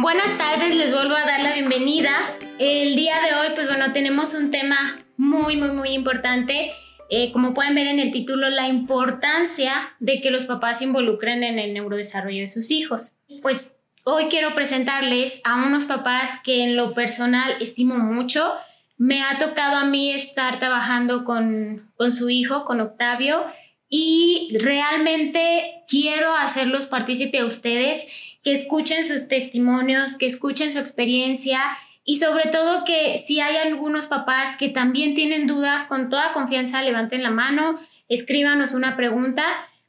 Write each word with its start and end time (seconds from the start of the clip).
Buenas 0.00 0.38
tardes, 0.38 0.76
les 0.76 0.94
vuelvo 0.94 1.16
a 1.16 1.26
dar 1.26 1.42
la 1.42 1.54
bienvenida. 1.54 2.12
El 2.60 2.94
día 2.94 3.16
de 3.20 3.34
hoy, 3.34 3.48
pues 3.56 3.66
bueno, 3.66 3.92
tenemos 3.92 4.32
un 4.32 4.52
tema 4.52 4.96
muy, 5.16 5.56
muy, 5.56 5.70
muy 5.70 5.88
importante. 5.88 6.70
Eh, 7.10 7.32
como 7.32 7.52
pueden 7.52 7.74
ver 7.74 7.88
en 7.88 7.98
el 7.98 8.12
título, 8.12 8.48
la 8.48 8.68
importancia 8.68 9.96
de 9.98 10.20
que 10.20 10.30
los 10.30 10.44
papás 10.44 10.78
se 10.78 10.84
involucren 10.84 11.42
en 11.42 11.58
el 11.58 11.74
neurodesarrollo 11.74 12.42
de 12.42 12.46
sus 12.46 12.70
hijos. 12.70 13.16
Pues 13.42 13.72
hoy 14.04 14.26
quiero 14.26 14.54
presentarles 14.54 15.40
a 15.42 15.66
unos 15.66 15.86
papás 15.86 16.38
que 16.44 16.62
en 16.62 16.76
lo 16.76 16.94
personal 16.94 17.56
estimo 17.60 17.98
mucho. 17.98 18.52
Me 18.98 19.24
ha 19.24 19.38
tocado 19.38 19.78
a 19.78 19.84
mí 19.84 20.12
estar 20.12 20.60
trabajando 20.60 21.24
con, 21.24 21.90
con 21.96 22.12
su 22.12 22.30
hijo, 22.30 22.64
con 22.64 22.80
Octavio, 22.80 23.46
y 23.88 24.56
realmente 24.60 25.82
quiero 25.88 26.34
hacerlos 26.34 26.86
partícipe 26.86 27.38
a 27.38 27.46
ustedes, 27.46 28.06
que 28.48 28.54
escuchen 28.54 29.04
sus 29.04 29.28
testimonios, 29.28 30.16
que 30.16 30.24
escuchen 30.24 30.72
su 30.72 30.78
experiencia 30.78 31.60
y 32.02 32.16
sobre 32.16 32.48
todo 32.48 32.86
que 32.86 33.18
si 33.18 33.40
hay 33.40 33.56
algunos 33.56 34.06
papás 34.06 34.56
que 34.56 34.70
también 34.70 35.12
tienen 35.12 35.46
dudas, 35.46 35.84
con 35.84 36.08
toda 36.08 36.32
confianza 36.32 36.80
levanten 36.80 37.22
la 37.22 37.30
mano, 37.30 37.78
escríbanos 38.08 38.72
una 38.72 38.96
pregunta 38.96 39.44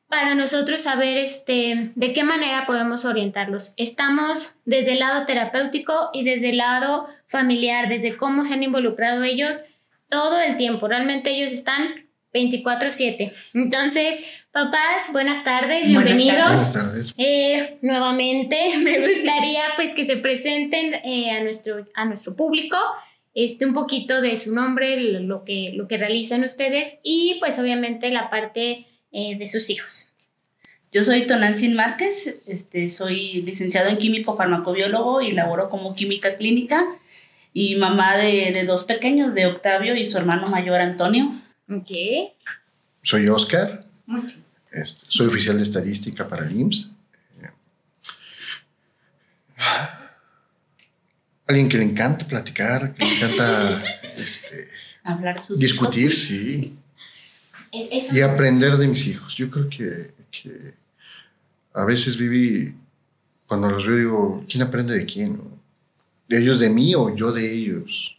para 0.10 0.36
nosotros 0.36 0.82
saber 0.82 1.18
este, 1.18 1.94
de 1.96 2.12
qué 2.12 2.26
manera 2.26 2.66
podemos 2.66 3.06
orientarlos. 3.06 3.76
Estamos 3.78 4.56
desde 4.66 4.92
el 4.92 5.00
lado 5.00 5.26
terapéutico 5.26 6.10
y 6.12 6.26
desde 6.26 6.50
el 6.50 6.58
lado 6.58 7.08
familiar, 7.28 7.88
desde 7.88 8.18
cómo 8.18 8.44
se 8.44 8.56
han 8.56 8.64
involucrado 8.64 9.24
ellos 9.24 9.64
todo 10.10 10.38
el 10.38 10.58
tiempo. 10.58 10.90
Realmente 10.90 11.30
ellos 11.30 11.54
están 11.54 12.10
24/7. 12.34 13.32
Entonces, 13.54 14.39
papás, 14.52 15.12
buenas 15.12 15.44
tardes, 15.44 15.88
bienvenidos. 15.88 16.38
Buenas 16.38 16.74
tardes. 16.74 17.14
Eh, 17.18 17.78
nuevamente, 17.82 18.78
me 18.84 19.08
gustaría 19.08 19.62
pues 19.76 19.94
que 19.94 20.06
se 20.06 20.18
presenten 20.18 20.96
eh, 21.04 21.32
a, 21.32 21.44
nuestro, 21.44 21.86
a 21.94 22.06
nuestro 22.06 22.36
público, 22.36 22.78
este, 23.36 23.66
un 23.66 23.74
poquito 23.74 24.22
de 24.22 24.36
su 24.38 24.54
nombre, 24.54 24.98
lo 25.22 25.44
que, 25.44 25.74
lo 25.76 25.88
que 25.88 25.98
realizan 25.98 26.44
ustedes 26.44 26.98
y 27.04 27.38
pues 27.40 27.60
obviamente 27.60 28.10
la 28.10 28.30
parte 28.30 28.88
eh, 29.12 29.38
de 29.38 29.48
sus 29.48 29.70
hijos. 29.70 30.08
Yo 30.92 31.04
soy 31.04 31.28
Tonantzin 31.28 31.76
Márquez, 31.76 32.42
este, 32.48 32.90
soy 32.90 33.44
licenciado 33.44 33.90
en 33.90 33.98
químico 33.98 34.36
farmacobiólogo 34.36 35.22
y 35.22 35.32
laboro 35.32 35.70
como 35.70 35.94
química 35.94 36.36
clínica 36.38 36.84
y 37.54 37.76
mamá 37.76 38.18
de, 38.18 38.52
de 38.52 38.64
dos 38.64 38.86
pequeños, 38.86 39.36
de 39.36 39.46
Octavio 39.46 39.96
y 39.96 40.06
su 40.06 40.18
hermano 40.18 40.48
mayor 40.48 40.82
Antonio. 40.82 41.32
Ok. 41.70 41.92
Soy 43.04 43.28
Oscar. 43.28 43.89
Este, 44.72 45.06
soy 45.08 45.28
oficial 45.28 45.58
de 45.58 45.64
estadística 45.64 46.28
para 46.28 46.48
el 46.48 46.60
IMSS. 46.60 46.92
Alguien 51.48 51.68
que 51.68 51.78
le 51.78 51.84
encanta 51.84 52.28
platicar, 52.28 52.94
que 52.94 53.04
le 53.04 53.16
encanta 53.18 53.84
este, 54.18 54.70
hablar 55.04 55.42
sus 55.42 55.60
discutir, 55.60 56.14
sí. 56.14 56.78
y 57.72 58.22
aprender 58.22 58.78
de 58.78 58.88
mis 58.88 59.08
hijos. 59.08 59.36
Yo 59.36 59.50
creo 59.50 59.68
que, 59.68 60.12
que, 60.32 60.76
a 61.74 61.86
veces 61.86 62.18
viví, 62.18 62.76
cuando 63.48 63.72
los 63.72 63.86
veo, 63.86 63.98
digo, 63.98 64.46
¿quién 64.48 64.64
aprende 64.64 64.94
de 64.94 65.06
quién? 65.06 65.42
¿De 66.28 66.40
ellos 66.40 66.60
de 66.60 66.70
mí 66.70 66.94
o 66.94 67.16
yo 67.16 67.32
de 67.32 67.52
ellos? 67.52 68.16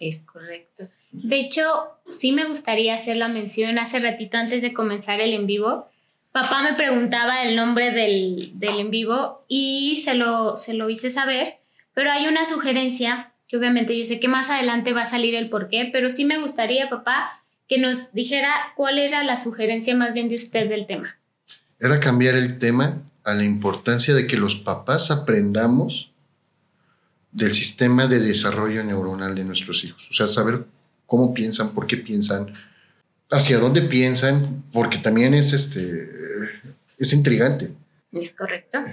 Es 0.00 0.18
correcto. 0.18 0.88
De 1.22 1.40
hecho, 1.40 1.62
sí 2.10 2.32
me 2.32 2.44
gustaría 2.44 2.94
hacer 2.94 3.16
la 3.16 3.28
mención 3.28 3.78
hace 3.78 3.98
ratito 4.00 4.36
antes 4.36 4.60
de 4.60 4.74
comenzar 4.74 5.20
el 5.20 5.32
en 5.32 5.46
vivo. 5.46 5.88
Papá 6.30 6.62
me 6.62 6.74
preguntaba 6.74 7.42
el 7.42 7.56
nombre 7.56 7.90
del, 7.90 8.52
del 8.54 8.78
en 8.78 8.90
vivo 8.90 9.44
y 9.48 9.96
se 10.04 10.14
lo, 10.14 10.58
se 10.58 10.74
lo 10.74 10.90
hice 10.90 11.10
saber, 11.10 11.56
pero 11.94 12.12
hay 12.12 12.26
una 12.26 12.44
sugerencia 12.44 13.32
que 13.48 13.56
obviamente 13.56 13.96
yo 13.98 14.04
sé 14.04 14.20
que 14.20 14.28
más 14.28 14.50
adelante 14.50 14.92
va 14.92 15.02
a 15.02 15.06
salir 15.06 15.34
el 15.34 15.48
por 15.48 15.68
qué, 15.68 15.88
pero 15.90 16.10
sí 16.10 16.24
me 16.24 16.38
gustaría, 16.38 16.90
papá, 16.90 17.42
que 17.68 17.78
nos 17.78 18.12
dijera 18.12 18.52
cuál 18.76 18.98
era 18.98 19.24
la 19.24 19.36
sugerencia 19.36 19.96
más 19.96 20.12
bien 20.12 20.28
de 20.28 20.36
usted 20.36 20.68
del 20.68 20.86
tema. 20.86 21.16
Era 21.80 21.98
cambiar 22.00 22.34
el 22.34 22.58
tema 22.58 23.02
a 23.24 23.34
la 23.34 23.44
importancia 23.44 24.14
de 24.14 24.26
que 24.26 24.36
los 24.36 24.56
papás 24.56 25.10
aprendamos 25.10 26.10
del 27.32 27.54
sistema 27.54 28.06
de 28.06 28.18
desarrollo 28.18 28.84
neuronal 28.84 29.34
de 29.34 29.44
nuestros 29.44 29.84
hijos. 29.84 30.08
O 30.10 30.14
sea, 30.14 30.26
saber 30.26 30.64
cómo 31.06 31.32
piensan, 31.32 31.72
por 31.72 31.86
qué 31.86 31.96
piensan, 31.96 32.52
hacia 33.30 33.58
dónde 33.58 33.82
piensan, 33.82 34.64
porque 34.72 34.98
también 34.98 35.34
es, 35.34 35.52
este, 35.52 36.10
es 36.98 37.12
intrigante. 37.12 37.72
Es 38.12 38.32
correcto. 38.32 38.84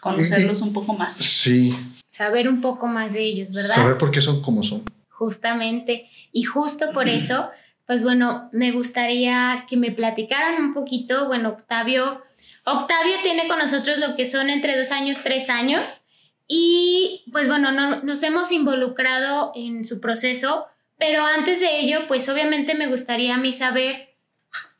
Conocerlos 0.00 0.60
un 0.60 0.72
poco 0.72 0.94
más. 0.94 1.16
Sí. 1.16 1.74
Saber 2.10 2.48
un 2.48 2.60
poco 2.60 2.86
más 2.86 3.14
de 3.14 3.24
ellos, 3.24 3.52
¿verdad? 3.52 3.74
Saber 3.74 3.98
por 3.98 4.10
qué 4.10 4.20
son 4.20 4.42
como 4.42 4.62
son. 4.62 4.82
Justamente. 5.08 6.10
Y 6.32 6.44
justo 6.44 6.92
por 6.92 7.08
eso, 7.08 7.50
pues 7.86 8.02
bueno, 8.02 8.48
me 8.52 8.72
gustaría 8.72 9.64
que 9.68 9.76
me 9.76 9.92
platicaran 9.92 10.62
un 10.62 10.74
poquito, 10.74 11.26
bueno, 11.26 11.50
Octavio, 11.50 12.22
Octavio 12.64 13.16
tiene 13.22 13.46
con 13.48 13.58
nosotros 13.58 13.98
lo 13.98 14.16
que 14.16 14.26
son 14.26 14.50
entre 14.50 14.76
dos 14.76 14.90
años, 14.90 15.18
tres 15.22 15.48
años. 15.48 16.02
Y 16.46 17.24
pues 17.32 17.48
bueno, 17.48 17.72
no, 17.72 18.02
nos 18.02 18.22
hemos 18.22 18.52
involucrado 18.52 19.52
en 19.54 19.84
su 19.84 20.00
proceso 20.00 20.66
pero 20.98 21.24
antes 21.24 21.60
de 21.60 21.80
ello, 21.80 22.06
pues 22.06 22.28
obviamente 22.28 22.74
me 22.74 22.86
gustaría 22.86 23.34
a 23.34 23.38
mí 23.38 23.52
saber 23.52 24.14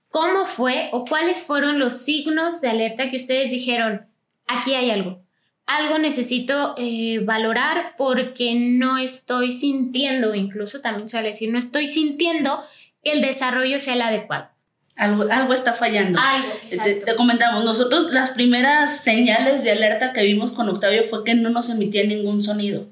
cómo 0.08 0.46
fue 0.46 0.90
o 0.92 1.04
cuáles 1.04 1.44
fueron 1.44 1.78
los 1.78 1.94
signos 1.94 2.60
de 2.60 2.68
alerta 2.68 3.10
que 3.10 3.16
ustedes 3.16 3.50
dijeron, 3.50 4.06
aquí 4.46 4.74
hay 4.74 4.90
algo, 4.90 5.24
algo 5.66 5.98
necesito 5.98 6.74
eh, 6.78 7.20
valorar 7.24 7.94
porque 7.96 8.54
no 8.54 8.98
estoy 8.98 9.50
sintiendo, 9.50 10.34
incluso 10.34 10.80
también 10.80 11.08
se 11.08 11.20
decir, 11.22 11.50
no 11.50 11.58
estoy 11.58 11.86
sintiendo 11.86 12.62
que 13.02 13.12
el 13.12 13.22
desarrollo 13.22 13.80
sea 13.80 13.94
el 13.94 14.02
adecuado. 14.02 14.50
Algo, 14.96 15.24
algo 15.28 15.52
está 15.52 15.72
fallando. 15.72 16.20
te, 16.68 16.94
te, 16.94 17.16
comentamos, 17.16 17.64
nosotros 17.64 18.12
las 18.12 18.30
primeras 18.30 19.00
señales 19.00 19.64
de 19.64 19.72
alerta 19.72 20.12
que 20.12 20.22
vimos 20.22 20.52
con 20.52 20.68
Octavio 20.68 21.02
fue 21.02 21.24
que 21.24 21.34
no 21.34 21.50
nos 21.50 21.68
emitía 21.70 22.04
ningún 22.04 22.40
sonido. 22.40 22.86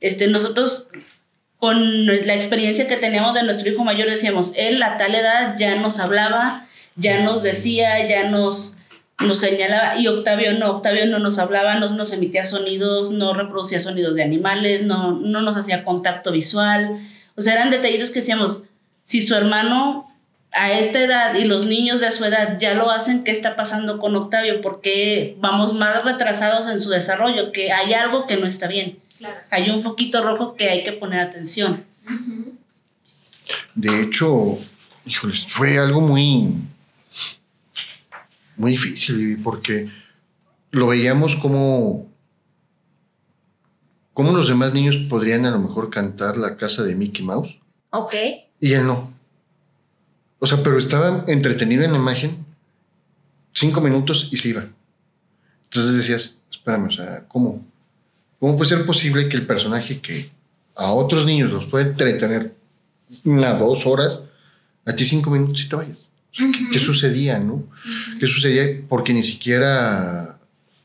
este, 0.00 0.28
nosotros 0.28 0.88
con 1.58 2.06
la 2.06 2.34
experiencia 2.34 2.86
que 2.86 2.96
teníamos 2.96 3.34
de 3.34 3.42
nuestro 3.42 3.68
hijo 3.68 3.84
mayor, 3.84 4.08
decíamos, 4.08 4.52
él 4.56 4.82
a 4.82 4.96
tal 4.96 5.14
edad 5.14 5.56
ya 5.58 5.74
nos 5.76 5.98
hablaba, 5.98 6.66
ya 6.94 7.22
nos 7.22 7.42
decía, 7.42 8.06
ya 8.08 8.28
nos, 8.28 8.76
nos 9.18 9.40
señalaba, 9.40 9.98
y 9.98 10.06
Octavio 10.06 10.52
no, 10.52 10.70
Octavio 10.70 11.06
no 11.06 11.18
nos 11.18 11.38
hablaba, 11.38 11.74
no 11.74 11.88
nos 11.90 12.12
emitía 12.12 12.44
sonidos, 12.44 13.10
no 13.10 13.34
reproducía 13.34 13.80
sonidos 13.80 14.14
de 14.14 14.22
animales, 14.22 14.82
no, 14.84 15.12
no 15.12 15.40
nos 15.40 15.56
hacía 15.56 15.84
contacto 15.84 16.30
visual, 16.30 17.00
o 17.34 17.40
sea, 17.40 17.54
eran 17.54 17.70
detallitos 17.70 18.10
que 18.10 18.20
decíamos, 18.20 18.62
si 19.02 19.20
su 19.20 19.34
hermano 19.34 20.08
a 20.52 20.72
esta 20.72 21.00
edad 21.00 21.34
y 21.34 21.44
los 21.44 21.66
niños 21.66 22.00
de 22.00 22.10
su 22.10 22.24
edad 22.24 22.58
ya 22.58 22.74
lo 22.74 22.90
hacen, 22.90 23.24
¿qué 23.24 23.30
está 23.30 23.56
pasando 23.56 23.98
con 23.98 24.14
Octavio? 24.16 24.60
Porque 24.60 25.36
vamos 25.38 25.74
más 25.74 26.04
retrasados 26.04 26.66
en 26.66 26.80
su 26.80 26.90
desarrollo, 26.90 27.52
que 27.52 27.72
hay 27.72 27.94
algo 27.94 28.26
que 28.26 28.36
no 28.36 28.46
está 28.46 28.66
bien. 28.66 28.98
Hay 29.50 29.70
un 29.70 29.80
foquito 29.80 30.22
rojo 30.22 30.54
que 30.54 30.68
hay 30.68 30.84
que 30.84 30.92
poner 30.92 31.20
atención. 31.20 31.84
De 33.74 34.02
hecho, 34.02 34.58
híjoles, 35.04 35.46
fue 35.46 35.78
algo 35.78 36.00
muy, 36.00 36.54
muy 38.56 38.72
difícil 38.72 39.40
porque 39.42 39.88
lo 40.70 40.88
veíamos 40.88 41.36
como, 41.36 42.10
como 44.12 44.36
los 44.36 44.48
demás 44.48 44.74
niños 44.74 44.96
podrían 45.08 45.46
a 45.46 45.50
lo 45.50 45.58
mejor 45.58 45.90
cantar 45.90 46.36
la 46.36 46.56
casa 46.56 46.82
de 46.82 46.94
Mickey 46.94 47.24
Mouse. 47.24 47.58
Ok. 47.90 48.14
Y 48.60 48.72
él 48.72 48.86
no. 48.86 49.12
O 50.40 50.46
sea, 50.46 50.62
pero 50.62 50.78
estaba 50.78 51.24
entretenido 51.26 51.84
en 51.84 51.92
la 51.92 51.98
imagen 51.98 52.44
cinco 53.52 53.80
minutos 53.80 54.28
y 54.30 54.36
se 54.36 54.50
iba. 54.50 54.66
Entonces 55.64 55.96
decías, 55.96 56.38
espérame, 56.50 56.86
o 56.86 56.90
sea, 56.90 57.24
¿cómo? 57.26 57.64
¿Cómo 58.40 58.56
puede 58.56 58.70
ser 58.70 58.86
posible 58.86 59.28
que 59.28 59.36
el 59.36 59.46
personaje 59.46 60.00
que 60.00 60.30
a 60.76 60.92
otros 60.92 61.26
niños 61.26 61.50
los 61.50 61.66
puede 61.66 61.86
entretener 61.86 62.54
una, 63.24 63.54
dos 63.54 63.86
horas, 63.86 64.20
a 64.86 64.94
ti 64.94 65.04
cinco 65.04 65.30
minutos 65.30 65.60
y 65.60 65.68
te 65.68 65.76
vayas? 65.76 66.10
¿qué, 66.72 66.78
sucedía, 66.78 67.38
no? 67.38 67.64
¿Qué 68.20 68.26
sucedía? 68.26 68.64
Porque 68.88 69.12
ni 69.12 69.22
siquiera 69.22 70.38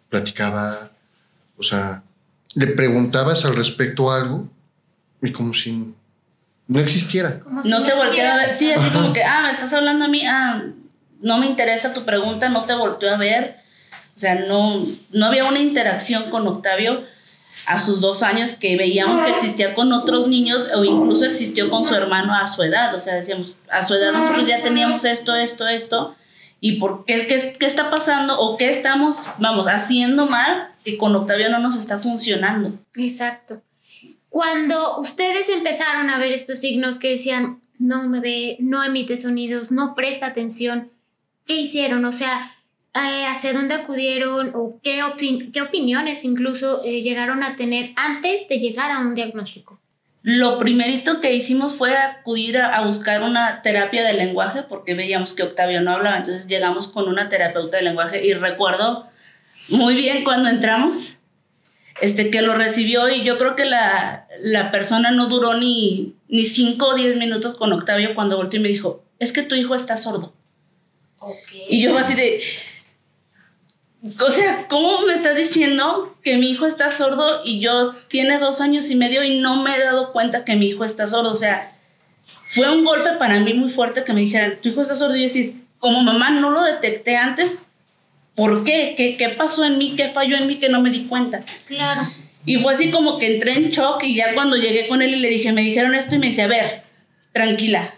platicaba, 0.09 0.91
o 1.57 1.63
sea, 1.63 2.03
le 2.55 2.67
preguntabas 2.67 3.45
al 3.45 3.55
respecto 3.55 4.11
algo 4.11 4.50
y 5.21 5.31
como 5.31 5.53
si 5.53 5.94
no 6.67 6.79
existiera. 6.79 7.41
no 7.65 7.85
te 7.85 7.94
volteaba 7.94 8.33
a 8.33 8.47
ver, 8.47 8.55
sí, 8.55 8.71
así 8.71 8.89
como 8.89 9.13
que, 9.13 9.23
ah, 9.23 9.41
me 9.44 9.51
estás 9.51 9.73
hablando 9.73 10.05
a 10.05 10.07
mí, 10.07 10.25
ah, 10.25 10.63
no 11.21 11.38
me 11.38 11.45
interesa 11.45 11.94
tu 11.94 12.03
pregunta, 12.03 12.50
no 12.50 12.65
te 12.65 12.73
volteó 12.73 13.13
a 13.13 13.17
ver. 13.17 13.57
O 14.15 14.19
sea, 14.19 14.35
no, 14.35 14.85
no 15.11 15.25
había 15.25 15.45
una 15.45 15.59
interacción 15.59 16.29
con 16.29 16.47
Octavio 16.47 17.03
a 17.65 17.79
sus 17.79 18.01
dos 18.01 18.23
años 18.23 18.53
que 18.53 18.75
veíamos 18.75 19.21
que 19.21 19.29
existía 19.29 19.73
con 19.73 19.91
otros 19.94 20.27
niños 20.27 20.69
o 20.75 20.83
incluso 20.83 21.25
existió 21.25 21.69
con 21.69 21.83
su 21.83 21.95
hermano 21.95 22.33
a 22.35 22.47
su 22.47 22.63
edad. 22.63 22.94
O 22.94 23.00
sea, 23.00 23.15
decíamos, 23.15 23.55
a 23.69 23.81
su 23.81 23.94
edad 23.94 24.11
nosotros 24.11 24.45
ya 24.47 24.61
teníamos 24.61 25.05
esto, 25.05 25.35
esto, 25.35 25.67
esto. 25.67 26.15
y 26.59 26.79
por 26.79 27.05
qué, 27.05 27.27
qué, 27.27 27.55
qué 27.59 27.65
está 27.65 27.89
pasando 27.89 28.39
o 28.39 28.57
qué 28.57 28.69
estamos, 28.69 29.23
vamos, 29.38 29.67
haciendo 29.67 30.27
mal 30.27 30.69
que 30.83 30.97
con 30.97 31.15
Octavio 31.15 31.50
no 31.50 31.59
nos 31.59 31.77
está 31.77 32.00
funcionando. 32.00 32.73
Exacto. 32.95 33.61
Cuando 34.29 35.00
ustedes 35.00 35.50
empezaron 35.50 36.09
a 36.09 36.17
ver 36.17 36.31
estos 36.31 36.59
signos 36.59 36.97
que 36.97 37.11
decían, 37.11 37.61
no 37.77 38.07
me 38.07 38.19
ve, 38.19 38.57
no 38.59 38.83
emite 38.83 39.15
sonidos, 39.17 39.71
no 39.71 39.95
presta 39.95 40.27
atención, 40.27 40.91
¿qué 41.45 41.55
hicieron? 41.55 42.03
O 42.05 42.11
sea, 42.11 42.55
eh, 42.95 43.25
¿hacia 43.27 43.53
dónde 43.53 43.73
acudieron 43.73 44.51
o 44.53 44.79
qué, 44.83 45.01
qué 45.51 45.61
opiniones 45.61 46.23
incluso 46.23 46.83
eh, 46.83 47.01
llegaron 47.01 47.43
a 47.43 47.55
tener 47.55 47.91
antes 47.95 48.47
de 48.47 48.59
llegar 48.59 48.91
a 48.91 48.99
un 48.99 49.15
diagnóstico? 49.15 49.79
Lo 50.21 50.57
primerito 50.57 51.19
que 51.19 51.33
hicimos 51.33 51.73
fue 51.73 51.97
acudir 51.97 52.57
a, 52.57 52.79
buscar 52.85 53.23
una 53.23 53.61
terapia 53.61 54.05
de 54.05 54.13
lenguaje 54.13 54.63
porque 54.63 54.93
veíamos 54.93 55.33
que 55.33 55.43
Octavio 55.43 55.81
no 55.81 55.91
hablaba, 55.91 56.17
entonces 56.17 56.47
llegamos 56.47 56.87
con 56.87 57.09
una 57.09 57.27
terapeuta 57.27 57.77
de 57.77 57.83
lenguaje 57.83 58.25
y 58.25 58.33
recuerdo 58.33 59.07
muy 59.67 59.95
bien 59.95 60.23
cuando 60.23 60.47
entramos, 60.47 61.17
este, 61.99 62.29
que 62.29 62.41
lo 62.41 62.55
recibió 62.55 63.09
y 63.09 63.23
yo 63.23 63.37
creo 63.37 63.57
que 63.57 63.65
la, 63.65 64.27
la 64.39 64.71
persona 64.71 65.11
no 65.11 65.27
duró 65.27 65.55
ni, 65.55 66.15
ni 66.29 66.45
cinco 66.45 66.87
o 66.87 66.95
diez 66.95 67.17
minutos 67.17 67.55
con 67.55 67.73
Octavio 67.73 68.15
cuando 68.15 68.37
volteó 68.37 68.61
y 68.61 68.63
me 68.63 68.69
dijo, 68.69 69.03
es 69.19 69.33
que 69.33 69.43
tu 69.43 69.55
hijo 69.55 69.75
está 69.75 69.97
sordo. 69.97 70.33
Y 71.67 71.81
yo 71.81 71.97
así 71.97 72.15
de, 72.15 72.41
o 74.19 74.31
sea, 74.31 74.67
¿cómo 74.67 75.01
me 75.01 75.13
estás 75.13 75.35
diciendo 75.35 76.17
que 76.23 76.38
mi 76.38 76.50
hijo 76.50 76.65
está 76.65 76.89
sordo 76.89 77.41
y 77.45 77.61
yo 77.61 77.94
tiene 78.09 78.38
dos 78.38 78.59
años 78.59 78.89
y 78.89 78.95
medio 78.95 79.23
y 79.23 79.39
no 79.39 79.63
me 79.63 79.75
he 79.75 79.79
dado 79.79 80.11
cuenta 80.11 80.44
que 80.44 80.55
mi 80.55 80.67
hijo 80.67 80.83
está 80.83 81.07
sordo? 81.07 81.31
O 81.31 81.35
sea, 81.35 81.77
fue 82.45 82.69
un 82.69 82.83
golpe 82.83 83.11
para 83.17 83.39
mí 83.39 83.53
muy 83.53 83.69
fuerte 83.69 84.03
que 84.03 84.13
me 84.13 84.21
dijeran, 84.21 84.59
tu 84.61 84.69
hijo 84.69 84.81
está 84.81 84.95
sordo. 84.95 85.15
Y 85.15 85.19
yo 85.19 85.23
decir, 85.23 85.63
como 85.79 86.01
mamá 86.01 86.31
no 86.31 86.51
lo 86.51 86.63
detecté 86.63 87.15
antes, 87.15 87.59
¿por 88.35 88.63
qué? 88.63 88.94
¿Qué, 88.97 89.15
qué 89.15 89.29
pasó 89.29 89.63
en 89.63 89.77
mí? 89.77 89.95
¿Qué 89.95 90.09
falló 90.09 90.35
en 90.35 90.47
mí 90.47 90.59
que 90.59 90.69
no 90.69 90.81
me 90.81 90.89
di 90.89 91.05
cuenta? 91.05 91.45
Claro. 91.67 92.01
Y 92.45 92.57
fue 92.57 92.73
así 92.73 92.91
como 92.91 93.19
que 93.19 93.35
entré 93.35 93.53
en 93.53 93.69
shock 93.69 94.03
y 94.03 94.15
ya 94.15 94.33
cuando 94.33 94.57
llegué 94.57 94.88
con 94.88 95.01
él 95.01 95.13
y 95.15 95.19
le 95.19 95.29
dije, 95.29 95.53
me 95.53 95.61
dijeron 95.61 95.95
esto 95.95 96.15
y 96.15 96.19
me 96.19 96.27
dice, 96.27 96.41
a 96.41 96.47
ver, 96.47 96.83
tranquila, 97.31 97.95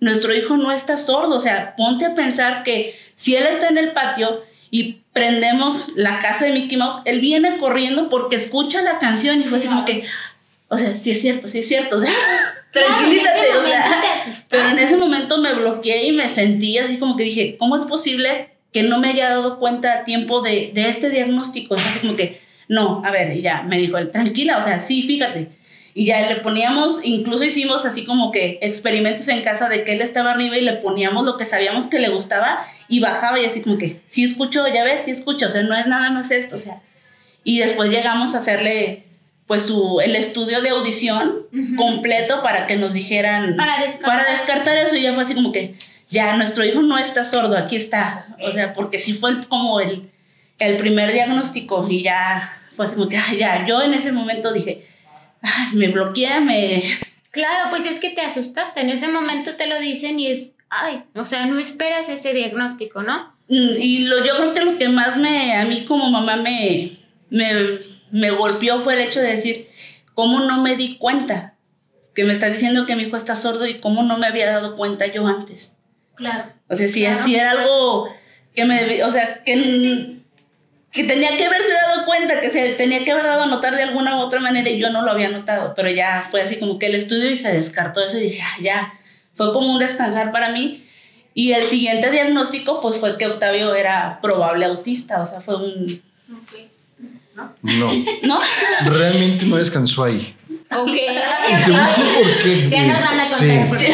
nuestro 0.00 0.34
hijo 0.34 0.56
no 0.56 0.72
está 0.72 0.96
sordo, 0.96 1.36
o 1.36 1.40
sea, 1.40 1.74
ponte 1.76 2.06
a 2.06 2.14
pensar 2.14 2.62
que 2.62 2.98
si 3.14 3.36
él 3.36 3.46
está 3.46 3.68
en 3.68 3.76
el 3.76 3.92
patio 3.92 4.42
y 4.70 4.99
prendemos 5.12 5.88
la 5.96 6.20
casa 6.20 6.46
de 6.46 6.52
Mickey 6.52 6.76
Mouse, 6.76 7.02
él 7.04 7.20
viene 7.20 7.56
corriendo 7.58 8.08
porque 8.08 8.36
escucha 8.36 8.82
la 8.82 8.98
canción 8.98 9.40
y 9.40 9.44
fue 9.44 9.58
así 9.58 9.66
como 9.66 9.84
que, 9.84 10.04
o 10.68 10.76
sea, 10.76 10.96
sí 10.96 11.10
es 11.10 11.20
cierto, 11.20 11.48
sí 11.48 11.58
es 11.58 11.68
cierto, 11.68 11.96
o 11.96 12.00
sea, 12.00 12.12
tranquilízate, 12.72 13.40
pero 14.48 14.70
en 14.70 14.78
ese 14.78 14.96
momento 14.96 15.38
me 15.38 15.54
bloqueé 15.54 16.06
y 16.06 16.12
me 16.12 16.28
sentí 16.28 16.78
así 16.78 16.98
como 16.98 17.16
que 17.16 17.24
dije, 17.24 17.56
¿cómo 17.58 17.76
es 17.76 17.84
posible 17.84 18.50
que 18.72 18.84
no 18.84 19.00
me 19.00 19.08
haya 19.08 19.30
dado 19.30 19.58
cuenta 19.58 19.94
a 19.94 20.04
tiempo 20.04 20.42
de, 20.42 20.70
de 20.72 20.88
este 20.88 21.10
diagnóstico? 21.10 21.74
Así 21.74 21.98
como 21.98 22.14
que, 22.14 22.40
no, 22.68 23.02
a 23.04 23.10
ver, 23.10 23.36
y 23.36 23.42
ya, 23.42 23.62
me 23.64 23.78
dijo 23.78 23.98
él, 23.98 24.12
tranquila, 24.12 24.58
o 24.58 24.62
sea, 24.62 24.80
sí, 24.80 25.02
fíjate. 25.02 25.48
Y 25.92 26.06
ya 26.06 26.24
le 26.28 26.36
poníamos, 26.36 27.00
incluso 27.02 27.42
hicimos 27.44 27.84
así 27.84 28.04
como 28.04 28.30
que 28.30 28.60
experimentos 28.62 29.26
en 29.26 29.42
casa 29.42 29.68
de 29.68 29.82
que 29.82 29.94
él 29.94 30.02
estaba 30.02 30.30
arriba 30.30 30.56
y 30.56 30.60
le 30.60 30.74
poníamos 30.74 31.24
lo 31.24 31.36
que 31.36 31.44
sabíamos 31.44 31.88
que 31.88 31.98
le 31.98 32.10
gustaba 32.10 32.64
y 32.90 32.98
bajaba 32.98 33.38
y 33.38 33.46
así 33.46 33.62
como 33.62 33.78
que, 33.78 34.00
sí 34.06 34.24
escucho, 34.24 34.66
ya 34.66 34.82
ves, 34.82 35.02
sí 35.04 35.12
escucho, 35.12 35.46
o 35.46 35.50
sea, 35.50 35.62
no 35.62 35.76
es 35.76 35.86
nada 35.86 36.10
más 36.10 36.32
esto, 36.32 36.56
o 36.56 36.58
sea. 36.58 36.82
Y 37.44 37.60
después 37.60 37.88
llegamos 37.88 38.34
a 38.34 38.38
hacerle 38.38 39.04
pues 39.46 39.62
su, 39.62 40.00
el 40.00 40.14
estudio 40.16 40.60
de 40.60 40.70
audición 40.70 41.46
completo 41.76 42.42
para 42.42 42.66
que 42.66 42.76
nos 42.76 42.92
dijeran, 42.92 43.56
para 43.56 43.80
descartar. 43.80 44.76
eso 44.76 44.96
y 44.96 45.02
ya 45.02 45.14
fue 45.14 45.22
así 45.22 45.34
como 45.34 45.52
que, 45.52 45.76
ya, 46.08 46.36
nuestro 46.36 46.64
hijo 46.64 46.82
no 46.82 46.98
está 46.98 47.24
sordo, 47.24 47.56
aquí 47.56 47.76
está, 47.76 48.26
o 48.42 48.50
sea, 48.50 48.72
porque 48.74 48.98
sí 48.98 49.12
fue 49.12 49.46
como 49.46 49.80
el, 49.80 50.10
el 50.58 50.76
primer 50.76 51.12
diagnóstico 51.12 51.86
y 51.88 52.02
ya 52.02 52.52
fue 52.72 52.86
así 52.86 52.96
como 52.96 53.08
que, 53.08 53.18
ya, 53.38 53.64
yo 53.66 53.80
en 53.82 53.94
ese 53.94 54.10
momento 54.10 54.52
dije, 54.52 54.84
me 55.72 55.88
bloqueé, 55.88 56.40
me... 56.40 56.82
Claro, 57.30 57.70
pues 57.70 57.84
es 57.84 58.00
que 58.00 58.10
te 58.10 58.22
asustaste, 58.22 58.80
en 58.80 58.90
ese 58.90 59.06
momento 59.06 59.54
te 59.54 59.68
lo 59.68 59.78
dicen 59.78 60.18
y 60.18 60.26
es, 60.26 60.48
ay, 60.70 61.04
o 61.14 61.24
sea, 61.24 61.46
no 61.46 61.58
esperas 61.58 62.08
ese 62.08 62.32
diagnóstico, 62.32 63.02
¿no? 63.02 63.36
Y 63.48 64.06
lo, 64.06 64.24
yo 64.24 64.36
creo 64.36 64.54
que 64.54 64.64
lo 64.64 64.78
que 64.78 64.88
más 64.88 65.16
me, 65.16 65.56
a 65.56 65.64
mí 65.64 65.84
como 65.84 66.08
mamá 66.08 66.36
me, 66.36 66.98
me, 67.30 68.30
golpeó 68.30 68.80
fue 68.80 68.94
el 68.94 69.00
hecho 69.00 69.20
de 69.20 69.32
decir, 69.32 69.68
¿cómo 70.14 70.38
no 70.40 70.62
me 70.62 70.76
di 70.76 70.98
cuenta? 70.98 71.54
Que 72.14 72.22
me 72.22 72.32
está 72.32 72.48
diciendo 72.48 72.86
que 72.86 72.94
mi 72.94 73.04
hijo 73.04 73.16
está 73.16 73.34
sordo 73.34 73.66
y 73.66 73.80
cómo 73.80 74.04
no 74.04 74.18
me 74.18 74.28
había 74.28 74.46
dado 74.46 74.76
cuenta 74.76 75.08
yo 75.08 75.26
antes. 75.26 75.78
Claro. 76.14 76.52
O 76.68 76.76
sea, 76.76 76.86
si, 76.86 77.34
era 77.34 77.50
algo 77.50 78.08
que 78.54 78.64
me, 78.64 79.02
o 79.02 79.10
sea, 79.10 79.42
que, 79.42 80.20
que 80.92 81.04
tenía 81.04 81.36
que 81.36 81.46
haberse 81.46 81.72
dado 81.72 82.04
cuenta, 82.04 82.40
que 82.40 82.50
se 82.50 82.74
tenía 82.74 83.04
que 83.04 83.10
haber 83.10 83.24
dado 83.24 83.42
a 83.42 83.46
notar 83.46 83.74
de 83.74 83.82
alguna 83.82 84.16
u 84.16 84.20
otra 84.20 84.38
manera 84.38 84.70
y 84.70 84.78
yo 84.78 84.90
no 84.90 85.02
lo 85.02 85.10
había 85.10 85.28
notado, 85.28 85.74
pero 85.74 85.90
ya 85.90 86.28
fue 86.30 86.42
así 86.42 86.56
como 86.60 86.78
que 86.78 86.86
el 86.86 86.94
estudio 86.94 87.28
y 87.28 87.36
se 87.36 87.52
descartó 87.52 88.00
eso 88.00 88.18
y 88.18 88.22
dije, 88.22 88.42
ah, 88.44 88.58
ya, 88.60 88.92
fue 89.40 89.54
como 89.54 89.72
un 89.72 89.78
descansar 89.78 90.32
para 90.32 90.50
mí. 90.50 90.84
Y 91.32 91.52
el 91.52 91.62
siguiente 91.62 92.10
diagnóstico, 92.10 92.78
pues 92.82 92.96
fue 92.96 93.16
que 93.16 93.26
Octavio 93.26 93.74
era 93.74 94.20
probable 94.20 94.66
autista, 94.66 95.22
o 95.22 95.24
sea, 95.24 95.40
fue 95.40 95.56
un... 95.56 96.02
¿No? 97.62 97.90
No. 98.22 98.38
Realmente 98.84 99.46
no 99.46 99.56
descansó 99.56 100.04
ahí. 100.04 100.36
Ok. 100.76 100.92
Te 100.92 101.70
voy 101.70 101.80
a 101.80 101.86
decir 101.86 102.04
por 102.14 102.42
qué. 102.42 102.68
Ya 102.68 102.86
nos 102.86 103.00
van 103.00 103.18
a 103.18 103.68
contar 103.68 103.80
sí. 103.80 103.86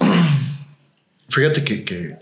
Fíjate 1.28 1.62
que, 1.62 1.84
que, 1.84 2.16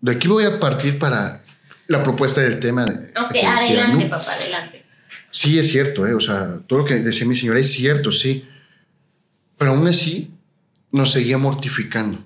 de 0.00 0.12
aquí 0.12 0.26
voy 0.26 0.44
a 0.44 0.58
partir 0.58 0.98
para 0.98 1.40
la 1.86 2.02
propuesta 2.02 2.40
del 2.40 2.58
tema. 2.58 2.84
Ok, 2.84 3.36
adelante, 3.46 4.06
papá, 4.06 4.32
adelante. 4.32 4.84
Sí, 5.30 5.56
es 5.56 5.68
cierto, 5.68 6.04
¿eh? 6.04 6.14
o 6.14 6.20
sea, 6.20 6.58
todo 6.66 6.80
lo 6.80 6.84
que 6.84 6.94
decía 6.94 7.28
mi 7.28 7.36
señora 7.36 7.60
es 7.60 7.70
cierto, 7.70 8.10
sí. 8.10 8.44
Pero 9.56 9.70
aún 9.70 9.86
así, 9.86 10.32
nos 10.96 11.12
seguía 11.12 11.38
mortificando. 11.38 12.18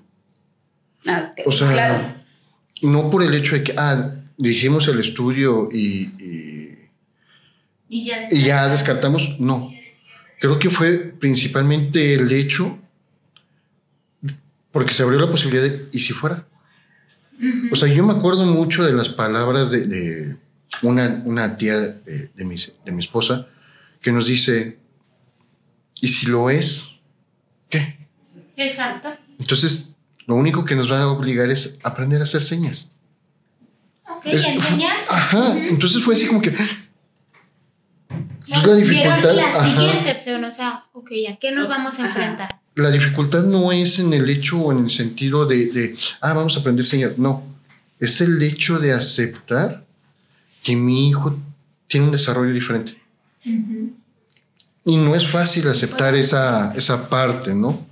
Ah, 1.05 1.33
o 1.45 1.51
sea, 1.51 2.23
no 2.81 3.11
por 3.11 3.21
el 3.21 3.33
hecho 3.33 3.55
de 3.55 3.63
que, 3.63 3.73
ah, 3.77 4.15
hicimos 4.37 4.87
el 4.87 4.99
estudio 4.99 5.69
y, 5.71 6.09
y, 7.89 8.05
ya, 8.43 8.69
descartamos, 8.69 9.39
no. 9.39 9.71
Creo 10.39 10.57
que 10.57 10.69
fue 10.69 11.13
principalmente 11.19 12.13
el 12.13 12.31
hecho, 12.31 12.79
porque 14.71 14.93
se 14.93 15.03
abrió 15.03 15.19
la 15.19 15.29
posibilidad 15.29 15.63
de, 15.63 15.87
¿y 15.91 15.99
si 15.99 16.13
fuera? 16.13 16.47
O 17.71 17.75
sea, 17.75 17.89
yo 17.89 18.05
me 18.05 18.13
acuerdo 18.13 18.45
mucho 18.45 18.85
de 18.85 18.93
las 18.93 19.09
palabras 19.09 19.69
de, 19.71 20.37
una, 20.81 21.21
una, 21.25 21.57
tía 21.57 21.77
de, 21.77 22.31
de, 22.33 22.45
mi, 22.45 22.55
de 22.55 22.91
mi 22.91 23.03
esposa 23.03 23.47
que 23.99 24.11
nos 24.11 24.27
dice, 24.27 24.79
¿y 25.99 26.07
si 26.07 26.27
lo 26.27 26.49
es? 26.49 26.90
Exacto. 28.65 29.09
Entonces, 29.39 29.89
lo 30.25 30.35
único 30.35 30.65
que 30.65 30.75
nos 30.75 30.91
va 30.91 31.01
a 31.01 31.07
obligar 31.07 31.49
es 31.49 31.77
aprender 31.83 32.21
a 32.21 32.25
hacer 32.25 32.43
señas. 32.43 32.91
Ok, 34.07 34.25
es, 34.25 34.43
enseñarse. 34.43 35.07
Ajá, 35.09 35.57
entonces 35.57 36.03
fue 36.03 36.13
así 36.13 36.27
como 36.27 36.41
que... 36.41 36.53
Claro, 38.45 38.67
la 38.67 38.75
dificultad... 38.75 39.35
la 39.35 39.63
siguiente 39.63 40.11
opción, 40.11 40.43
o 40.43 40.51
sea, 40.51 40.83
ok, 40.93 41.11
¿a 41.31 41.37
qué 41.37 41.51
nos 41.51 41.67
vamos 41.69 41.99
a 41.99 42.07
enfrentar? 42.07 42.59
La 42.75 42.89
dificultad 42.89 43.43
no 43.43 43.71
es 43.71 43.99
en 43.99 44.13
el 44.13 44.29
hecho 44.29 44.59
o 44.59 44.71
en 44.71 44.85
el 44.85 44.89
sentido 44.89 45.45
de, 45.45 45.67
de, 45.67 45.95
ah, 46.21 46.33
vamos 46.33 46.55
a 46.57 46.59
aprender 46.59 46.85
señas. 46.85 47.17
No, 47.17 47.43
es 47.99 48.19
el 48.21 48.41
hecho 48.41 48.79
de 48.79 48.93
aceptar 48.93 49.85
que 50.63 50.75
mi 50.75 51.09
hijo 51.09 51.37
tiene 51.87 52.07
un 52.07 52.11
desarrollo 52.11 52.53
diferente. 52.53 52.97
Y 53.43 54.97
no 54.97 55.15
es 55.15 55.27
fácil 55.27 55.67
aceptar 55.67 56.15
esa, 56.15 56.73
esa 56.73 57.09
parte, 57.09 57.53
¿no? 57.53 57.85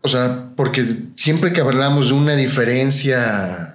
O 0.00 0.08
sea, 0.08 0.50
porque 0.56 0.84
siempre 1.16 1.52
que 1.52 1.60
hablamos 1.60 2.08
de 2.08 2.14
una 2.14 2.36
diferencia 2.36 3.74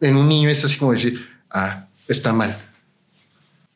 en 0.00 0.16
un 0.16 0.28
niño 0.28 0.48
es 0.48 0.64
así 0.64 0.76
como 0.76 0.92
decir, 0.92 1.26
ah, 1.50 1.86
está 2.08 2.32
mal. 2.32 2.56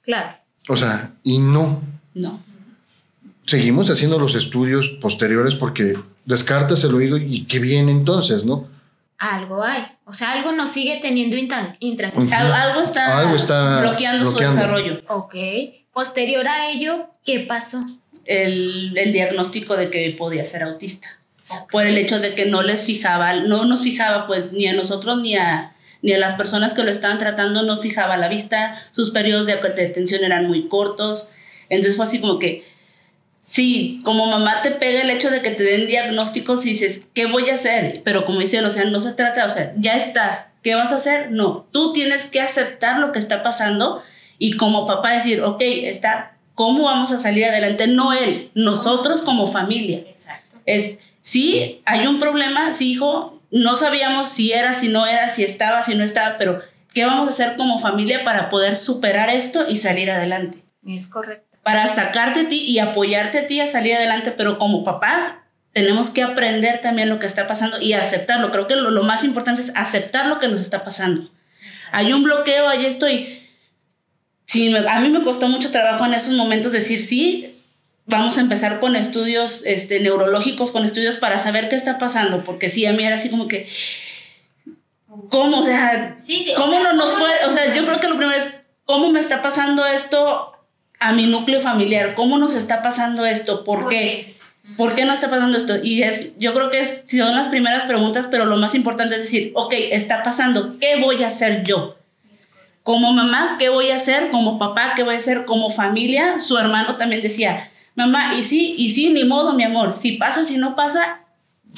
Claro. 0.02 0.36
O 0.68 0.76
sea, 0.76 1.12
y 1.22 1.38
no. 1.38 1.82
No. 2.14 2.40
Seguimos 3.46 3.90
haciendo 3.90 4.18
los 4.18 4.34
estudios 4.34 4.88
posteriores 5.00 5.54
porque 5.54 5.96
descartas 6.24 6.82
el 6.84 6.94
oído 6.94 7.16
y 7.16 7.44
qué 7.44 7.58
bien 7.58 7.88
entonces, 7.88 8.44
¿no? 8.44 8.68
Algo 9.18 9.62
hay. 9.62 9.84
O 10.04 10.12
sea, 10.12 10.32
algo 10.32 10.52
nos 10.52 10.70
sigue 10.70 10.98
teniendo 11.00 11.36
intranquilo. 11.36 12.34
algo, 12.34 12.80
está 12.80 13.80
bloqueando, 13.82 14.26
su 14.26 14.38
desarrollo. 14.38 15.02
Ok. 15.08 15.34
Posterior 15.92 16.46
a 16.48 16.70
ello, 16.70 17.10
¿qué 17.24 17.40
pasó? 17.40 17.84
El, 18.24 18.96
el 18.96 19.12
diagnóstico 19.12 19.76
de 19.76 19.90
que 19.90 20.14
podía 20.18 20.44
ser 20.44 20.64
autista 20.64 21.21
por 21.70 21.86
el 21.86 21.96
hecho 21.96 22.20
de 22.20 22.34
que 22.34 22.46
no 22.46 22.62
les 22.62 22.86
fijaba, 22.86 23.34
no 23.34 23.64
nos 23.64 23.82
fijaba 23.82 24.26
pues 24.26 24.52
ni 24.52 24.66
a 24.66 24.72
nosotros 24.72 25.20
ni 25.20 25.36
a, 25.36 25.74
ni 26.02 26.12
a 26.12 26.18
las 26.18 26.34
personas 26.34 26.74
que 26.74 26.82
lo 26.82 26.90
estaban 26.90 27.18
tratando, 27.18 27.62
no 27.62 27.78
fijaba 27.78 28.16
la 28.16 28.28
vista, 28.28 28.74
sus 28.90 29.10
periodos 29.10 29.46
de 29.46 29.54
atención 29.54 30.24
eran 30.24 30.48
muy 30.48 30.68
cortos, 30.68 31.30
entonces 31.68 31.96
fue 31.96 32.04
así 32.04 32.20
como 32.20 32.38
que 32.38 32.64
sí, 33.40 34.00
como 34.04 34.26
mamá 34.26 34.62
te 34.62 34.70
pega 34.70 35.02
el 35.02 35.10
hecho 35.10 35.30
de 35.30 35.42
que 35.42 35.50
te 35.50 35.64
den 35.64 35.86
diagnósticos 35.86 36.64
y 36.64 36.70
dices, 36.70 37.08
¿qué 37.12 37.26
voy 37.26 37.50
a 37.50 37.54
hacer? 37.54 38.02
Pero 38.04 38.24
como 38.24 38.40
dice 38.40 38.58
él, 38.58 38.64
o 38.64 38.70
sea, 38.70 38.84
no 38.84 39.00
se 39.00 39.12
trata, 39.12 39.44
o 39.44 39.48
sea, 39.48 39.74
ya 39.76 39.96
está, 39.96 40.52
¿qué 40.62 40.74
vas 40.74 40.92
a 40.92 40.96
hacer? 40.96 41.32
No, 41.32 41.66
tú 41.72 41.92
tienes 41.92 42.26
que 42.26 42.40
aceptar 42.40 42.98
lo 42.98 43.12
que 43.12 43.18
está 43.18 43.42
pasando 43.42 44.02
y 44.38 44.56
como 44.56 44.86
papá 44.86 45.12
decir, 45.12 45.42
ok, 45.42 45.60
está, 45.60 46.36
¿cómo 46.54 46.84
vamos 46.84 47.10
a 47.10 47.18
salir 47.18 47.44
adelante? 47.44 47.86
No 47.88 48.12
él, 48.12 48.50
nosotros 48.54 49.22
como 49.22 49.50
familia. 49.50 49.98
Exacto. 49.98 50.58
Es, 50.64 50.98
sí, 51.22 51.80
hay 51.86 52.06
un 52.06 52.20
problema, 52.20 52.72
sí, 52.72 52.92
hijo, 52.92 53.40
no 53.50 53.76
sabíamos 53.76 54.28
si 54.28 54.52
era, 54.52 54.74
si 54.74 54.88
no 54.88 55.06
era, 55.06 55.30
si 55.30 55.44
estaba, 55.44 55.82
si 55.82 55.94
no 55.94 56.04
estaba, 56.04 56.36
pero 56.36 56.60
¿qué 56.92 57.06
vamos 57.06 57.26
a 57.28 57.30
hacer 57.30 57.56
como 57.56 57.80
familia 57.80 58.24
para 58.24 58.50
poder 58.50 58.76
superar 58.76 59.30
esto 59.30 59.64
y 59.68 59.78
salir 59.78 60.10
adelante? 60.10 60.58
Es 60.86 61.06
correcto 61.06 61.52
para 61.62 61.86
sacarte 61.88 62.40
a 62.40 62.48
ti 62.48 62.60
y 62.62 62.78
apoyarte 62.78 63.38
a 63.38 63.46
ti 63.46 63.60
a 63.60 63.66
salir 63.66 63.94
adelante, 63.94 64.32
pero 64.32 64.58
como 64.58 64.84
papás 64.84 65.36
tenemos 65.72 66.10
que 66.10 66.22
aprender 66.22 66.82
también 66.82 67.08
lo 67.08 67.18
que 67.18 67.26
está 67.26 67.46
pasando 67.46 67.80
y 67.80 67.92
aceptarlo. 67.92 68.50
Creo 68.50 68.66
que 68.66 68.76
lo, 68.76 69.02
más 69.02 69.24
importante 69.24 69.62
es 69.62 69.72
aceptar 69.74 70.26
lo 70.26 70.38
que 70.38 70.48
nos 70.48 70.60
está 70.60 70.84
pasando. 70.84 71.28
Hay 71.92 72.12
un 72.12 72.24
bloqueo, 72.24 72.68
ahí 72.68 72.84
estoy. 72.84 73.38
Sí, 74.44 74.74
a 74.76 75.00
mí 75.00 75.08
me 75.08 75.22
costó 75.22 75.48
mucho 75.48 75.70
trabajo 75.70 76.04
en 76.04 76.14
esos 76.14 76.34
momentos 76.34 76.72
decir, 76.72 77.04
sí, 77.04 77.51
vamos 78.06 78.38
a 78.38 78.40
empezar 78.40 78.80
con 78.80 78.96
estudios 78.96 79.62
este, 79.64 80.00
neurológicos, 80.00 80.70
con 80.70 80.84
estudios 80.84 81.16
para 81.16 81.38
saber 81.38 81.68
qué 81.68 81.76
está 81.76 81.98
pasando, 81.98 82.44
porque 82.44 82.68
sí, 82.68 82.86
a 82.86 82.92
mí 82.92 83.04
era 83.04 83.16
así 83.16 83.30
como 83.30 83.48
que, 83.48 83.68
¿cómo? 85.30 85.60
O 85.60 85.62
sea, 85.62 86.16
¿cómo 86.56 86.80
no 86.80 86.92
nos 86.94 87.12
puede? 87.12 87.44
O 87.46 87.50
sea, 87.50 87.74
yo 87.74 87.84
creo 87.84 88.00
que 88.00 88.08
lo 88.08 88.16
primero 88.16 88.36
es, 88.36 88.56
¿cómo 88.84 89.10
me 89.10 89.20
está 89.20 89.42
pasando 89.42 89.86
esto 89.86 90.52
a 91.02 91.12
mi 91.12 91.26
núcleo 91.26 91.60
familiar, 91.60 92.14
¿cómo 92.14 92.38
nos 92.38 92.54
está 92.54 92.80
pasando 92.80 93.26
esto? 93.26 93.64
¿Por, 93.64 93.88
qué? 93.88 94.36
¿Por 94.76 94.94
qué 94.94 95.04
no 95.04 95.12
está 95.12 95.28
pasando 95.28 95.58
esto? 95.58 95.76
Y 95.82 96.04
es, 96.04 96.38
yo 96.38 96.54
creo 96.54 96.70
que 96.70 96.78
es, 96.78 97.04
son 97.10 97.34
las 97.34 97.48
primeras 97.48 97.84
preguntas, 97.84 98.28
pero 98.30 98.44
lo 98.44 98.56
más 98.56 98.76
importante 98.76 99.16
es 99.16 99.22
decir, 99.22 99.50
ok, 99.54 99.74
está 99.90 100.22
pasando, 100.22 100.78
¿qué 100.78 101.00
voy 101.00 101.24
a 101.24 101.26
hacer 101.26 101.64
yo? 101.64 101.96
Como 102.84 103.12
mamá, 103.12 103.56
¿qué 103.58 103.68
voy 103.68 103.90
a 103.90 103.96
hacer? 103.96 104.30
Como 104.30 104.60
papá, 104.60 104.92
¿qué 104.94 105.02
voy 105.02 105.14
a 105.14 105.18
hacer? 105.18 105.44
Como 105.44 105.72
familia, 105.72 106.38
su 106.38 106.56
hermano 106.56 106.96
también 106.96 107.20
decía, 107.20 107.68
mamá, 107.94 108.34
y 108.34 108.42
sí, 108.42 108.74
y 108.78 108.90
sí, 108.90 109.10
ni 109.10 109.24
modo, 109.24 109.52
mi 109.52 109.64
amor, 109.64 109.94
si 109.94 110.12
pasa, 110.12 110.44
si 110.44 110.56
no 110.56 110.74
pasa, 110.76 111.20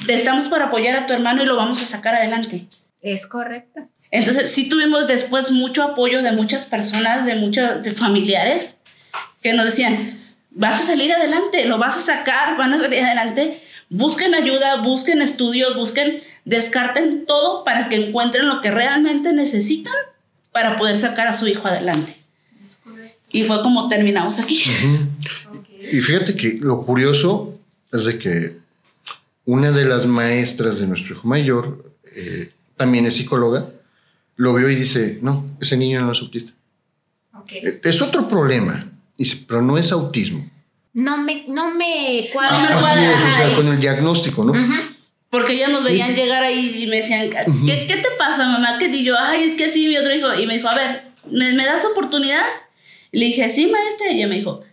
estamos 0.07 0.47
para 0.47 0.65
apoyar 0.65 0.95
a 0.95 1.07
tu 1.07 1.13
hermano 1.13 1.43
y 1.43 1.45
lo 1.45 1.55
vamos 1.55 1.81
a 1.81 1.85
sacar 1.85 2.15
adelante. 2.15 2.67
Es 3.01 3.27
correcto. 3.27 3.87
Entonces, 4.11 4.51
sí 4.51 4.69
tuvimos 4.69 5.07
después 5.07 5.51
mucho 5.51 5.83
apoyo 5.83 6.21
de 6.21 6.31
muchas 6.31 6.65
personas, 6.65 7.25
de 7.25 7.35
muchos 7.35 7.83
de 7.83 7.91
familiares, 7.91 8.77
que 9.41 9.53
nos 9.53 9.65
decían, 9.65 10.19
vas 10.51 10.79
a 10.79 10.83
salir 10.83 11.13
adelante, 11.13 11.65
lo 11.65 11.77
vas 11.77 11.97
a 11.97 11.99
sacar, 11.99 12.57
van 12.57 12.73
a 12.73 12.79
salir 12.79 13.03
adelante. 13.03 13.61
Busquen 13.89 14.33
ayuda, 14.33 14.77
busquen 14.77 15.21
estudios, 15.21 15.75
busquen, 15.75 16.23
descarten 16.45 17.25
todo 17.25 17.63
para 17.63 17.89
que 17.89 18.07
encuentren 18.07 18.47
lo 18.47 18.61
que 18.61 18.71
realmente 18.71 19.33
necesitan 19.33 19.93
para 20.51 20.77
poder 20.77 20.97
sacar 20.97 21.27
a 21.27 21.33
su 21.33 21.47
hijo 21.47 21.67
adelante. 21.67 22.15
Y 23.31 23.43
fue 23.43 23.61
como 23.61 23.89
terminamos 23.89 24.39
aquí. 24.39 24.63
Y 25.91 26.01
fíjate 26.01 26.35
que 26.35 26.57
lo 26.61 26.81
curioso 26.81 27.59
es 27.91 28.05
de 28.05 28.17
que 28.17 28.57
una 29.45 29.71
de 29.71 29.85
las 29.85 30.05
maestras 30.05 30.79
de 30.79 30.87
nuestro 30.87 31.15
hijo 31.15 31.27
mayor, 31.27 31.93
eh, 32.15 32.51
también 32.77 33.05
es 33.05 33.15
psicóloga, 33.15 33.69
lo 34.37 34.53
vio 34.53 34.69
y 34.69 34.75
dice, 34.75 35.19
no, 35.21 35.45
ese 35.61 35.77
niño 35.77 36.01
no 36.01 36.11
es 36.11 36.21
autista. 36.21 36.51
Es 37.83 38.01
otro 38.01 38.27
problema. 38.27 38.91
Dice, 39.17 39.43
pero 39.47 39.61
no 39.61 39.77
es 39.77 39.91
autismo. 39.91 40.49
No 40.93 41.17
me, 41.17 41.45
no 41.47 41.73
me 41.73 42.29
cuadra. 42.33 42.69
No 42.69 42.69
me 42.69 43.13
o 43.13 43.17
sea, 43.17 43.55
con 43.55 43.67
el 43.67 43.79
diagnóstico, 43.79 44.43
¿no? 44.43 44.53
Porque 45.29 45.53
ellos 45.53 45.69
nos 45.69 45.83
veían 45.83 46.15
llegar 46.15 46.43
ahí 46.43 46.83
y 46.83 46.87
me 46.87 46.97
decían, 46.97 47.29
¿qué, 47.29 47.87
¿qué, 47.87 47.97
te 47.97 48.09
pasa, 48.17 48.47
mamá? 48.47 48.77
¿Qué? 48.79 48.85
Y 48.85 49.03
yo, 49.03 49.15
ay, 49.19 49.43
es 49.43 49.55
que 49.55 49.69
sí, 49.69 49.87
mi 49.87 49.97
otro 49.97 50.15
hijo. 50.15 50.33
Y 50.33 50.47
me 50.47 50.55
dijo, 50.55 50.69
a 50.69 50.75
ver, 50.75 51.03
¿me, 51.29 51.53
¿me 51.53 51.65
das 51.65 51.85
oportunidad? 51.85 52.43
Le 53.11 53.25
dije, 53.25 53.49
sí, 53.49 53.67
maestra. 53.67 54.11
Y 54.11 54.17
ella 54.17 54.27
me 54.27 54.35
dijo, 54.35 54.63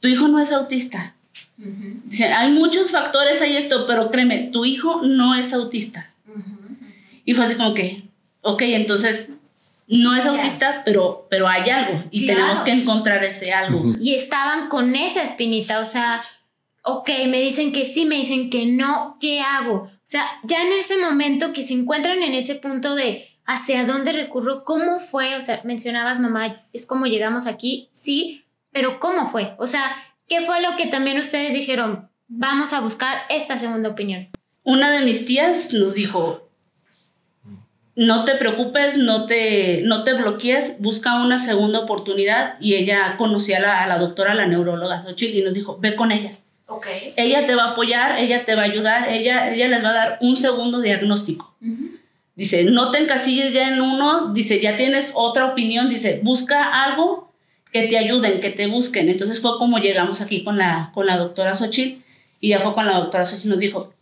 tu 0.00 0.08
hijo 0.08 0.28
no 0.28 0.38
es 0.40 0.52
autista. 0.52 1.14
Dice, 1.56 2.26
hay 2.26 2.52
muchos 2.52 2.92
factores 2.92 3.42
ahí 3.42 3.56
esto, 3.56 3.86
pero 3.86 4.10
créeme, 4.10 4.50
tu 4.52 4.64
hijo 4.64 5.00
no 5.02 5.34
es 5.34 5.52
autista. 5.52 6.12
Y 7.24 7.34
fue 7.34 7.44
así 7.44 7.56
como 7.56 7.74
que, 7.74 8.04
ok, 8.42 8.62
entonces 8.62 9.30
no 9.88 10.14
es 10.14 10.26
autista, 10.26 10.82
pero, 10.84 11.26
pero 11.30 11.48
hay 11.48 11.68
algo 11.70 12.04
y 12.10 12.26
tenemos 12.26 12.60
que 12.60 12.70
encontrar 12.70 13.24
ese 13.24 13.52
algo. 13.52 13.94
Y 14.00 14.14
estaban 14.14 14.68
con 14.68 14.94
esa 14.94 15.22
espinita, 15.22 15.80
o 15.80 15.86
sea, 15.86 16.22
ok, 16.82 17.08
me 17.28 17.40
dicen 17.40 17.72
que 17.72 17.84
sí, 17.84 18.04
me 18.06 18.16
dicen 18.16 18.50
que 18.50 18.66
no, 18.66 19.16
¿qué 19.20 19.40
hago? 19.40 19.74
O 19.74 19.90
sea, 20.04 20.26
ya 20.44 20.62
en 20.62 20.72
ese 20.72 20.98
momento 20.98 21.52
que 21.52 21.62
se 21.62 21.74
encuentran 21.74 22.22
en 22.22 22.34
ese 22.34 22.54
punto 22.54 22.94
de 22.94 23.28
hacia 23.44 23.84
dónde 23.84 24.12
recurro, 24.12 24.62
cómo 24.64 25.00
fue, 25.00 25.36
o 25.36 25.42
sea, 25.42 25.60
mencionabas, 25.64 26.20
mamá, 26.20 26.62
es 26.72 26.86
como 26.86 27.06
llegamos 27.06 27.46
aquí, 27.46 27.88
sí, 27.90 28.44
pero 28.72 29.00
¿cómo 29.00 29.28
fue? 29.28 29.54
O 29.58 29.66
sea, 29.66 29.96
¿qué 30.28 30.42
fue 30.42 30.60
lo 30.60 30.76
que 30.76 30.86
también 30.86 31.18
ustedes 31.18 31.52
dijeron? 31.52 32.08
Vamos 32.28 32.72
a 32.72 32.80
buscar 32.80 33.18
esta 33.30 33.58
segunda 33.58 33.88
opinión. 33.88 34.28
Una 34.62 34.90
de 34.90 35.04
mis 35.04 35.24
tías 35.24 35.72
nos 35.72 35.94
dijo, 35.94 36.48
no 37.98 38.24
te 38.24 38.36
preocupes, 38.36 38.96
no 38.96 39.26
te, 39.26 39.82
no 39.84 40.04
te 40.04 40.12
bloquees, 40.12 40.76
busca 40.78 41.20
una 41.20 41.38
segunda 41.38 41.80
oportunidad. 41.80 42.54
Y 42.60 42.74
ella 42.74 43.16
conocía 43.16 43.58
a 43.82 43.86
la, 43.86 43.98
doctora, 43.98 44.34
la 44.34 44.46
neuróloga 44.46 45.02
Xochitl, 45.02 45.38
y 45.38 45.42
nos 45.42 45.54
dijo, 45.54 45.78
ve 45.80 45.96
con 45.96 46.12
ella. 46.12 46.30
Okay. 46.66 47.14
Ella 47.16 47.46
te 47.46 47.54
va 47.54 47.64
a 47.64 47.70
apoyar, 47.70 48.18
ella 48.18 48.44
te 48.44 48.54
va 48.54 48.62
a 48.62 48.66
ayudar, 48.66 49.08
ella, 49.08 49.52
ella 49.52 49.68
les 49.68 49.82
va 49.82 49.88
a 49.88 49.94
dar 49.94 50.18
un 50.20 50.36
segundo 50.36 50.80
diagnóstico. 50.80 51.56
Dice, 52.36 52.64
no 52.64 52.92
te 52.92 52.98
encasilles 52.98 53.52
ya 53.52 53.68
en 53.68 53.80
uno, 53.80 54.32
dice, 54.32 54.60
ya 54.60 54.76
tienes 54.76 55.12
otra 55.16 55.46
opinión, 55.46 55.88
dice, 55.88 56.20
busca 56.22 56.84
algo 56.84 57.27
que 57.72 57.88
te 57.88 57.98
ayuden, 57.98 58.40
que 58.40 58.50
te 58.50 58.66
busquen. 58.66 59.08
Entonces 59.08 59.40
fue 59.40 59.58
como 59.58 59.78
llegamos 59.78 60.20
aquí 60.20 60.44
con 60.44 60.58
la, 60.58 60.90
con 60.94 61.06
la 61.06 61.16
doctora 61.16 61.54
Xochitl, 61.54 62.02
y 62.40 62.50
ya 62.50 62.60
fue 62.60 62.74
con 62.74 62.86
la 62.86 62.98
doctora 62.98 63.26
Xochitl, 63.26 63.48
nos 63.48 63.58
dijo, 63.58 63.92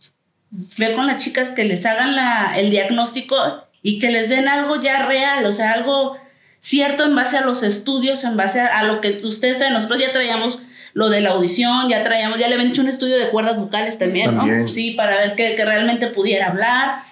ve 0.77 0.93
con 0.93 1.07
las 1.07 1.23
chicas 1.23 1.49
que 1.49 1.65
les 1.65 1.85
hagan 1.85 2.15
la, 2.15 2.57
el 2.57 2.69
diagnóstico 2.69 3.35
y 3.81 3.99
que 3.99 4.11
les 4.11 4.29
den 4.29 4.47
algo 4.47 4.81
ya 4.81 5.05
real, 5.05 5.45
o 5.45 5.51
sea, 5.51 5.73
algo 5.73 6.17
cierto 6.59 7.05
en 7.05 7.15
base 7.15 7.37
a 7.37 7.41
los 7.41 7.63
estudios, 7.63 8.23
en 8.23 8.37
base 8.37 8.61
a, 8.61 8.83
lo 8.83 9.01
que 9.01 9.19
ustedes 9.23 9.57
traen. 9.57 9.73
Nosotros 9.73 9.99
ya 9.99 10.11
traíamos 10.11 10.59
lo 10.93 11.09
de 11.09 11.21
la 11.21 11.31
audición, 11.31 11.89
ya 11.89 12.03
traíamos, 12.03 12.39
ya 12.39 12.47
le 12.47 12.55
habían 12.55 12.71
hecho 12.71 12.81
un 12.81 12.89
estudio 12.89 13.17
de 13.17 13.29
cuerdas 13.29 13.57
vocales 13.57 13.99
también, 13.99 14.35
¿no? 14.35 14.67
Sí, 14.67 14.91
para 14.91 15.17
ver 15.17 15.35
que, 15.35 15.55
que, 15.55 15.63
realmente 15.63 16.07
pudiera 16.07 16.47
hablar. 16.47 17.03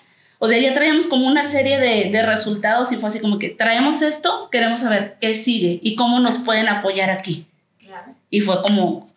O 0.46 0.48
sea, 0.48 0.60
ya 0.60 0.76
traíamos 0.76 1.08
como 1.08 1.28
una 1.28 1.44
serie 1.44 1.80
de, 1.80 2.12
de, 2.12 2.24
resultados 2.24 2.92
y 2.92 2.98
fue 2.98 3.10
así 3.10 3.20
como 3.20 3.40
que 3.40 3.50
traemos 3.50 4.04
esto, 4.04 4.48
queremos 4.52 4.82
saber 4.82 5.18
qué 5.20 5.34
sigue 5.34 5.80
y 5.82 5.96
cómo 5.96 6.20
nos 6.20 6.38
pueden 6.38 6.68
apoyar 6.68 7.10
aquí. 7.10 7.48
Claro. 7.80 8.14
Y 8.30 8.42
fue 8.42 8.62
como, 8.62 9.12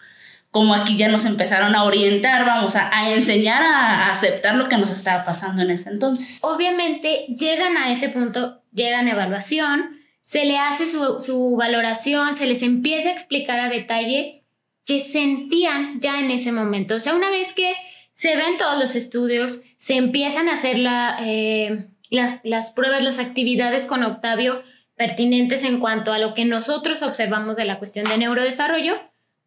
como 0.50 0.75
aquí 0.75 0.97
ya 0.97 1.08
nos 1.08 1.26
empezaron 1.26 1.75
a 1.75 1.85
orientar, 1.85 2.47
vamos, 2.47 2.76
a, 2.76 2.90
a, 2.97 3.11
enseñar 3.11 3.62
a 3.62 4.11
aceptar 4.11 4.54
lo 4.54 4.70
que 4.70 4.78
nos 4.78 4.90
estaba 4.90 5.26
pasando 5.26 5.61
en 5.61 5.70
ese 5.70 5.90
entonces. 5.90 6.38
Obviamente 6.40 7.26
llegan 7.28 7.76
a 7.76 7.92
ese 7.92 8.08
punto, 8.08 8.62
llegan 8.73 9.06
a 9.06 9.11
evaluación, 9.11 9.99
se 10.23 10.47
le 10.47 10.56
hace 10.56 10.88
su, 10.88 11.20
su 11.20 11.56
valoración, 11.56 12.35
se 12.35 12.47
les 12.47 12.62
empieza 12.62 13.11
a 13.11 13.12
explicar 13.12 13.61
a 13.61 13.68
detalle 13.68 14.44
qué 14.87 14.99
sentían 14.99 16.00
ya 16.00 16.20
en 16.20 16.30
ese 16.30 16.52
momento. 16.52 16.94
O 16.94 17.00
sea, 17.00 17.14
una 17.14 17.28
vez 17.28 17.52
que 17.52 17.70
se 18.12 18.35
ven 18.35 18.56
todos 18.56 18.80
los 18.80 18.94
estudios, 18.94 19.61
se 19.78 19.94
empiezan 19.94 20.49
a 20.49 20.54
hacer 20.54 20.78
la, 20.78 21.16
eh, 21.20 21.87
las, 22.11 22.40
las 22.42 22.73
pruebas, 22.73 23.02
las 23.02 23.18
actividades 23.18 23.87
con 23.87 24.02
Octavio 24.02 24.62
pertinentes 24.97 25.62
en 25.64 25.78
cuanto 25.78 26.12
a 26.12 26.18
lo 26.18 26.35
que 26.35 26.44
nosotros 26.44 27.02
observamos 27.02 27.56
de 27.56 27.64
la 27.64 27.78
cuestión 27.78 28.06
de 28.06 28.18
neurodesarrollo. 28.18 28.94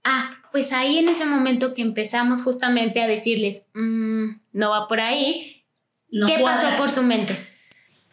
Ah, 0.03 0.31
pues 0.51 0.71
ahí 0.71 0.97
en 0.97 1.09
ese 1.09 1.25
momento 1.25 1.73
que 1.73 1.81
empezamos 1.81 2.41
justamente 2.41 3.01
a 3.01 3.07
decirles, 3.07 3.63
mm, 3.73 4.29
no 4.53 4.69
va 4.71 4.88
por 4.88 5.01
ahí, 5.01 5.65
¿qué 6.09 6.41
pasó 6.43 6.67
por 6.77 6.89
su 6.89 7.03
mente? 7.03 7.38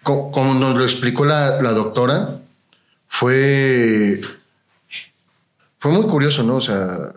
Como, 0.02 0.54
nos 0.54 0.75
lo 0.75 0.82
explicó 0.82 1.25
la, 1.25 1.56
doctora, 1.58 2.40
fue, 3.06 4.20
fue 5.78 5.92
muy 5.92 6.06
curioso, 6.06 6.42
¿no? 6.42 6.56
O 6.56 6.60
sea, 6.60 7.12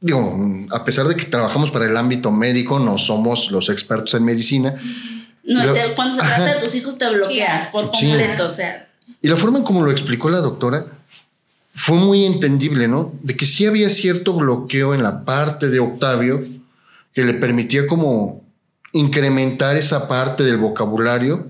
digo, 0.00 0.38
a 0.70 0.84
pesar 0.84 1.06
de 1.06 1.16
que 1.16 1.24
trabajamos 1.26 1.70
para 1.70 1.86
el 1.86 1.96
ámbito 1.96 2.30
médico, 2.30 2.78
no 2.78 2.98
somos 2.98 3.50
los 3.50 3.68
expertos 3.68 4.14
en 4.14 4.24
medicina. 4.24 4.74
No, 5.44 5.60
cuando 5.94 6.14
se 6.14 6.22
trata 6.22 6.54
de 6.54 6.60
tus 6.60 6.74
hijos 6.74 6.98
te 6.98 7.08
bloqueas 7.10 7.68
por 7.68 7.90
completo, 7.90 8.46
o 8.46 8.50
sea. 8.50 8.88
Y 9.22 9.28
la 9.28 9.36
forma 9.36 9.58
en 9.58 9.64
como 9.64 9.82
lo 9.82 9.90
explicó 9.90 10.30
la 10.30 10.38
doctora, 10.38 10.86
fue 11.72 11.96
muy 11.96 12.24
entendible, 12.24 12.88
¿no? 12.88 13.12
De 13.22 13.36
que 13.36 13.46
sí 13.46 13.66
había 13.66 13.90
cierto 13.90 14.34
bloqueo 14.34 14.94
en 14.94 15.02
la 15.02 15.24
parte 15.24 15.68
de 15.68 15.80
Octavio 15.80 16.42
que 17.12 17.24
le 17.24 17.34
permitía 17.34 17.86
como 17.86 18.44
incrementar 18.92 19.76
esa 19.76 20.08
parte 20.08 20.44
del 20.44 20.58
vocabulario 20.58 21.48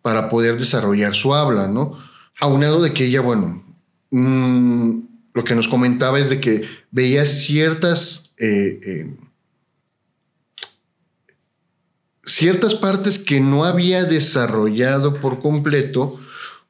para 0.00 0.28
poder 0.28 0.58
desarrollar 0.58 1.14
su 1.14 1.34
habla, 1.34 1.68
¿no? 1.68 1.98
Aunado 2.40 2.82
de 2.82 2.92
que 2.92 3.06
ella, 3.06 3.20
bueno, 3.20 3.62
mm, 4.10 4.98
lo 5.34 5.44
que 5.44 5.54
nos 5.54 5.68
comentaba 5.68 6.18
es 6.18 6.30
de 6.30 6.40
que 6.40 6.68
veía 6.90 7.24
ciertas, 7.26 8.32
eh, 8.38 8.80
eh, 8.84 9.14
ciertas 12.24 12.74
partes 12.74 13.18
que 13.18 13.40
no 13.40 13.64
había 13.64 14.04
desarrollado 14.04 15.14
por 15.14 15.40
completo 15.40 16.20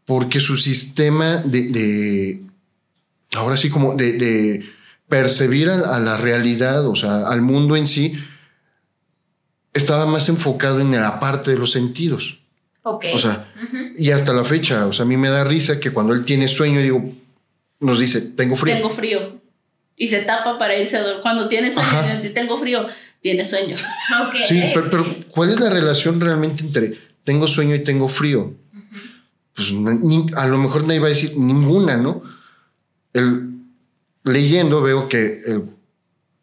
porque 0.04 0.40
su 0.40 0.57
sistema 0.57 1.38
de, 1.38 2.40
ahora 3.35 3.57
sí 3.57 3.71
como 3.71 3.95
de, 3.95 4.69
percibir 5.09 5.69
a, 5.69 5.99
la 6.00 6.16
realidad, 6.16 6.87
o 6.87 6.97
sea, 6.97 7.26
al 7.26 7.42
mundo 7.42 7.76
en 7.76 7.87
sí, 7.87 8.14
estaba 9.75 10.07
más 10.07 10.28
enfocado 10.28 10.81
en 10.81 10.92
la 10.92 11.21
parte 11.21 11.50
de 11.50 11.59
los 11.59 11.73
sentidos. 11.73 12.40
Ok. 12.83 13.07
O 13.12 13.19
sea, 13.19 13.52
y 13.97 14.11
hasta 14.11 14.33
la 14.33 14.45
fecha, 14.45 14.87
o 14.87 14.92
sea, 14.92 15.04
a 15.04 15.09
mí 15.09 15.16
me 15.16 15.28
da 15.28 15.45
risa 15.45 15.81
que 15.81 15.92
cuando 15.92 16.14
él 16.14 16.25
tiene 16.25 16.49
sueño, 16.49 16.81
digo, 16.81 17.14
nos 17.82 17.98
dice, 17.98 18.20
tengo 18.20 18.56
frío. 18.56 18.74
Tengo 18.74 18.90
frío. 18.90 19.40
Y 19.96 20.08
se 20.08 20.20
tapa 20.20 20.58
para 20.58 20.78
irse 20.78 20.96
a 20.96 21.02
dormir. 21.02 21.22
Cuando 21.22 21.48
tiene 21.48 21.70
sueño, 21.70 22.16
dice, 22.16 22.30
tengo 22.30 22.56
frío, 22.56 22.86
tiene 23.20 23.44
sueño. 23.44 23.76
Okay. 24.28 24.46
Sí, 24.46 24.62
pero, 24.72 25.16
¿cuál 25.28 25.50
es 25.50 25.60
la 25.60 25.70
relación 25.70 26.20
realmente 26.20 26.64
entre 26.64 26.98
tengo 27.24 27.46
sueño 27.46 27.74
y 27.74 27.82
tengo 27.82 28.08
frío? 28.08 28.54
Pues 29.54 29.68
a 30.36 30.46
lo 30.46 30.58
mejor 30.58 30.86
nadie 30.86 31.00
va 31.00 31.06
a 31.06 31.10
decir 31.10 31.36
ninguna, 31.36 31.96
¿no? 31.96 32.22
El, 33.12 33.50
leyendo 34.24 34.80
veo 34.80 35.08
que 35.08 35.40
el, 35.46 35.64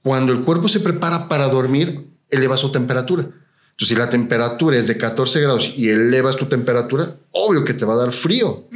cuando 0.03 0.31
el 0.31 0.41
cuerpo 0.41 0.67
se 0.67 0.79
prepara 0.79 1.27
para 1.27 1.47
dormir, 1.47 2.05
eleva 2.29 2.57
su 2.57 2.71
temperatura. 2.71 3.23
Entonces, 3.23 3.87
si 3.87 3.95
la 3.95 4.09
temperatura 4.09 4.77
es 4.77 4.87
de 4.87 4.97
14 4.97 5.41
grados 5.41 5.73
y 5.77 5.89
elevas 5.89 6.35
tu 6.35 6.45
temperatura, 6.45 7.15
obvio 7.31 7.63
que 7.63 7.73
te 7.73 7.85
va 7.85 7.93
a 7.93 7.97
dar 7.97 8.11
frío. 8.11 8.67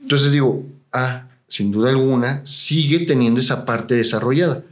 Entonces 0.00 0.32
digo, 0.32 0.64
ah, 0.92 1.25
sin 1.48 1.70
duda 1.70 1.90
alguna, 1.90 2.44
sigue 2.44 3.00
teniendo 3.00 3.40
esa 3.40 3.64
parte 3.64 3.94
desarrollada. 3.94 4.62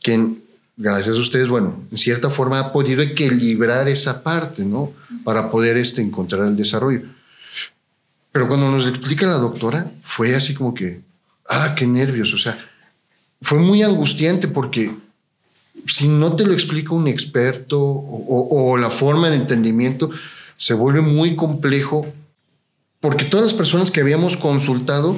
Que 0.00 0.34
gracias 0.76 1.16
a 1.16 1.20
ustedes, 1.20 1.48
bueno, 1.48 1.82
en 1.90 1.96
cierta 1.98 2.30
forma 2.30 2.58
ha 2.58 2.72
podido 2.72 3.02
equilibrar 3.02 3.88
esa 3.88 4.22
parte, 4.22 4.64
¿no? 4.64 4.92
Para 5.24 5.50
poder 5.50 5.76
este, 5.76 6.00
encontrar 6.00 6.46
el 6.46 6.56
desarrollo. 6.56 7.02
Pero 8.32 8.48
cuando 8.48 8.70
nos 8.70 8.88
explica 8.88 9.26
la 9.26 9.34
doctora, 9.34 9.92
fue 10.02 10.34
así 10.34 10.54
como 10.54 10.72
que, 10.72 11.00
ah, 11.48 11.74
qué 11.76 11.86
nervios, 11.86 12.32
o 12.32 12.38
sea, 12.38 12.58
fue 13.42 13.58
muy 13.58 13.82
angustiante 13.82 14.48
porque 14.48 14.94
si 15.86 16.08
no 16.08 16.36
te 16.36 16.46
lo 16.46 16.52
explica 16.52 16.94
un 16.94 17.08
experto 17.08 17.80
o, 17.80 18.70
o 18.72 18.76
la 18.76 18.90
forma 18.90 19.30
de 19.30 19.36
entendimiento, 19.36 20.10
se 20.56 20.74
vuelve 20.74 21.00
muy 21.00 21.36
complejo 21.36 22.06
porque 23.00 23.24
todas 23.24 23.46
las 23.46 23.54
personas 23.54 23.90
que 23.90 24.00
habíamos 24.00 24.36
consultado, 24.36 25.16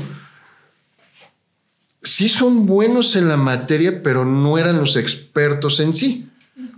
sí 2.03 2.29
son 2.29 2.67
buenos 2.67 3.17
en 3.17 3.29
la 3.29 3.37
materia, 3.37 4.03
pero 4.03 4.25
no 4.25 4.59
eran 4.59 4.79
los 4.79 4.97
expertos 4.97 5.81
en 5.81 5.95
sí. 5.95 6.29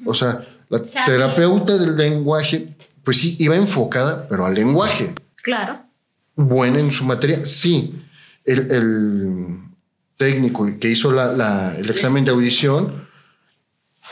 O 0.05 0.15
sea, 0.15 0.47
la 0.69 0.83
terapeuta 0.83 1.79
del 1.79 1.97
lenguaje, 1.97 2.75
pues 3.03 3.19
sí, 3.19 3.37
iba 3.39 3.57
enfocada, 3.57 4.29
pero 4.29 4.47
al 4.47 4.55
lenguaje. 4.55 5.15
Claro. 5.37 5.81
Buena 6.37 6.81
en 6.81 6.91
su 6.91 7.05
materia, 7.05 7.45
sí. 7.45 7.95
El, 8.45 9.61
técnico 10.17 10.65
que 10.79 10.89
hizo 10.89 11.11
el 11.11 11.91
examen 11.91 12.25
de 12.25 12.31
audición 12.31 13.09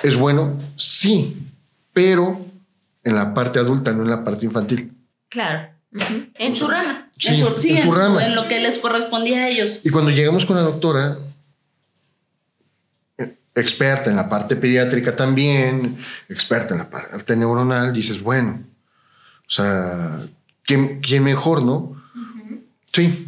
es 0.02 0.16
bueno, 0.16 0.59
sí, 0.75 1.47
pero 1.92 2.45
en 3.04 3.14
la 3.14 3.35
parte 3.35 3.61
adulta, 3.61 3.92
no 3.92 4.02
en 4.02 4.11
la 4.11 4.25
parte 4.25 4.47
infantil. 4.47 4.92
Claro. 5.28 5.69
En 6.35 6.57
su 6.57 6.66
rama. 6.66 7.01
Sí, 7.22 7.70
en 7.70 7.82
su, 7.82 7.92
rama. 7.92 8.26
En 8.26 8.34
lo 8.34 8.48
que 8.48 8.58
les 8.58 8.78
correspondía 8.78 9.44
a 9.44 9.48
ellos. 9.48 9.82
Y 9.84 9.90
cuando 9.90 10.10
llegamos 10.10 10.44
con 10.44 10.56
la 10.56 10.62
doctora, 10.62 11.18
experta 13.54 14.10
en 14.10 14.16
la 14.16 14.28
parte 14.28 14.56
pediátrica 14.56 15.14
también, 15.14 15.98
experta 16.28 16.74
en 16.74 16.78
la 16.78 16.90
parte 16.90 17.36
neuronal, 17.36 17.92
dices, 17.92 18.20
bueno, 18.20 18.60
o 19.46 19.50
sea, 19.50 20.20
¿quién, 20.64 21.00
mejor, 21.22 21.62
no? 21.62 22.02
Sí, 22.92 23.26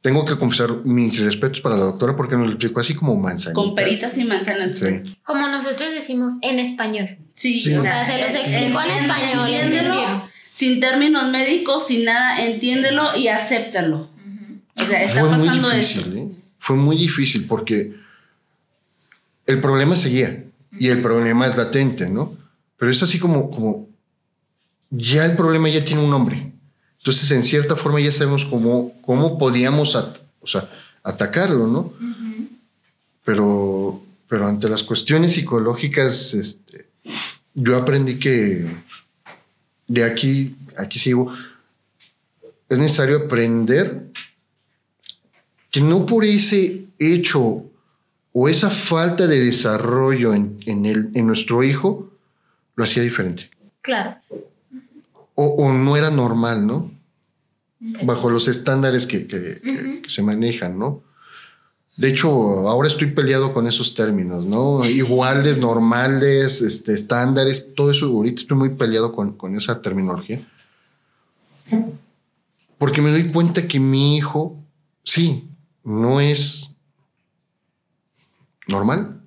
tengo 0.00 0.24
que 0.24 0.36
confesar 0.36 0.84
mis 0.84 1.20
respetos 1.20 1.60
para 1.60 1.76
la 1.76 1.84
doctora 1.84 2.16
porque 2.16 2.36
nos 2.36 2.46
lo 2.46 2.52
explicó 2.54 2.80
así 2.80 2.94
como 2.94 3.16
manzanas. 3.16 3.54
Con 3.54 3.76
peritas 3.76 4.16
y 4.18 4.24
manzanas. 4.24 4.78
Sí. 4.78 5.16
Como 5.22 5.46
nosotros 5.46 5.92
decimos 5.92 6.34
en 6.42 6.58
español. 6.58 7.18
Sí, 7.30 7.72
o 7.76 7.82
sea, 7.82 8.04
se 8.04 8.18
los 8.18 8.34
explicó 8.34 8.80
en, 8.80 8.90
español 8.90 9.50
sin 10.58 10.80
términos 10.80 11.30
médicos, 11.30 11.86
sin 11.86 12.04
nada, 12.04 12.44
entiéndelo 12.44 13.16
y 13.16 13.28
acéptalo. 13.28 14.10
O 14.74 14.84
sea, 14.84 15.00
está 15.00 15.20
Fue 15.20 15.28
pasando 15.28 15.68
muy 15.68 15.76
difícil, 15.76 16.18
¿eh? 16.18 16.28
Fue 16.58 16.76
muy 16.76 16.96
difícil 16.96 17.46
porque 17.46 17.94
el 19.46 19.60
problema 19.60 19.94
seguía 19.94 20.44
y 20.76 20.88
el 20.88 21.00
problema 21.00 21.46
es 21.46 21.56
latente, 21.56 22.08
¿no? 22.08 22.36
Pero 22.76 22.90
es 22.90 23.00
así 23.00 23.20
como, 23.20 23.52
como 23.52 23.88
ya 24.90 25.26
el 25.26 25.36
problema 25.36 25.68
ya 25.68 25.84
tiene 25.84 26.02
un 26.02 26.10
nombre. 26.10 26.50
Entonces, 26.98 27.30
en 27.30 27.44
cierta 27.44 27.76
forma 27.76 28.00
ya 28.00 28.10
sabemos 28.10 28.44
cómo, 28.44 29.00
cómo 29.02 29.38
podíamos 29.38 29.94
o 29.94 30.46
sea, 30.46 30.68
atacarlo, 31.04 31.68
¿no? 31.68 31.92
pero, 33.24 34.02
pero 34.28 34.48
ante 34.48 34.68
las 34.68 34.82
cuestiones 34.82 35.34
psicológicas, 35.34 36.34
este, 36.34 36.88
yo 37.54 37.76
aprendí 37.76 38.18
que 38.18 38.66
de 39.88 40.04
aquí, 40.04 40.54
aquí 40.76 40.98
sigo, 40.98 41.32
es 42.68 42.78
necesario 42.78 43.24
aprender 43.24 44.04
que 45.70 45.80
no 45.80 46.06
por 46.06 46.24
ese 46.24 46.84
hecho 46.98 47.64
o 48.32 48.48
esa 48.48 48.70
falta 48.70 49.26
de 49.26 49.40
desarrollo 49.40 50.34
en, 50.34 50.60
el, 50.66 51.10
en 51.14 51.26
nuestro 51.26 51.64
hijo 51.64 52.12
lo 52.76 52.84
hacía 52.84 53.02
diferente. 53.02 53.50
Claro. 53.80 54.16
O, 55.34 55.72
no 55.72 55.96
era 55.96 56.10
normal, 56.10 56.66
¿no? 56.66 56.90
Bajo 58.02 58.28
los 58.28 58.48
estándares 58.48 59.06
que, 59.06 59.26
que 59.26 60.08
se 60.08 60.22
manejan, 60.22 60.78
¿no? 60.78 61.02
De 61.98 62.06
hecho, 62.06 62.30
ahora 62.68 62.86
estoy 62.86 63.08
peleado 63.10 63.52
con 63.52 63.66
esos 63.66 63.92
términos, 63.92 64.44
¿no? 64.44 64.86
Iguales, 64.88 65.58
normales, 65.58 66.62
este, 66.62 66.94
estándares, 66.94 67.74
todo 67.74 67.90
eso. 67.90 68.06
Ahorita 68.06 68.40
estoy 68.40 68.56
muy 68.56 68.68
peleado 68.68 69.12
con, 69.12 69.32
con 69.32 69.56
esa 69.56 69.82
terminología. 69.82 70.46
Porque 72.78 73.02
me 73.02 73.10
doy 73.10 73.32
cuenta 73.32 73.66
que 73.66 73.80
mi 73.80 74.16
hijo, 74.16 74.62
sí, 75.02 75.50
no 75.82 76.20
es 76.20 76.76
normal, 78.68 79.20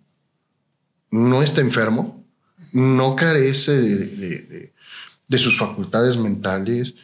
no 1.11 1.43
está 1.43 1.59
enfermo, 1.59 2.23
no 2.71 3.17
carece 3.17 3.81
de, 3.81 4.71
de 5.27 5.37
sus 5.37 5.57
facultades 5.57 6.15
mentales, 6.15 6.95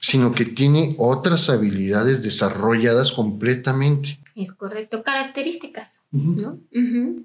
sino 0.00 0.32
que 0.32 0.44
tiene 0.44 0.96
otras 0.98 1.48
habilidades 1.48 2.22
desarrolladas 2.22 3.10
completamente. 3.10 4.20
Es 4.36 4.52
correcto, 4.52 5.02
características, 5.02 6.02
¿no? 6.10 6.60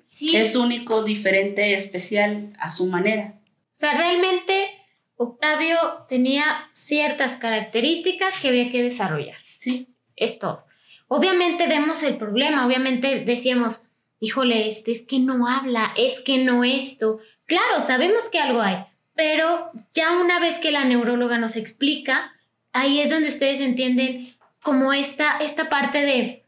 Sí. 0.08 0.36
Es 0.36 0.56
único, 0.56 1.04
diferente, 1.04 1.74
especial 1.74 2.54
a 2.58 2.72
su 2.72 2.88
manera. 2.88 3.38
O 3.46 3.76
sea, 3.76 3.98
realmente 3.98 4.70
Octavio 5.18 5.78
tenía 6.08 6.70
ciertas 6.72 7.36
características 7.36 8.40
que 8.40 8.48
había 8.48 8.72
que 8.72 8.82
desarrollar. 8.82 9.36
Sí. 9.60 9.90
Es 10.16 10.40
todo. 10.40 10.66
Obviamente 11.08 11.68
vemos 11.68 12.02
el 12.04 12.16
problema, 12.16 12.66
obviamente 12.66 13.26
decíamos, 13.26 13.82
híjole, 14.22 14.68
este 14.70 14.92
es 14.92 15.02
que 15.02 15.20
no 15.20 15.48
habla, 15.48 15.94
es 15.98 16.22
que 16.22 16.38
no 16.38 16.64
esto. 16.64 17.20
Claro, 17.46 17.82
sabemos 17.82 18.30
que 18.32 18.40
algo 18.40 18.62
hay, 18.62 18.86
pero 19.16 19.72
ya 19.94 20.18
una 20.22 20.40
vez 20.40 20.60
que 20.60 20.72
la 20.72 20.86
neuróloga 20.86 21.38
nos 21.38 21.58
explica, 21.58 22.32
ahí 22.72 23.02
es 23.02 23.10
donde 23.10 23.28
ustedes 23.28 23.60
entienden 23.60 24.34
como 24.64 24.94
esta, 24.94 25.38
esta 25.40 25.68
parte 25.68 26.06
de 26.06 26.41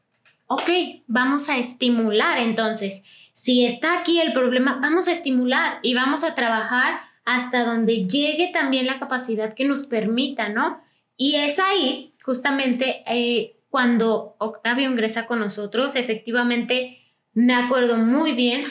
ok, 0.54 0.70
vamos 1.08 1.50
a 1.50 1.58
estimular 1.58 2.38
entonces. 2.38 3.04
Si 3.32 3.66
está 3.66 4.00
aquí 4.00 4.22
el 4.22 4.34
problema, 4.34 4.80
vamos 4.82 5.08
a 5.08 5.12
estimular 5.12 5.80
y 5.82 5.96
vamos 5.96 6.24
a 6.24 6.36
trabajar 6.36 7.00
hasta 7.26 7.64
donde 7.64 8.06
llegue 8.06 8.52
también 8.54 8.86
la 8.86 9.00
capacidad 9.00 9.56
que 9.56 9.66
nos 9.66 9.88
permita, 9.88 10.50
¿no? 10.50 10.82
Y 11.18 11.36
es 11.36 11.58
ahí, 11.60 12.14
justamente, 12.24 13.04
eh, 13.08 13.60
cuando 13.70 14.36
Octavio 14.40 14.90
ingresa 14.90 15.26
con 15.26 15.40
nosotros, 15.40 15.96
efectivamente, 15.96 17.00
me 17.34 17.56
acuerdo 17.56 17.98
muy 17.98 18.34
bien, 18.34 18.62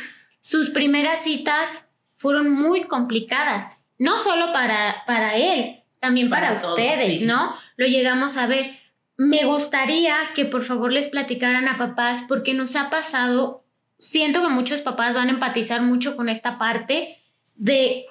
sus 0.40 0.70
primeras 0.70 1.24
citas 1.24 1.88
fueron 2.16 2.52
muy 2.52 2.84
complicadas, 2.84 3.82
no 3.98 4.18
solo 4.18 4.52
para, 4.52 5.02
para 5.06 5.36
él, 5.36 5.82
también 5.98 6.30
para, 6.30 6.52
ustedes, 6.52 7.22
¿no? 7.22 7.54
Lo 7.76 7.86
llegamos 7.86 8.36
a 8.36 8.46
ver 8.46 8.76
me 9.16 9.44
gustaría 9.44 10.16
que 10.34 10.44
por 10.44 10.64
favor 10.64 10.92
les 10.92 11.06
platicaran 11.06 11.68
a 11.68 11.78
papás 11.78 12.24
porque 12.28 12.54
nos 12.54 12.76
ha 12.76 12.90
pasado, 12.90 13.64
siento 13.98 14.42
que 14.42 14.48
muchos 14.48 14.80
papás 14.80 15.14
van 15.14 15.28
a 15.28 15.32
empatizar 15.32 15.82
mucho 15.82 16.16
con 16.16 16.28
esta 16.28 16.58
parte 16.58 17.18
de 17.56 18.06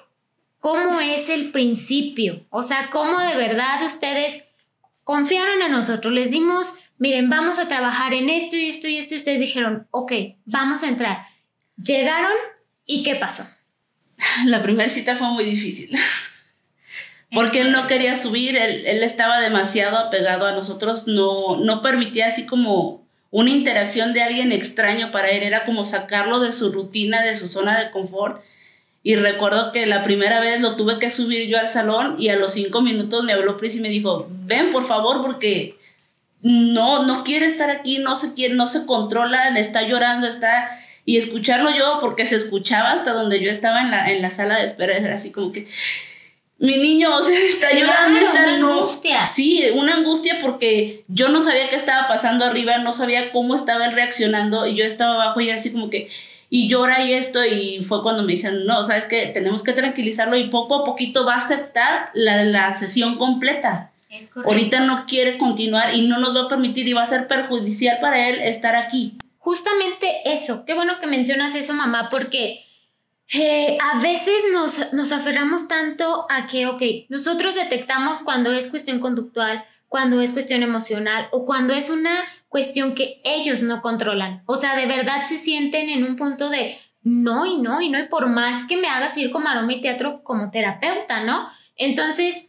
cómo 0.60 1.00
es 1.00 1.28
el 1.28 1.50
principio, 1.50 2.44
o 2.50 2.62
sea, 2.62 2.90
cómo 2.90 3.20
de 3.20 3.36
verdad 3.36 3.84
ustedes 3.84 4.44
confiaron 5.04 5.60
en 5.62 5.72
nosotros, 5.72 6.12
les 6.12 6.30
dimos 6.30 6.74
miren, 7.02 7.28
vamos 7.28 7.58
a 7.58 7.66
trabajar 7.66 8.14
en 8.14 8.30
esto 8.30 8.54
y 8.54 8.68
esto 8.68 8.86
y 8.86 8.96
esto. 8.96 9.14
Y 9.14 9.16
ustedes 9.16 9.40
dijeron, 9.40 9.88
ok, 9.90 10.12
vamos 10.44 10.84
a 10.84 10.88
entrar. 10.88 11.26
Llegaron 11.76 12.30
y 12.86 13.02
¿qué 13.02 13.16
pasó? 13.16 13.44
La 14.46 14.62
primera 14.62 14.88
cita 14.88 15.16
fue 15.16 15.28
muy 15.32 15.44
difícil. 15.44 15.90
Porque 17.32 17.62
él 17.62 17.72
no 17.72 17.86
quería 17.86 18.14
subir, 18.16 18.56
él, 18.56 18.84
él, 18.86 19.02
estaba 19.02 19.40
demasiado 19.40 19.96
apegado 19.96 20.46
a 20.46 20.52
nosotros, 20.52 21.06
no, 21.06 21.56
no 21.56 21.80
permitía 21.80 22.26
así 22.26 22.44
como 22.44 23.02
una 23.30 23.50
interacción 23.50 24.12
de 24.12 24.22
alguien 24.22 24.52
extraño 24.52 25.10
para 25.10 25.30
él, 25.30 25.42
era 25.42 25.64
como 25.64 25.84
sacarlo 25.84 26.40
de 26.40 26.52
su 26.52 26.70
rutina, 26.70 27.22
de 27.22 27.34
su 27.34 27.48
zona 27.48 27.80
de 27.80 27.90
confort. 27.90 28.42
Y 29.02 29.16
recuerdo 29.16 29.72
que 29.72 29.86
la 29.86 30.04
primera 30.04 30.38
vez 30.40 30.60
lo 30.60 30.76
tuve 30.76 30.98
que 30.98 31.10
subir 31.10 31.48
yo 31.48 31.58
al 31.58 31.68
salón 31.68 32.16
y 32.18 32.28
a 32.28 32.36
los 32.36 32.52
cinco 32.52 32.82
minutos 32.82 33.24
me 33.24 33.32
habló 33.32 33.56
Pris 33.56 33.76
y 33.76 33.80
me 33.80 33.88
dijo, 33.88 34.28
ven 34.30 34.70
por 34.70 34.86
favor 34.86 35.22
porque 35.22 35.76
no, 36.42 37.04
no 37.04 37.24
quiere 37.24 37.46
estar 37.46 37.70
aquí, 37.70 37.98
no 37.98 38.14
se 38.14 38.34
quiere, 38.34 38.54
no 38.54 38.66
se 38.66 38.84
controla, 38.86 39.48
está 39.58 39.82
llorando, 39.82 40.26
está... 40.26 40.78
Y 41.04 41.16
escucharlo 41.16 41.70
yo, 41.76 41.98
porque 42.00 42.26
se 42.26 42.36
escuchaba 42.36 42.92
hasta 42.92 43.12
donde 43.12 43.42
yo 43.42 43.50
estaba 43.50 43.80
en 43.80 43.90
la, 43.90 44.12
en 44.12 44.22
la 44.22 44.30
sala 44.30 44.58
de 44.58 44.64
espera, 44.64 44.96
era 44.96 45.16
así 45.16 45.32
como 45.32 45.50
que 45.50 45.66
mi 46.62 46.76
niño, 46.76 47.12
o 47.16 47.22
sea, 47.22 47.36
está 47.48 47.76
llorando, 47.76 48.20
está 48.20 48.44
una 48.44 48.54
angustia. 48.54 49.30
Sí, 49.32 49.64
una 49.74 49.96
angustia 49.96 50.38
porque 50.40 51.04
yo 51.08 51.28
no 51.28 51.42
sabía 51.42 51.68
qué 51.68 51.74
estaba 51.76 52.06
pasando 52.06 52.44
arriba, 52.44 52.78
no 52.78 52.92
sabía 52.92 53.32
cómo 53.32 53.56
estaba 53.56 53.86
él 53.86 53.94
reaccionando 53.94 54.66
y 54.68 54.76
yo 54.76 54.84
estaba 54.84 55.14
abajo 55.14 55.40
y 55.40 55.50
así 55.50 55.72
como 55.72 55.90
que 55.90 56.08
y 56.48 56.68
llora 56.68 57.04
y 57.04 57.14
esto 57.14 57.44
y 57.44 57.82
fue 57.82 58.02
cuando 58.02 58.22
me 58.22 58.34
dijeron, 58.34 58.64
"No, 58.64 58.84
sabes 58.84 59.06
que 59.06 59.26
tenemos 59.26 59.64
que 59.64 59.72
tranquilizarlo 59.72 60.36
y 60.36 60.50
poco 60.50 60.76
a 60.76 60.84
poquito 60.84 61.26
va 61.26 61.34
a 61.34 61.38
aceptar 61.38 62.10
la, 62.14 62.44
la 62.44 62.72
sesión 62.74 63.18
completa." 63.18 63.90
Es 64.08 64.30
Ahorita 64.36 64.80
no 64.80 65.06
quiere 65.06 65.38
continuar 65.38 65.94
y 65.94 66.02
no 66.02 66.20
nos 66.20 66.36
va 66.36 66.42
a 66.42 66.48
permitir 66.48 66.86
y 66.86 66.92
va 66.92 67.02
a 67.02 67.06
ser 67.06 67.26
perjudicial 67.26 67.98
para 68.00 68.28
él 68.28 68.40
estar 68.40 68.76
aquí. 68.76 69.14
Justamente 69.38 70.06
eso, 70.26 70.64
qué 70.64 70.74
bueno 70.74 71.00
que 71.00 71.08
mencionas 71.08 71.56
eso, 71.56 71.72
mamá, 71.72 72.08
porque 72.08 72.64
eh, 73.32 73.78
a 73.80 74.00
veces 74.00 74.44
nos, 74.52 74.92
nos 74.92 75.12
aferramos 75.12 75.68
tanto 75.68 76.26
a 76.28 76.46
que, 76.46 76.66
ok, 76.66 76.82
nosotros 77.08 77.54
detectamos 77.54 78.22
cuando 78.22 78.52
es 78.52 78.68
cuestión 78.68 79.00
conductual, 79.00 79.64
cuando 79.88 80.20
es 80.20 80.32
cuestión 80.32 80.62
emocional 80.62 81.28
o 81.32 81.44
cuando 81.44 81.74
es 81.74 81.90
una 81.90 82.24
cuestión 82.48 82.94
que 82.94 83.20
ellos 83.24 83.62
no 83.62 83.82
controlan. 83.82 84.42
O 84.46 84.56
sea, 84.56 84.74
de 84.74 84.86
verdad 84.86 85.24
se 85.24 85.36
sienten 85.36 85.90
en 85.90 86.04
un 86.04 86.16
punto 86.16 86.48
de 86.48 86.78
no 87.02 87.44
y 87.44 87.58
no 87.58 87.82
y 87.82 87.90
no, 87.90 87.98
y 87.98 88.06
por 88.06 88.28
más 88.28 88.64
que 88.64 88.78
me 88.78 88.88
hagas 88.88 89.18
ir 89.18 89.30
con 89.30 89.42
maroma 89.42 89.72
y 89.72 89.82
teatro 89.82 90.22
como 90.22 90.50
terapeuta, 90.50 91.24
¿no? 91.24 91.46
Entonces, 91.76 92.48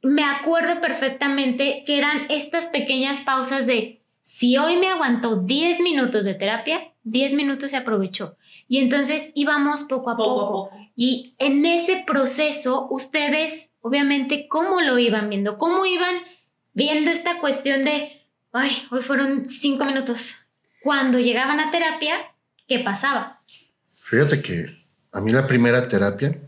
me 0.00 0.24
acuerdo 0.24 0.80
perfectamente 0.80 1.82
que 1.86 1.98
eran 1.98 2.26
estas 2.30 2.66
pequeñas 2.66 3.20
pausas 3.20 3.66
de 3.66 4.00
si 4.22 4.56
hoy 4.56 4.78
me 4.78 4.88
aguantó 4.88 5.36
10 5.36 5.80
minutos 5.80 6.24
de 6.24 6.34
terapia, 6.34 6.92
10 7.02 7.34
minutos 7.34 7.72
se 7.72 7.76
aprovechó. 7.76 8.37
Y 8.68 8.78
entonces 8.78 9.32
íbamos 9.34 9.84
poco 9.84 10.10
a 10.10 10.16
poco. 10.16 10.70
Y 10.94 11.34
en 11.38 11.64
ese 11.64 12.04
proceso, 12.06 12.86
ustedes, 12.90 13.66
obviamente, 13.80 14.46
¿cómo 14.48 14.82
lo 14.82 14.98
iban 14.98 15.30
viendo? 15.30 15.56
¿Cómo 15.56 15.86
iban 15.86 16.14
viendo 16.74 17.10
esta 17.10 17.40
cuestión 17.40 17.82
de, 17.82 18.22
ay, 18.52 18.70
hoy 18.90 19.02
fueron 19.02 19.48
cinco 19.50 19.86
minutos? 19.86 20.34
Cuando 20.82 21.18
llegaban 21.18 21.60
a 21.60 21.70
terapia, 21.70 22.16
¿qué 22.66 22.80
pasaba? 22.80 23.42
Fíjate 23.94 24.42
que 24.42 24.66
a 25.12 25.20
mí 25.20 25.32
la 25.32 25.46
primera 25.46 25.88
terapia 25.88 26.38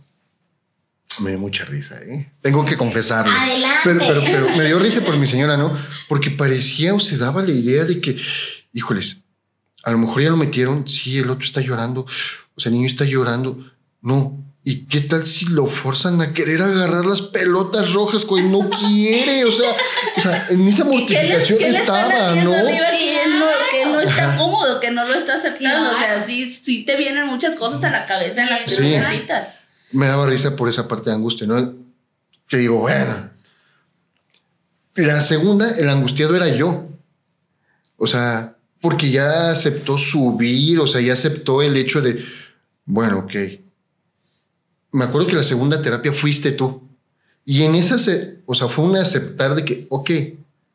me 1.19 1.31
dio 1.31 1.39
mucha 1.39 1.65
risa, 1.65 2.01
¿eh? 2.03 2.33
Tengo 2.41 2.65
que 2.65 2.77
confesarlo. 2.77 3.33
Adelante. 3.33 3.79
Pero, 3.85 4.01
pero, 4.01 4.23
pero 4.23 4.57
me 4.57 4.65
dio 4.65 4.79
risa 4.79 5.03
por 5.03 5.17
mi 5.17 5.27
señora, 5.27 5.57
¿no? 5.57 5.77
Porque 6.09 6.31
parecía 6.31 6.95
o 6.95 7.01
se 7.01 7.19
daba 7.19 7.43
la 7.43 7.51
idea 7.51 7.85
de 7.85 8.01
que, 8.01 8.17
híjoles, 8.73 9.23
a 9.83 9.91
lo 9.93 9.99
mejor 9.99 10.23
ya 10.23 10.31
lo 10.31 10.37
metieron, 10.37 10.89
sí, 10.89 11.19
el 11.19 11.31
otro 11.31 11.45
está 11.45 11.61
llorando, 11.61 12.03
o 12.03 12.61
sea, 12.61 12.71
el 12.71 12.77
niño 12.77 12.87
está 12.87 13.05
llorando. 13.05 13.59
No, 14.03 14.43
¿y 14.65 14.87
qué 14.87 15.01
tal 15.01 15.27
si 15.27 15.47
lo 15.47 15.67
forzan 15.67 16.21
a 16.21 16.33
querer 16.33 16.63
agarrar 16.63 17.05
las 17.07 17.23
pelotas 17.23 17.93
rojas 17.93 18.25
cuando 18.25 18.63
no 18.63 18.71
quiere? 18.71 19.45
O 19.45 19.53
sea, 19.53 19.71
o 20.17 20.21
sea 20.21 20.47
en 20.51 20.67
esa 20.69 20.85
mortificación 20.85 21.59
¿Qué 21.59 21.67
le, 21.67 21.73
qué 21.73 21.79
estaba, 21.79 22.35
le 22.35 22.45
¿no? 22.45 22.53
Arriba 22.53 22.91
que, 22.99 23.23
él 23.25 23.39
no, 23.39 23.47
que 23.71 23.87
no 23.87 24.01
está 24.01 24.37
cómodo, 24.37 24.81
que 24.81 24.91
no 24.91 25.05
lo 25.07 25.15
está 25.15 25.35
aceptando. 25.35 25.91
O 25.91 25.97
sea, 25.97 26.23
sí, 26.23 26.53
sí 26.53 26.85
te 26.85 26.97
vienen 26.97 27.27
muchas 27.27 27.57
cosas 27.57 27.83
a 27.85 27.91
la 27.91 28.07
cabeza 28.07 28.43
en 28.43 28.51
las 28.51 28.63
Sí. 28.71 28.77
primeras 28.77 29.13
citas. 29.13 29.57
Me 29.93 30.07
daba 30.07 30.27
risa 30.27 30.57
por 30.57 30.69
esa 30.69 30.87
parte 30.89 31.11
de 31.11 31.17
angustia, 31.17 31.47
¿no? 31.47 31.75
Que 32.49 32.59
digo, 32.59 32.79
bueno. 32.79 33.31
La 34.95 35.21
segunda, 35.21 35.71
el 35.77 35.89
angustiado 35.89 36.37
era 36.37 36.49
yo. 36.49 36.87
O 37.97 38.07
sea, 38.07 38.57
porque 38.81 39.11
ya 39.11 39.51
aceptó 39.51 39.99
subir, 39.99 40.81
o 40.81 40.87
sea, 40.87 41.01
ya 41.01 41.13
aceptó 41.13 41.63
el 41.63 41.77
hecho 41.77 42.01
de, 42.01 42.25
bueno, 42.85 43.19
ok. 43.21 43.35
Me 44.93 45.05
acuerdo 45.05 45.27
que 45.29 45.37
la 45.37 45.43
segunda 45.43 45.81
terapia 45.83 46.13
fuiste 46.13 46.53
tú. 46.53 46.83
Y 47.45 47.63
en 47.63 47.75
esa, 47.75 47.99
se, 47.99 48.39
o 48.47 48.55
sea, 48.55 48.69
fue 48.69 48.85
un 48.85 48.97
aceptar 48.97 49.55
de 49.55 49.65
que, 49.65 49.87
ok, 49.91 50.11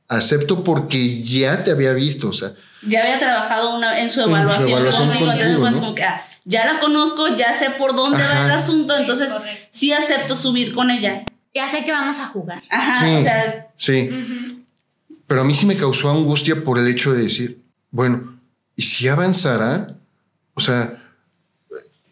acepto 0.07 0.63
porque 0.63 1.23
ya 1.23 1.63
te 1.63 1.71
había 1.71 1.93
visto, 1.93 2.29
o 2.29 2.33
sea. 2.33 2.53
Ya 2.87 3.01
había 3.01 3.19
trabajado 3.19 3.75
una, 3.75 3.99
en 3.99 4.09
su 4.09 4.21
En 4.21 4.27
su 4.27 4.31
evaluación, 4.31 4.69
evaluación 4.69 5.07
contigo, 5.07 5.31
entonces 5.31 5.45
contigo, 5.55 5.69
¿no? 5.69 5.79
como 5.79 5.95
que 5.95 6.03
ah, 6.03 6.25
ya 6.45 6.65
la 6.71 6.79
conozco, 6.79 7.35
ya 7.35 7.53
sé 7.53 7.71
por 7.71 7.95
dónde 7.95 8.23
va 8.23 8.45
el 8.45 8.51
asunto, 8.51 8.95
entonces 8.95 9.31
sí 9.71 9.91
acepto 9.91 10.35
subir 10.35 10.73
con 10.73 10.91
ella. 10.91 11.25
Ya 11.53 11.69
sé 11.71 11.83
que 11.83 11.91
vamos 11.91 12.19
a 12.19 12.27
jugar. 12.27 12.63
Ajá, 12.69 12.99
Sí. 12.99 13.15
o 13.15 13.21
sea, 13.21 13.67
Sí. 13.77 14.09
Pero 15.27 15.41
a 15.41 15.43
mí 15.43 15.53
sí 15.55 15.65
me 15.65 15.75
causó 15.75 16.11
angustia 16.11 16.63
por 16.63 16.77
el 16.77 16.87
hecho 16.87 17.13
de 17.13 17.23
decir, 17.23 17.64
bueno, 17.95 18.37
¿y 18.75 18.81
si 18.81 19.07
avanzará? 19.07 19.95
O 20.53 20.59
sea, 20.59 21.01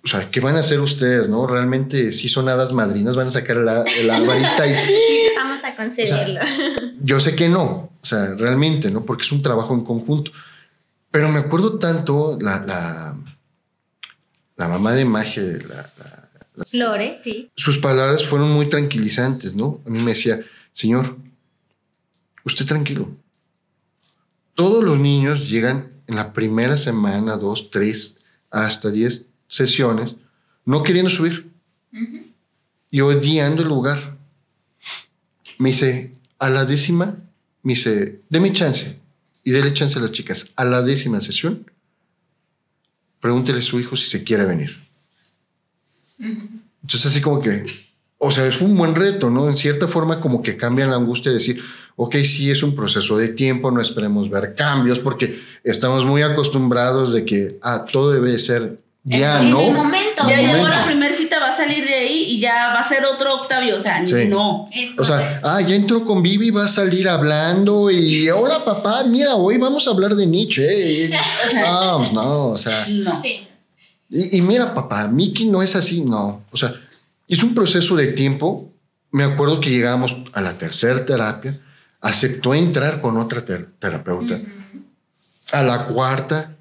o 0.03 0.07
sea, 0.07 0.31
¿qué 0.31 0.39
van 0.39 0.55
a 0.55 0.59
hacer 0.59 0.79
ustedes, 0.79 1.27
no? 1.27 1.45
Realmente 1.45 2.11
sí 2.13 2.29
son 2.29 2.47
hadas 2.47 2.71
madrinas, 2.71 3.15
van 3.17 3.27
a 3.27 3.31
sacar 3.31 3.57
la, 3.57 3.83
la 4.05 4.19
varita 4.21 4.65
y 4.67 4.73
Vamos 5.37 5.61
a 5.63 5.75
concederlo. 5.75 6.39
yo 7.01 7.19
sé 7.19 7.35
que 7.35 7.49
no, 7.49 7.91
o 8.01 8.05
sea, 8.05 8.33
realmente, 8.35 8.89
¿no? 8.91 9.03
Porque 9.05 9.23
es 9.23 9.31
un 9.33 9.41
trabajo 9.41 9.73
en 9.73 9.83
conjunto. 9.83 10.31
Pero 11.11 11.27
me 11.29 11.39
acuerdo 11.39 11.77
tanto 11.79 12.37
la, 12.41 12.65
la, 12.65 13.15
la 14.55 14.67
mamá 14.69 14.93
de 14.93 15.03
Maje, 15.05 15.59
la- 15.67 15.91
la, 16.55 16.65
Flore, 16.65 17.15
sí. 17.17 17.49
sus 17.55 17.77
palabras 17.79 18.23
fueron 18.25 18.51
muy 18.51 18.67
tranquilizantes, 18.69 19.53
¿no? 19.55 19.81
A 19.85 19.89
mí 19.89 19.99
me 19.99 20.11
decía, 20.11 20.39
señor, 20.71 21.17
usted 22.45 22.65
tranquilo. 22.65 23.09
Todos 24.55 24.83
los 24.83 24.99
niños 24.99 25.49
llegan 25.49 25.91
en 26.07 26.15
la 26.15 26.33
primera 26.33 26.77
semana, 26.77 27.37
dos, 27.37 27.71
tres, 27.71 28.17
hasta 28.51 28.91
diez 28.91 29.27
sesiones, 29.47 30.15
no 30.65 30.83
queriendo 30.83 31.09
subir 31.09 31.51
y 32.91 33.01
odiando 33.01 33.63
el 33.63 33.67
lugar. 33.67 34.17
Me 35.57 35.69
dice, 35.69 36.13
a 36.39 36.49
la 36.49 36.65
décima, 36.65 37.17
me 37.63 37.73
dice, 37.73 38.21
deme 38.29 38.51
chance 38.53 38.99
y 39.43 39.51
dele 39.51 39.73
chance 39.73 39.97
a 39.97 40.01
las 40.01 40.11
chicas. 40.11 40.51
A 40.55 40.65
la 40.65 40.81
décima 40.81 41.21
sesión, 41.21 41.69
pregúntele 43.19 43.59
a 43.59 43.63
su 43.63 43.79
hijo 43.79 43.95
si 43.95 44.09
se 44.09 44.23
quiere 44.23 44.45
venir. 44.45 44.83
Entonces 46.19 47.05
así 47.05 47.21
como 47.21 47.41
que, 47.41 47.65
o 48.17 48.31
sea, 48.31 48.45
es 48.47 48.61
un 48.61 48.77
buen 48.77 48.95
reto, 48.95 49.29
¿no? 49.29 49.49
En 49.49 49.57
cierta 49.57 49.87
forma 49.87 50.19
como 50.19 50.43
que 50.43 50.57
cambia 50.57 50.87
la 50.87 50.95
angustia 50.95 51.31
de 51.31 51.37
decir, 51.37 51.63
ok, 51.95 52.15
sí 52.23 52.49
es 52.51 52.63
un 52.63 52.75
proceso 52.75 53.17
de 53.17 53.29
tiempo, 53.29 53.71
no 53.71 53.81
esperemos 53.81 54.29
ver 54.29 54.55
cambios 54.55 54.99
porque 54.99 55.39
estamos 55.63 56.05
muy 56.05 56.21
acostumbrados 56.21 57.13
de 57.13 57.25
que, 57.25 57.57
ah, 57.61 57.85
todo 57.91 58.11
debe 58.11 58.37
ser 58.39 58.79
ya, 59.05 59.41
en 59.41 59.51
¿no? 59.51 59.61
el 59.61 59.73
momento. 59.73 60.23
ya 60.29 60.39
En 60.39 60.47
llegó 60.51 60.67
la 60.67 60.85
primera 60.85 61.13
cita, 61.13 61.39
va 61.39 61.49
a 61.49 61.53
salir 61.53 61.85
de 61.85 61.93
ahí 61.93 62.23
y 62.29 62.39
ya 62.39 62.71
va 62.73 62.79
a 62.79 62.87
ser 62.87 63.03
otro 63.03 63.33
Octavio, 63.41 63.75
o 63.75 63.79
sea, 63.79 64.01
Sí. 64.07 64.27
no. 64.29 64.69
Es 64.73 64.91
O 64.97 65.03
sea, 65.03 65.41
ah, 65.43 65.59
ya 65.61 65.75
entró 65.75 66.05
con 66.05 66.21
Vivi, 66.23 66.51
va 66.51 66.65
a 66.65 66.67
salir 66.69 67.09
hablando 67.09 67.91
y 67.91 68.29
hola 68.29 68.63
papá, 68.63 69.03
mira, 69.09 69.35
hoy 69.35 69.57
vamos 69.57 69.85
a 69.87 69.91
hablar 69.91 70.15
de 70.15 70.25
Nietzsche. 70.25 71.05
¿eh? 71.05 71.19
No, 71.55 72.11
no, 72.13 72.47
o 72.51 72.57
sea, 72.57 72.85
No. 72.87 73.21
Sí. 73.21 73.45
Y, 74.09 74.37
y 74.37 74.41
mira, 74.41 74.73
papá, 74.73 75.07
Mickey 75.07 75.47
no 75.47 75.61
es 75.61 75.75
así, 75.75 76.01
no. 76.01 76.43
O 76.51 76.55
sea, 76.57 76.73
es 77.27 77.43
un 77.43 77.53
proceso 77.55 77.95
de 77.95 78.07
tiempo. 78.07 78.69
Me 79.11 79.23
acuerdo 79.23 79.59
que 79.59 79.69
llegamos 79.69 80.15
a 80.33 80.41
la 80.41 80.57
tercera 80.57 81.03
terapia, 81.03 81.59
aceptó 82.03 82.53
entrar 82.53 83.01
con 83.01 83.17
otra 83.17 83.43
ter- 83.43 83.69
terapeuta. 83.79 84.39
A 85.51 85.63
la 85.63 85.85
cuarta, 85.85 86.55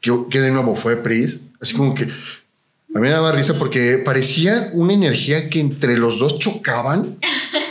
que, 0.00 0.10
que 0.30 0.40
de 0.40 0.50
nuevo 0.50 0.74
fue 0.76 0.96
Pris, 0.96 1.40
así 1.60 1.74
como 1.74 1.94
que 1.94 2.04
a 2.04 2.08
mí 2.98 3.00
me 3.00 3.10
daba 3.10 3.32
risa 3.32 3.58
porque 3.58 3.98
parecía 4.04 4.70
una 4.72 4.92
energía 4.92 5.48
que 5.50 5.60
entre 5.60 5.98
los 5.98 6.18
dos 6.18 6.38
chocaban. 6.38 7.18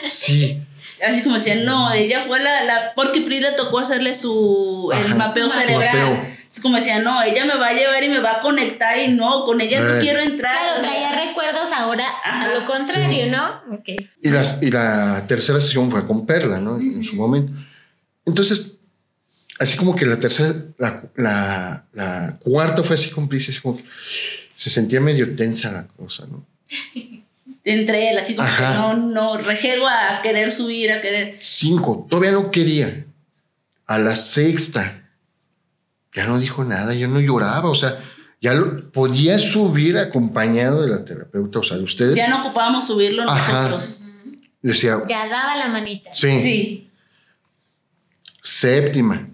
Sí. 0.08 0.62
Así 1.08 1.24
como 1.24 1.36
decían, 1.36 1.64
no, 1.64 1.94
ella 1.94 2.24
fue 2.28 2.40
la, 2.44 2.64
la 2.66 2.92
porque 2.96 3.22
Pri 3.22 3.40
le 3.40 3.54
tocó 3.54 3.80
hacerle 3.80 4.14
su 4.14 4.92
el 5.06 5.16
mapeo 5.16 5.48
cerebral. 5.50 5.96
mapeo. 5.96 6.28
Es 6.52 6.60
como 6.60 6.76
decían, 6.76 7.06
no, 7.06 7.24
ella 7.24 7.46
me 7.46 7.56
va 7.56 7.70
a 7.70 7.74
llevar 7.74 8.04
y 8.04 8.10
me 8.10 8.20
va 8.20 8.34
a 8.34 8.42
conectar 8.42 8.98
y 8.98 9.08
no, 9.08 9.46
con 9.46 9.62
ella 9.62 9.80
no 9.80 9.94
Ay. 9.94 10.02
quiero 10.02 10.20
entrar. 10.20 10.68
Claro, 10.68 10.82
traía 10.82 11.28
recuerdos 11.28 11.72
ahora 11.72 12.06
a 12.24 12.42
Ajá, 12.42 12.54
lo 12.54 12.66
contrario, 12.66 13.24
sí. 13.24 13.30
¿no? 13.30 13.62
Ok. 13.74 13.90
Y, 14.22 14.30
las, 14.30 14.62
y 14.62 14.70
la 14.70 15.24
tercera 15.28 15.62
sesión 15.62 15.90
fue 15.90 16.06
con 16.06 16.26
Perla, 16.26 16.60
¿no? 16.60 16.76
En 16.76 17.06
su 17.06 17.16
momento. 17.16 17.54
Entonces, 18.26 18.74
así 19.60 19.78
como 19.78 19.96
que 19.96 20.06
la 20.06 20.20
tercera, 20.20 20.54
la, 20.78 21.86
la, 21.94 22.38
cuarta 22.40 22.84
fue 22.84 22.96
así 22.96 23.12
cómplice, 23.12 23.52
así 23.52 23.62
como 23.62 23.78
que 23.78 23.86
se 24.54 24.70
sentía 24.70 25.00
medio 25.00 25.34
tensa 25.36 25.72
la 25.72 25.88
cosa, 25.88 26.26
¿no? 26.30 26.46
Entre 27.64 28.10
él, 28.10 28.18
así 28.18 28.36
como 28.36 28.50
que 28.50 28.62
no, 28.62 28.98
no, 28.98 29.38
rejego 29.38 29.88
a 29.88 30.22
querer 30.22 30.52
subir, 30.52 30.92
a 30.92 31.00
querer. 31.00 31.38
Cinco, 31.40 32.08
todavía 32.10 32.32
no 32.32 32.52
quería. 32.52 33.06
A 33.86 34.00
la 34.00 34.16
sexta, 34.16 35.01
ya 36.14 36.26
no 36.26 36.40
dijo 36.40 36.64
nada, 36.64 36.94
yo 36.94 37.08
no 37.08 37.20
lloraba, 37.20 37.70
o 37.70 37.76
sea, 37.76 38.00
ya 38.42 38.54
podía 38.92 39.38
subir 39.40 39.98
acompañado 39.98 40.82
de 40.82 40.90
la 40.90 41.06
terapeuta, 41.06 41.60
o 41.60 41.64
sea, 41.64 41.78
de 41.78 41.84
ustedes. 41.84 42.16
Ya 42.16 42.28
no 42.28 42.42
ocupábamos 42.42 42.88
subirlo 42.88 43.24
nosotros. 43.24 44.02
Decía. 44.62 45.02
Ya 45.08 45.28
daba 45.28 45.56
la 45.58 45.68
manita. 45.68 46.10
Sí. 46.14 46.42
Sí. 46.42 46.90
Séptima. 48.42 49.30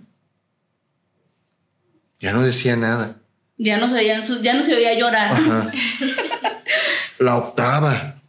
Ya 2.19 2.33
no 2.33 2.41
decía 2.41 2.75
nada. 2.75 3.17
Ya 3.57 3.77
no 3.77 3.87
se 3.89 3.95
veía, 3.95 4.19
ya 4.19 4.53
no 4.53 4.61
se 4.61 4.75
veía 4.75 4.97
llorar. 4.97 5.31
Ajá. 5.31 5.71
La 7.19 7.37
octava. 7.37 8.21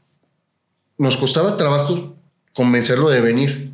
Nos 0.96 1.16
costaba 1.16 1.56
trabajo 1.56 2.16
convencerlo 2.52 3.10
de 3.10 3.20
venir. 3.20 3.72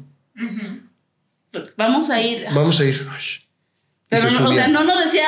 Vamos 1.76 2.10
a 2.10 2.20
ir. 2.20 2.46
Vamos 2.52 2.80
a 2.80 2.84
ir. 2.84 3.06
Pero 4.22 4.30
no, 4.30 4.50
o 4.50 4.54
sea, 4.54 4.68
no 4.68 4.84
nos 4.84 5.04
decía. 5.04 5.26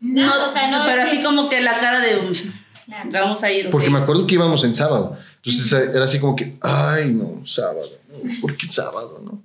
No, 0.00 0.32
pero 0.86 1.02
así 1.02 1.22
como 1.22 1.48
que 1.48 1.60
la 1.60 1.78
cara 1.78 2.00
de. 2.00 2.52
Vamos 3.12 3.42
a 3.42 3.52
ir. 3.52 3.70
Porque 3.70 3.90
me 3.90 3.98
acuerdo 3.98 4.26
que 4.26 4.34
íbamos 4.34 4.64
en 4.64 4.74
sábado. 4.74 5.18
Entonces 5.36 5.72
era 5.72 6.04
así 6.04 6.18
como 6.18 6.34
que, 6.34 6.56
ay, 6.60 7.12
no, 7.12 7.46
sábado. 7.46 7.88
¿Por 8.40 8.56
qué 8.56 8.66
sábado? 8.66 9.20
No? 9.24 9.42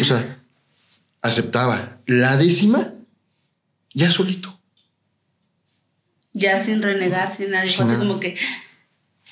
O 0.00 0.04
sea, 0.04 0.38
aceptaba. 1.22 1.98
La 2.06 2.36
décima, 2.36 2.92
ya 3.94 4.10
solito. 4.10 4.58
Ya 6.32 6.62
sin 6.62 6.82
renegar, 6.82 7.30
sin 7.30 7.50
nada. 7.50 7.68
Fue 7.68 7.84
así 7.84 7.94
como 7.96 8.20
que. 8.20 8.36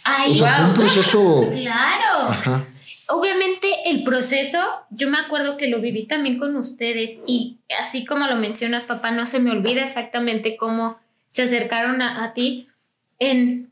Ay, 0.02 0.32
o 0.32 0.34
sea, 0.34 0.54
fue 0.54 0.64
un 0.66 0.74
proceso. 0.74 1.50
claro. 1.52 2.28
Ajá. 2.28 2.65
Obviamente 3.08 3.68
el 3.86 4.02
proceso, 4.02 4.58
yo 4.90 5.08
me 5.08 5.18
acuerdo 5.18 5.56
que 5.56 5.68
lo 5.68 5.80
viví 5.80 6.06
también 6.06 6.38
con 6.38 6.56
ustedes 6.56 7.20
y 7.26 7.58
así 7.80 8.04
como 8.04 8.26
lo 8.26 8.36
mencionas, 8.36 8.84
papá, 8.84 9.12
no 9.12 9.26
se 9.26 9.38
me 9.38 9.52
olvida 9.52 9.84
exactamente 9.84 10.56
cómo 10.56 10.98
se 11.28 11.42
acercaron 11.42 12.02
a, 12.02 12.32
ti 12.34 12.68
en 13.18 13.70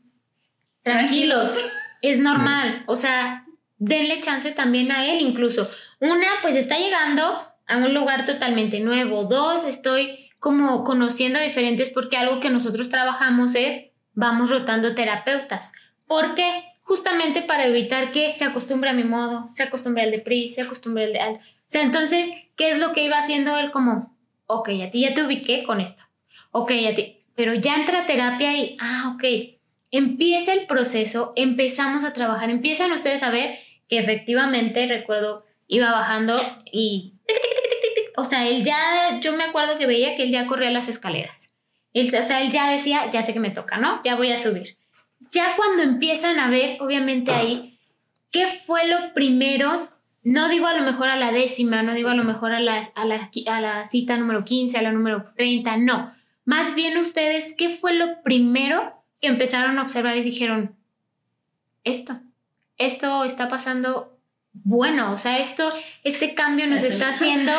tranquilos, 0.83 1.65
es 2.01 2.19
normal, 2.19 2.83
o 2.85 2.95
sea, 2.95 3.45
denle 3.77 4.21
chance 4.21 4.51
también 4.51 4.91
a 4.91 5.05
él 5.05 5.19
incluso. 5.21 5.69
Una, 5.99 6.27
pues 6.41 6.55
está 6.55 6.77
llegando 6.77 7.23
a 7.67 7.77
un 7.77 7.93
lugar 7.93 8.25
totalmente 8.25 8.79
nuevo. 8.79 9.25
Dos, 9.25 9.65
estoy 9.65 10.29
como 10.39 10.83
conociendo 10.83 11.39
diferentes 11.39 11.89
porque 11.89 12.17
algo 12.17 12.39
que 12.39 12.49
nosotros 12.49 12.89
trabajamos 12.89 13.55
es, 13.55 13.85
vamos 14.13 14.49
rotando 14.49 14.93
terapeutas. 14.95 15.73
¿Por 16.07 16.35
qué? 16.35 16.74
Justamente 16.85 17.41
para 17.41 17.65
evitar 17.65 18.11
que 18.11 18.31
se 18.31 18.45
acostumbre 18.45 18.91
a 18.91 18.93
mi 18.93 19.03
modo, 19.03 19.49
se 19.51 19.63
acostumbre 19.63 20.03
al 20.03 20.11
de 20.11 20.19
PRI, 20.19 20.47
se 20.47 20.61
acostumbre 20.61 21.05
al 21.05 21.13
de... 21.13 21.19
O 21.19 21.39
sea, 21.65 21.81
entonces, 21.81 22.29
¿qué 22.55 22.69
es 22.69 22.77
lo 22.77 22.93
que 22.93 23.03
iba 23.03 23.17
haciendo 23.17 23.57
él 23.57 23.71
como, 23.71 24.15
ok, 24.45 24.69
a 24.85 24.91
ti 24.91 25.01
ya 25.01 25.13
te 25.13 25.23
ubiqué 25.23 25.63
con 25.63 25.81
esto, 25.81 26.03
ok, 26.51 26.71
a 26.89 26.93
ti, 26.93 27.17
pero 27.35 27.55
ya 27.55 27.75
entra 27.75 28.05
terapia 28.05 28.55
y, 28.55 28.77
ah, 28.79 29.13
ok, 29.15 29.23
empieza 29.89 30.53
el 30.53 30.67
proceso, 30.67 31.33
empezamos 31.35 32.03
a 32.03 32.13
trabajar, 32.13 32.51
empiezan 32.51 32.91
ustedes 32.91 33.23
a 33.23 33.31
ver 33.31 33.57
que 33.89 33.97
efectivamente, 33.97 34.85
recuerdo, 34.87 35.43
iba 35.67 35.91
bajando 35.91 36.35
y... 36.71 37.13
O 38.17 38.23
sea, 38.23 38.47
él 38.47 38.63
ya, 38.63 39.19
yo 39.21 39.33
me 39.33 39.43
acuerdo 39.43 39.77
que 39.77 39.87
veía 39.87 40.15
que 40.15 40.23
él 40.23 40.31
ya 40.31 40.47
corría 40.47 40.71
las 40.71 40.87
escaleras. 40.87 41.49
Él, 41.91 42.07
o 42.07 42.23
sea, 42.23 42.41
él 42.41 42.49
ya 42.49 42.71
decía, 42.71 43.09
ya 43.09 43.23
sé 43.23 43.33
que 43.33 43.41
me 43.41 43.49
toca, 43.49 43.77
¿no? 43.77 44.01
Ya 44.05 44.15
voy 44.15 44.31
a 44.31 44.37
subir 44.37 44.77
ya 45.31 45.55
cuando 45.55 45.83
empiezan 45.83 46.39
a 46.39 46.49
ver, 46.49 46.77
obviamente 46.81 47.31
ahí, 47.31 47.79
¿qué 48.31 48.47
fue 48.47 48.87
lo 48.87 49.13
primero? 49.13 49.89
No 50.23 50.49
digo 50.49 50.67
a 50.67 50.73
lo 50.73 50.83
mejor 50.83 51.07
a 51.07 51.15
la 51.15 51.31
décima, 51.31 51.83
no 51.83 51.93
digo 51.93 52.09
a 52.09 52.15
lo 52.15 52.23
mejor 52.23 52.53
a 52.53 52.59
la, 52.59 52.81
a 52.95 53.05
la, 53.05 53.29
a 53.47 53.61
la 53.61 53.85
cita 53.85 54.17
número 54.17 54.43
15, 54.43 54.77
a 54.77 54.81
la 54.81 54.91
número 54.91 55.31
30, 55.35 55.77
no. 55.77 56.13
Más 56.45 56.75
bien 56.75 56.97
ustedes, 56.97 57.55
¿qué 57.57 57.69
fue 57.69 57.93
lo 57.93 58.21
primero 58.23 59.03
que 59.21 59.27
empezaron 59.27 59.77
a 59.77 59.83
observar 59.83 60.17
y 60.17 60.23
dijeron, 60.23 60.75
esto, 61.83 62.19
esto 62.77 63.23
está 63.23 63.47
pasando 63.47 64.15
bueno, 64.63 65.11
o 65.11 65.17
sea, 65.17 65.39
esto, 65.39 65.71
este 66.03 66.33
cambio 66.33 66.67
nos 66.67 66.83
está 66.83 67.09
haciendo, 67.09 67.51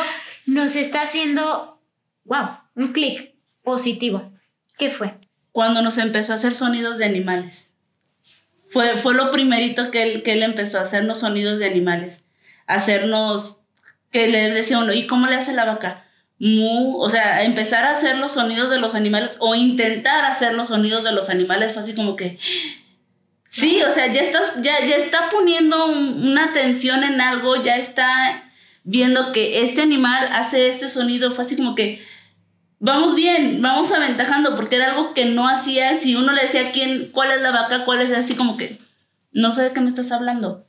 nos 0.45 0.75
está 0.75 1.03
haciendo, 1.03 1.79
wow, 2.25 2.47
un 2.75 2.91
clic 2.91 3.35
positivo. 3.63 4.31
¿Qué 4.77 4.89
fue? 4.89 5.15
Cuando 5.57 5.81
nos 5.81 5.97
empezó 5.97 6.33
a 6.33 6.35
hacer 6.35 6.53
sonidos 6.53 6.99
de 6.99 7.05
animales. 7.05 7.73
Fue, 8.69 8.95
fue 8.95 9.15
lo 9.15 9.31
primerito 9.31 9.89
que 9.89 10.03
él, 10.03 10.21
que 10.21 10.33
él 10.33 10.43
empezó 10.43 10.77
a 10.77 10.83
hacernos 10.83 11.21
sonidos 11.21 11.57
de 11.57 11.65
animales. 11.65 12.25
Hacernos, 12.67 13.61
que 14.11 14.27
le 14.27 14.51
decía 14.51 14.77
uno, 14.77 14.93
¿y 14.93 15.07
cómo 15.07 15.25
le 15.25 15.35
hace 15.35 15.53
la 15.53 15.65
vaca? 15.65 16.05
Mu, 16.37 16.97
o 16.99 17.09
sea, 17.09 17.43
empezar 17.43 17.85
a 17.85 17.89
hacer 17.89 18.19
los 18.19 18.33
sonidos 18.33 18.69
de 18.69 18.77
los 18.77 18.93
animales 18.93 19.31
o 19.39 19.55
intentar 19.55 20.25
hacer 20.25 20.53
los 20.53 20.67
sonidos 20.67 21.03
de 21.03 21.13
los 21.13 21.27
animales 21.31 21.73
fue 21.73 21.81
así 21.81 21.95
como 21.95 22.15
que, 22.15 22.37
sí, 23.47 23.81
o 23.81 23.89
sea, 23.89 24.13
ya, 24.13 24.21
estás, 24.21 24.61
ya, 24.61 24.85
ya 24.85 24.95
está 24.95 25.27
poniendo 25.31 25.87
una 25.87 26.43
atención 26.43 27.03
en 27.03 27.19
algo, 27.19 27.63
ya 27.63 27.77
está 27.77 28.51
viendo 28.83 29.31
que 29.31 29.63
este 29.63 29.81
animal 29.81 30.29
hace 30.33 30.69
este 30.69 30.87
sonido, 30.87 31.31
fue 31.31 31.45
así 31.45 31.55
como 31.55 31.73
que, 31.73 32.05
vamos 32.79 33.15
bien, 33.15 33.61
vamos 33.61 33.91
aventajando, 33.91 34.55
porque 34.55 34.75
era 34.75 34.91
algo 34.91 35.13
que 35.13 35.25
no 35.25 35.47
hacía. 35.47 35.97
Si 35.97 36.15
uno 36.15 36.33
le 36.33 36.43
decía 36.43 36.71
quién, 36.71 37.09
cuál 37.11 37.31
es 37.31 37.41
la 37.41 37.51
vaca, 37.51 37.85
cuál 37.85 38.01
es 38.01 38.11
así 38.11 38.35
como 38.35 38.57
que 38.57 38.79
no 39.31 39.51
sé 39.51 39.63
de 39.63 39.73
qué 39.73 39.81
me 39.81 39.89
estás 39.89 40.11
hablando. 40.11 40.65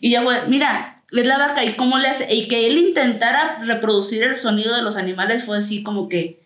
Y 0.00 0.10
ya 0.10 0.22
fue, 0.22 0.46
mira, 0.48 1.02
es 1.12 1.26
la 1.26 1.38
vaca 1.38 1.64
y 1.64 1.76
cómo 1.76 1.98
le 1.98 2.08
hace. 2.08 2.32
Y 2.34 2.48
que 2.48 2.66
él 2.66 2.78
intentara 2.78 3.58
reproducir 3.62 4.22
el 4.22 4.36
sonido 4.36 4.74
de 4.74 4.82
los 4.82 4.96
animales 4.96 5.44
fue 5.44 5.58
así 5.58 5.82
como 5.82 6.08
que 6.08 6.42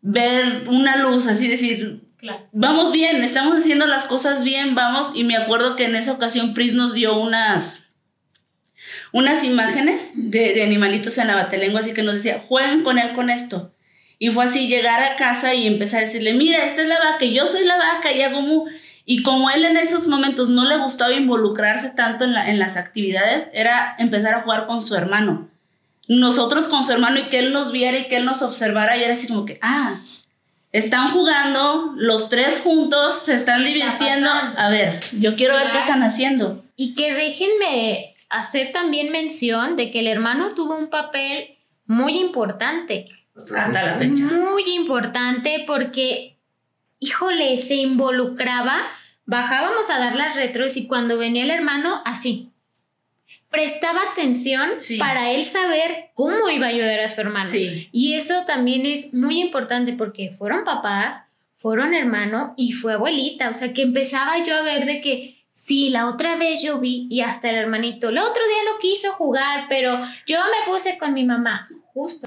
ver 0.00 0.64
una 0.68 0.96
luz, 0.96 1.26
así 1.26 1.48
decir, 1.48 2.02
vamos 2.52 2.92
bien, 2.92 3.22
estamos 3.22 3.56
haciendo 3.56 3.86
las 3.86 4.06
cosas 4.06 4.44
bien, 4.44 4.74
vamos. 4.74 5.12
Y 5.14 5.24
me 5.24 5.36
acuerdo 5.36 5.76
que 5.76 5.84
en 5.84 5.96
esa 5.96 6.12
ocasión 6.12 6.54
Pris 6.54 6.74
nos 6.74 6.94
dio 6.94 7.18
unas 7.18 7.84
unas 9.10 9.42
imágenes 9.42 10.10
de, 10.14 10.52
de 10.52 10.62
animalitos 10.62 11.16
en 11.18 11.30
abatelengua, 11.30 11.80
así 11.80 11.94
que 11.94 12.02
nos 12.02 12.14
decía, 12.14 12.44
jueguen 12.46 12.82
con 12.82 12.98
él 12.98 13.14
con 13.14 13.30
esto. 13.30 13.72
Y 14.18 14.30
fue 14.30 14.44
así 14.44 14.66
llegar 14.66 15.02
a 15.02 15.16
casa 15.16 15.54
y 15.54 15.66
empezar 15.66 16.02
a 16.02 16.06
decirle, 16.06 16.34
mira, 16.34 16.64
esta 16.64 16.82
es 16.82 16.88
la 16.88 16.98
vaca, 16.98 17.24
yo 17.24 17.46
soy 17.46 17.64
la 17.64 17.76
vaca 17.76 18.12
y 18.12 18.22
hago 18.22 18.40
mu. 18.40 18.66
Y 19.04 19.22
como 19.22 19.48
él 19.50 19.64
en 19.64 19.76
esos 19.76 20.06
momentos 20.06 20.48
no 20.48 20.64
le 20.66 20.76
gustaba 20.78 21.14
involucrarse 21.14 21.90
tanto 21.90 22.24
en, 22.24 22.34
la, 22.34 22.50
en 22.50 22.58
las 22.58 22.76
actividades, 22.76 23.48
era 23.54 23.94
empezar 23.98 24.34
a 24.34 24.40
jugar 24.42 24.66
con 24.66 24.82
su 24.82 24.94
hermano. 24.96 25.48
Nosotros 26.08 26.68
con 26.68 26.84
su 26.84 26.92
hermano 26.92 27.18
y 27.20 27.28
que 27.28 27.38
él 27.38 27.52
nos 27.52 27.70
viera 27.70 27.98
y 27.98 28.08
que 28.08 28.16
él 28.16 28.24
nos 28.24 28.42
observara 28.42 28.96
y 28.96 29.04
era 29.04 29.12
así 29.12 29.28
como 29.28 29.44
que, 29.44 29.58
ah, 29.62 29.94
están 30.72 31.08
jugando, 31.08 31.94
los 31.96 32.28
tres 32.28 32.60
juntos, 32.62 33.18
se 33.18 33.34
están 33.34 33.64
divirtiendo. 33.64 34.28
A 34.30 34.68
ver, 34.68 35.00
yo 35.18 35.36
quiero 35.36 35.54
ver 35.54 35.70
qué 35.70 35.78
están 35.78 36.02
haciendo. 36.02 36.64
Y 36.76 36.94
que 36.94 37.14
déjenme 37.14 38.14
hacer 38.28 38.72
también 38.72 39.10
mención 39.10 39.76
de 39.76 39.90
que 39.90 40.00
el 40.00 40.06
hermano 40.06 40.54
tuvo 40.54 40.76
un 40.76 40.90
papel 40.90 41.56
muy 41.86 42.18
importante 42.18 43.08
hasta 43.56 43.82
la 43.82 43.94
fecha. 43.94 44.24
Muy 44.24 44.64
importante 44.74 45.64
porque, 45.66 46.36
híjole, 46.98 47.56
se 47.56 47.76
involucraba, 47.76 48.76
bajábamos 49.24 49.88
a 49.90 49.98
dar 49.98 50.14
las 50.14 50.36
retros 50.36 50.76
y 50.76 50.86
cuando 50.86 51.18
venía 51.18 51.44
el 51.44 51.50
hermano, 51.50 52.00
así. 52.04 52.50
Prestaba 53.50 54.00
atención 54.12 54.72
para 54.98 55.30
él 55.30 55.42
saber 55.42 56.10
cómo 56.12 56.50
iba 56.50 56.66
a 56.66 56.70
ayudar 56.70 57.00
a 57.00 57.08
su 57.08 57.20
hermano. 57.22 57.48
Y 57.92 58.14
eso 58.14 58.44
también 58.46 58.84
es 58.84 59.14
muy 59.14 59.40
importante 59.40 59.94
porque 59.94 60.32
fueron 60.32 60.64
papás, 60.64 61.24
fueron 61.56 61.94
hermano 61.94 62.52
y 62.58 62.72
fue 62.72 62.92
abuelita. 62.92 63.48
O 63.48 63.54
sea, 63.54 63.72
que 63.72 63.82
empezaba 63.82 64.44
yo 64.44 64.54
a 64.54 64.62
ver 64.62 64.84
de 64.84 65.00
que 65.00 65.38
sí, 65.50 65.88
la 65.88 66.08
otra 66.08 66.36
vez 66.36 66.62
yo 66.62 66.78
vi 66.78 67.06
y 67.10 67.22
hasta 67.22 67.48
el 67.48 67.56
hermanito, 67.56 68.10
el 68.10 68.18
otro 68.18 68.42
día 68.46 68.70
no 68.70 68.78
quiso 68.80 69.12
jugar, 69.12 69.64
pero 69.68 69.98
yo 70.26 70.38
me 70.38 70.70
puse 70.70 70.98
con 70.98 71.14
mi 71.14 71.24
mamá. 71.24 71.68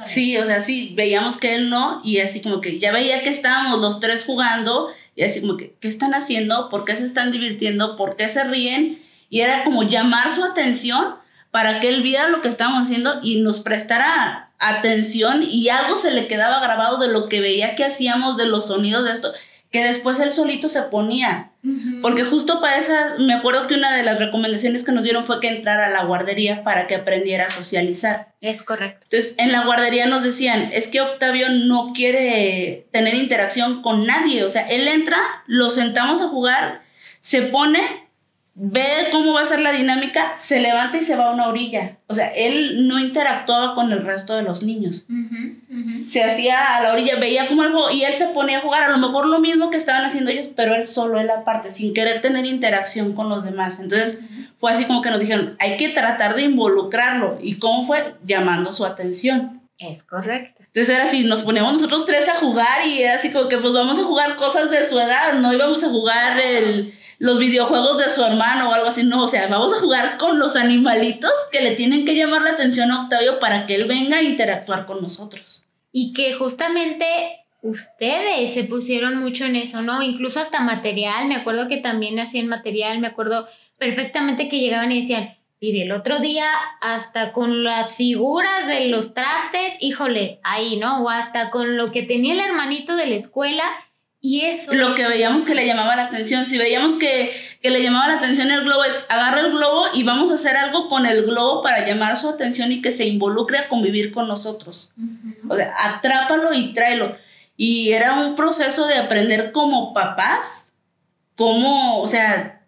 Sí, 0.06 0.38
o 0.38 0.46
sea, 0.46 0.62
sí, 0.62 0.94
veíamos 0.96 1.38
que 1.38 1.56
él 1.56 1.70
no, 1.70 2.02
y 2.04 2.20
así 2.20 2.42
como 2.42 2.62
que 2.62 2.80
ya 2.80 2.92
veía 2.92 3.24
que 3.24 3.30
estábamos 3.30 3.80
los 3.80 4.00
tres 4.00 4.26
jugando, 4.26 4.90
y 5.16 5.24
así 5.24 5.42
como 5.42 5.58
que, 5.58 5.76
¿qué 5.80 5.88
están 5.88 6.14
haciendo? 6.14 6.70
¿Por 6.70 6.86
qué 6.86 6.96
se 6.96 7.06
están 7.06 7.32
divirtiendo? 7.32 7.96
¿Por 7.96 8.16
qué 8.16 8.28
se 8.28 8.44
ríen? 8.44 9.02
Y 9.30 9.42
era 9.42 9.64
como 9.64 9.84
llamar 9.84 10.32
su 10.32 10.44
atención 10.44 11.16
para 11.52 11.80
que 11.80 11.90
él 11.90 12.02
viera 12.02 12.30
lo 12.30 12.42
que 12.42 12.48
estábamos 12.48 12.84
haciendo 12.84 13.20
y 13.22 13.42
nos 13.42 13.60
prestara 13.60 14.52
atención 14.58 15.44
y 15.44 15.70
algo 15.70 15.98
se 15.98 16.12
le 16.12 16.28
quedaba 16.28 16.62
grabado 16.62 16.98
de 17.00 17.12
lo 17.12 17.28
que 17.28 17.42
veía 17.42 17.76
que 17.76 17.84
hacíamos, 17.84 18.38
de 18.38 18.46
los 18.46 18.68
sonidos 18.68 19.04
de 19.04 19.12
esto, 19.12 19.34
que 19.72 19.84
después 19.84 20.20
él 20.20 20.32
solito 20.32 20.70
se 20.70 20.84
ponía. 20.84 21.51
Porque 22.02 22.24
justo 22.24 22.60
para 22.60 22.78
esa, 22.78 23.16
me 23.20 23.34
acuerdo 23.34 23.68
que 23.68 23.76
una 23.76 23.96
de 23.96 24.02
las 24.02 24.18
recomendaciones 24.18 24.84
que 24.84 24.92
nos 24.92 25.04
dieron 25.04 25.26
fue 25.26 25.40
que 25.40 25.50
entrara 25.50 25.88
a 25.88 25.90
la 25.92 26.06
guardería 26.06 26.64
para 26.64 26.88
que 26.88 26.96
aprendiera 26.96 27.46
a 27.46 27.50
socializar. 27.50 28.34
Es 28.42 28.64
correcto. 28.64 29.02
Entonces, 29.04 29.36
en 29.38 29.52
la 29.52 29.66
guardería 29.66 30.08
nos 30.08 30.24
decían, 30.24 30.72
es 30.74 30.88
que 30.88 31.02
Octavio 31.02 31.50
no 31.50 31.94
quiere 31.94 32.88
tener 32.92 33.14
interacción 33.14 33.84
con 33.84 34.08
nadie, 34.08 34.44
o 34.44 34.50
sea, 34.50 34.68
él 34.68 34.88
entra, 34.88 35.20
lo 35.46 35.70
sentamos 35.70 36.22
a 36.22 36.30
jugar, 36.30 36.82
se 37.20 37.44
pone 37.44 37.82
ve 38.64 39.08
cómo 39.12 39.34
va 39.34 39.42
a 39.42 39.46
ser 39.46 39.60
la 39.60 39.72
dinámica, 39.72 40.34
se 40.38 40.60
levanta 40.60 40.96
y 40.96 41.02
se 41.02 41.16
va 41.16 41.30
a 41.30 41.34
una 41.34 41.48
orilla. 41.48 41.98
O 42.06 42.14
sea, 42.14 42.28
él 42.28 42.88
no 42.88 43.00
interactuaba 43.00 43.74
con 43.74 43.92
el 43.92 44.04
resto 44.04 44.36
de 44.36 44.44
los 44.44 44.62
niños. 44.62 45.08
Se 46.06 46.24
hacía 46.24 46.76
a 46.76 46.84
la 46.84 46.94
orilla, 46.94 47.16
veía 47.16 47.48
cómo 47.48 47.64
el 47.64 47.72
juego 47.72 47.90
y 47.90 48.04
él 48.04 48.14
se 48.14 48.28
ponía 48.28 48.60
a 48.60 48.62
jugar 48.62 48.84
a 48.84 48.90
lo 48.90 49.00
mejor 49.00 49.26
lo 49.26 49.40
mismo 49.40 49.72
que 49.72 49.78
estaban 49.78 50.06
haciendo 50.06 50.30
ellos, 50.30 50.52
pero 50.56 50.76
él 50.76 50.86
solo, 50.86 51.20
él 51.20 51.32
aparte, 51.32 51.72
sin 51.72 51.92
querer 51.92 52.22
tener 52.22 52.46
interacción 52.46 53.14
con 53.14 53.30
los 53.30 53.44
demás. 53.44 53.80
Entonces 53.80 54.22
fue 54.60 54.72
así 54.72 54.86
como 54.86 55.02
que 55.02 55.10
nos 55.10 55.20
dijeron, 55.20 55.56
hay 55.60 55.76
que 55.78 55.90
tratar 55.90 56.36
de 56.36 56.44
involucrarlo. 56.44 57.40
¿Y 57.42 57.56
cómo 57.56 57.88
fue? 57.88 58.14
Llamando 58.24 58.72
su 58.72 58.86
atención. 58.86 59.64
Es 59.80 60.04
correcto. 60.04 60.62
Entonces 60.68 60.96
era 60.96 61.06
así, 61.06 61.24
nos 61.24 61.42
poníamos 61.42 61.74
nosotros 61.74 62.06
tres 62.06 62.30
a 62.30 62.36
jugar 62.36 62.86
y 62.86 63.02
era 63.02 63.16
así 63.16 63.32
como 63.32 63.50
que 63.50 63.58
pues 63.58 63.74
vamos 63.74 63.98
a 63.98 64.04
jugar 64.04 64.36
cosas 64.36 64.70
de 64.70 64.84
su 64.84 65.00
edad, 65.00 65.34
no 65.40 65.52
íbamos 65.52 65.84
a 65.84 65.90
jugar 65.90 66.40
el 66.40 66.94
los 67.22 67.38
videojuegos 67.38 68.00
de 68.00 68.10
su 68.10 68.24
hermano 68.24 68.72
o 68.72 68.74
algo 68.74 68.88
así, 68.88 69.04
no, 69.04 69.26
o 69.26 69.28
sea, 69.28 69.48
vamos 69.48 69.72
a 69.72 69.80
jugar 69.80 70.18
con 70.18 70.40
los 70.40 70.56
animalitos 70.56 71.32
que 71.52 71.62
le 71.62 71.76
tienen 71.76 72.04
que 72.04 72.16
llamar 72.16 72.42
la 72.42 72.50
atención 72.50 72.90
a 72.90 73.04
Octavio 73.04 73.40
para 73.40 73.68
que 73.68 73.76
él 73.76 73.86
venga 73.88 74.18
a 74.18 74.24
interactuar 74.24 74.88
con 74.88 75.04
nosotros. 75.04 75.68
Y 75.92 76.14
que 76.14 76.34
justamente 76.34 77.06
ustedes 77.62 78.52
se 78.52 78.64
pusieron 78.64 79.18
mucho 79.18 79.46
en 79.46 79.56
eso, 79.56 79.84
¿no? 79.84 80.02
Incluso 80.02 80.40
hasta 80.40 80.62
material, 80.62 81.28
me 81.28 81.36
acuerdo 81.36 81.68
que 81.68 81.78
también 81.78 82.20
hacían 82.20 82.48
material, 82.48 82.98
me 82.98 83.06
acuerdo 83.06 83.48
perfectamente 83.78 84.50
que 84.50 84.60
llegaban 84.60 84.92
y 84.92 85.02
decían, 85.02 85.38
y 85.60 85.80
el 85.80 85.92
otro 85.92 86.22
día 86.22 86.48
hasta 86.82 87.34
con 87.34 87.64
las 87.64 87.98
figuras 87.98 88.66
de 88.66 88.88
los 88.88 89.14
trastes, 89.14 89.76
híjole, 89.80 90.40
ahí, 90.42 90.78
¿no? 90.78 91.04
O 91.04 91.10
hasta 91.12 91.52
con 91.52 91.78
lo 91.78 91.92
que 91.92 92.02
tenía 92.02 92.34
el 92.34 92.40
hermanito 92.40 92.96
de 92.96 93.06
la 93.06 93.16
escuela 93.16 93.64
y 94.24 94.42
eso. 94.42 94.74
Lo 94.76 94.94
que 94.94 95.08
veíamos 95.08 95.42
que 95.42 95.56
le 95.56 95.66
llamaba 95.66 95.96
la 95.96 96.04
atención, 96.04 96.46
si 96.46 96.60
veíamos 96.60 96.94
que, 96.94 97.34
le 97.64 97.84
llamaba 97.84 98.08
la 98.08 98.14
atención 98.16 98.52
el 98.52 98.64
globo, 98.64 98.84
es 98.84 99.04
agarra 99.10 99.42
el 99.42 99.52
globo 99.52 99.86
y 99.96 100.04
vamos 100.04 100.32
a 100.32 100.36
hacer 100.36 100.56
algo 100.56 100.88
con 100.88 101.08
el 101.08 101.24
globo 101.26 101.64
para 101.64 101.88
llamar 101.88 102.16
su 102.16 102.30
atención 102.30 102.72
y 102.72 102.84
que 102.84 102.92
se 102.92 103.06
involucre 103.06 103.58
a 103.58 103.68
convivir 103.68 104.12
con 104.12 104.28
nosotros. 104.28 104.94
O 105.50 105.56
sea, 105.56 105.74
atrápalo 105.76 106.54
y 106.54 106.72
tráelo. 106.74 107.18
Y 107.58 107.94
era 107.94 108.14
un 108.14 108.36
proceso 108.36 108.86
de 108.86 108.96
aprender 108.96 109.52
como 109.52 109.92
papás, 109.92 110.74
cómo, 111.36 112.00
o 112.00 112.08
sea, 112.08 112.62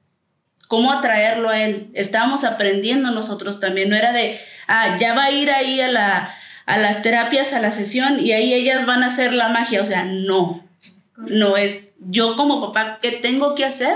cómo 0.68 0.92
atraerlo 0.92 1.50
a 1.50 1.62
él. 1.62 1.92
Estábamos 1.94 2.44
aprendiendo 2.44 3.12
nosotros 3.12 3.60
también, 3.60 3.90
no 3.90 3.96
era 3.96 4.12
de, 4.12 4.40
ah, 4.68 4.98
ya 5.00 5.14
va 5.14 5.26
a 5.26 5.32
ir 5.32 5.52
ahí 5.52 5.82
a, 5.82 5.88
la, 5.88 6.36
a 6.66 6.78
las 6.80 7.04
terapias, 7.04 7.54
a 7.54 7.62
la 7.62 7.72
sesión 7.72 8.20
y 8.20 8.32
ahí 8.32 8.56
ellas 8.56 8.88
van 8.88 9.04
a 9.04 9.08
hacer 9.08 9.34
la 9.34 9.50
magia. 9.50 9.84
O 9.84 9.86
sea, 9.86 10.04
no 10.04 10.63
no 11.18 11.58
es 11.58 11.90
yo 12.00 12.36
como 12.36 12.62
papá, 12.62 13.00
¿qué 13.02 13.12
tengo 13.14 13.56
que 13.56 13.66
hacer 13.66 13.96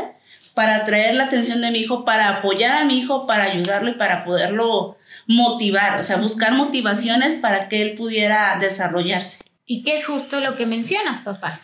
para 0.54 0.78
atraer 0.78 1.16
la 1.16 1.26
atención 1.26 1.62
de 1.62 1.72
mi 1.72 1.80
hijo, 1.80 2.06
para 2.06 2.38
apoyar 2.38 2.78
a 2.78 2.86
mi 2.86 3.00
hijo, 3.00 3.28
para 3.28 3.46
ayudarlo 3.46 3.90
y 3.92 3.94
para 3.96 4.24
poderlo 4.24 4.98
motivar? 5.28 6.00
O 6.00 6.04
sea, 6.04 6.18
buscar 6.18 6.54
motivaciones 6.54 7.36
para 7.36 7.70
que 7.70 7.82
él 7.82 7.96
pudiera 7.96 8.58
desarrollarse. 8.60 9.40
¿Y 9.66 9.84
qué 9.84 9.98
es 9.98 10.06
justo 10.06 10.40
lo 10.40 10.56
que 10.56 10.66
mencionas, 10.66 11.22
papá? 11.22 11.60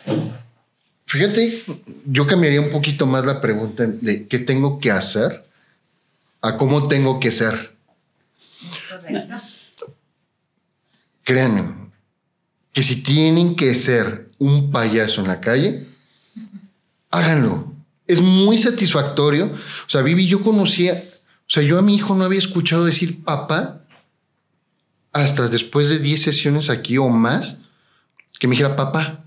Fíjate, 1.06 1.62
yo 2.06 2.26
cambiaría 2.26 2.60
un 2.60 2.70
poquito 2.70 3.06
más 3.06 3.24
la 3.24 3.40
pregunta 3.40 3.86
de 3.86 4.26
qué 4.26 4.38
tengo 4.38 4.80
que 4.80 4.90
hacer 4.90 5.44
a 6.40 6.56
cómo 6.56 6.88
tengo 6.88 7.20
que 7.20 7.30
ser. 7.30 7.74
Correcto. 8.90 9.36
Créanme, 11.22 11.83
que 12.74 12.82
si 12.82 13.02
tienen 13.02 13.54
que 13.54 13.74
ser 13.74 14.30
un 14.38 14.72
payaso 14.72 15.20
en 15.20 15.28
la 15.28 15.40
calle, 15.40 15.86
háganlo. 17.10 17.72
Es 18.06 18.20
muy 18.20 18.58
satisfactorio. 18.58 19.46
O 19.46 19.88
sea, 19.88 20.02
Vivi, 20.02 20.26
yo 20.26 20.42
conocía, 20.42 21.02
o 21.38 21.50
sea, 21.50 21.62
yo 21.62 21.78
a 21.78 21.82
mi 21.82 21.94
hijo 21.94 22.14
no 22.16 22.24
había 22.24 22.40
escuchado 22.40 22.84
decir 22.84 23.22
papá 23.24 23.80
hasta 25.12 25.48
después 25.48 25.88
de 25.88 26.00
10 26.00 26.20
sesiones 26.20 26.68
aquí 26.68 26.98
o 26.98 27.08
más, 27.08 27.56
que 28.40 28.48
me 28.48 28.56
dijera 28.56 28.74
papá. 28.74 29.24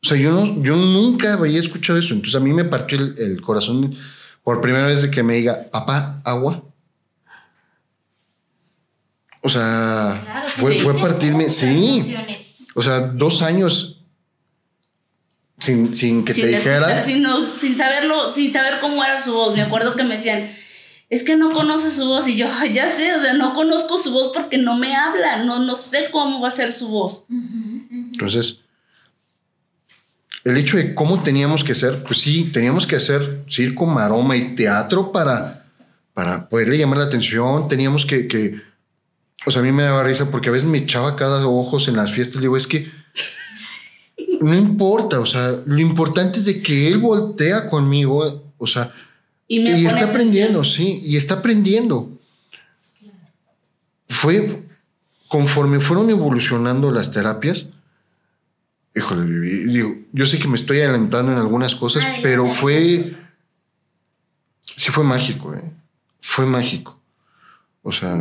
O 0.00 0.06
sea, 0.06 0.16
yo, 0.16 0.30
no, 0.30 0.62
yo 0.62 0.76
nunca 0.76 1.34
había 1.34 1.58
escuchado 1.58 1.98
eso. 1.98 2.14
Entonces 2.14 2.40
a 2.40 2.44
mí 2.44 2.52
me 2.52 2.64
partió 2.64 2.96
el, 2.96 3.40
corazón 3.42 3.96
por 4.44 4.60
primera 4.60 4.86
vez 4.86 5.02
de 5.02 5.10
que 5.10 5.24
me 5.24 5.34
diga, 5.34 5.68
papá, 5.72 6.22
agua. 6.24 6.62
O 9.42 9.48
sea, 9.48 10.44
fue, 10.46 10.78
fue 10.78 10.94
partirme, 10.94 11.48
sí. 11.48 12.14
O 12.74 12.82
sea, 12.82 13.00
dos 13.00 13.42
años 13.42 13.98
sin, 15.58 15.94
sin 15.96 16.24
que 16.24 16.34
te 16.34 16.46
dijera. 16.46 17.02
Sin, 17.02 17.24
sin, 17.60 17.76
saberlo, 17.76 18.32
sin 18.32 18.52
saber 18.52 18.80
cómo 18.80 19.02
era 19.04 19.18
su 19.18 19.32
voz. 19.32 19.54
Me 19.54 19.62
acuerdo 19.62 19.96
que 19.96 20.04
me 20.04 20.16
decían, 20.16 20.48
es 21.10 21.24
que 21.24 21.36
no 21.36 21.50
conoce 21.50 21.90
su 21.90 22.06
voz. 22.06 22.28
Y 22.28 22.36
yo, 22.36 22.46
ya 22.72 22.88
sé, 22.88 23.14
o 23.14 23.20
sea, 23.20 23.32
no 23.32 23.54
conozco 23.54 23.98
su 23.98 24.12
voz 24.12 24.32
porque 24.32 24.58
no 24.58 24.76
me 24.76 24.94
habla, 24.94 25.44
no, 25.44 25.58
no 25.58 25.74
sé 25.74 26.10
cómo 26.12 26.40
va 26.40 26.48
a 26.48 26.52
ser 26.52 26.72
su 26.72 26.88
voz. 26.88 27.26
Entonces, 27.28 28.60
el 30.44 30.56
hecho 30.56 30.76
de 30.76 30.94
cómo 30.94 31.20
teníamos 31.20 31.64
que 31.64 31.74
ser, 31.74 32.02
pues 32.04 32.20
sí, 32.20 32.50
teníamos 32.52 32.86
que 32.86 32.96
hacer 32.96 33.44
circo, 33.48 33.86
maroma 33.86 34.36
y 34.36 34.54
teatro 34.54 35.10
para, 35.10 35.66
para 36.14 36.48
poderle 36.48 36.78
llamar 36.78 36.98
la 36.98 37.04
atención. 37.04 37.68
Teníamos 37.68 38.06
que, 38.06 38.28
que 38.28 38.60
o 39.46 39.50
sea, 39.50 39.60
a 39.60 39.64
mí 39.64 39.72
me 39.72 39.84
daba 39.84 40.02
risa 40.02 40.30
porque 40.30 40.48
a 40.48 40.52
veces 40.52 40.68
me 40.68 40.78
echaba 40.78 41.16
cada 41.16 41.46
ojos 41.46 41.88
en 41.88 41.96
las 41.96 42.12
fiestas. 42.12 42.40
Digo, 42.40 42.56
es 42.56 42.66
que 42.66 42.90
no 44.40 44.54
importa, 44.54 45.20
o 45.20 45.26
sea, 45.26 45.62
lo 45.64 45.78
importante 45.78 46.40
es 46.40 46.44
de 46.44 46.62
que 46.62 46.88
él 46.88 46.98
voltea 46.98 47.68
conmigo, 47.68 48.52
o 48.56 48.66
sea, 48.66 48.92
y, 49.46 49.86
está 49.86 50.06
aprendiendo, 50.06 50.64
sí, 50.64 51.00
y 51.04 51.16
está 51.16 51.34
aprendiendo. 51.34 52.10
Fue 54.08 54.64
conforme 55.28 55.80
fueron 55.80 56.10
evolucionando 56.10 56.90
las 56.90 57.10
terapias. 57.10 57.68
Híjole, 58.94 59.24
digo, 59.66 59.96
yo 60.12 60.26
sé 60.26 60.38
que 60.38 60.48
me 60.48 60.56
estoy 60.56 60.80
adelantando 60.80 61.32
en 61.32 61.38
algunas 61.38 61.74
cosas, 61.74 62.04
pero 62.22 62.48
fue. 62.48 63.16
Sí, 64.76 64.90
fue 64.90 65.04
mágico, 65.04 65.54
¿eh? 65.54 65.72
Fue 66.20 66.44
mágico 66.44 66.98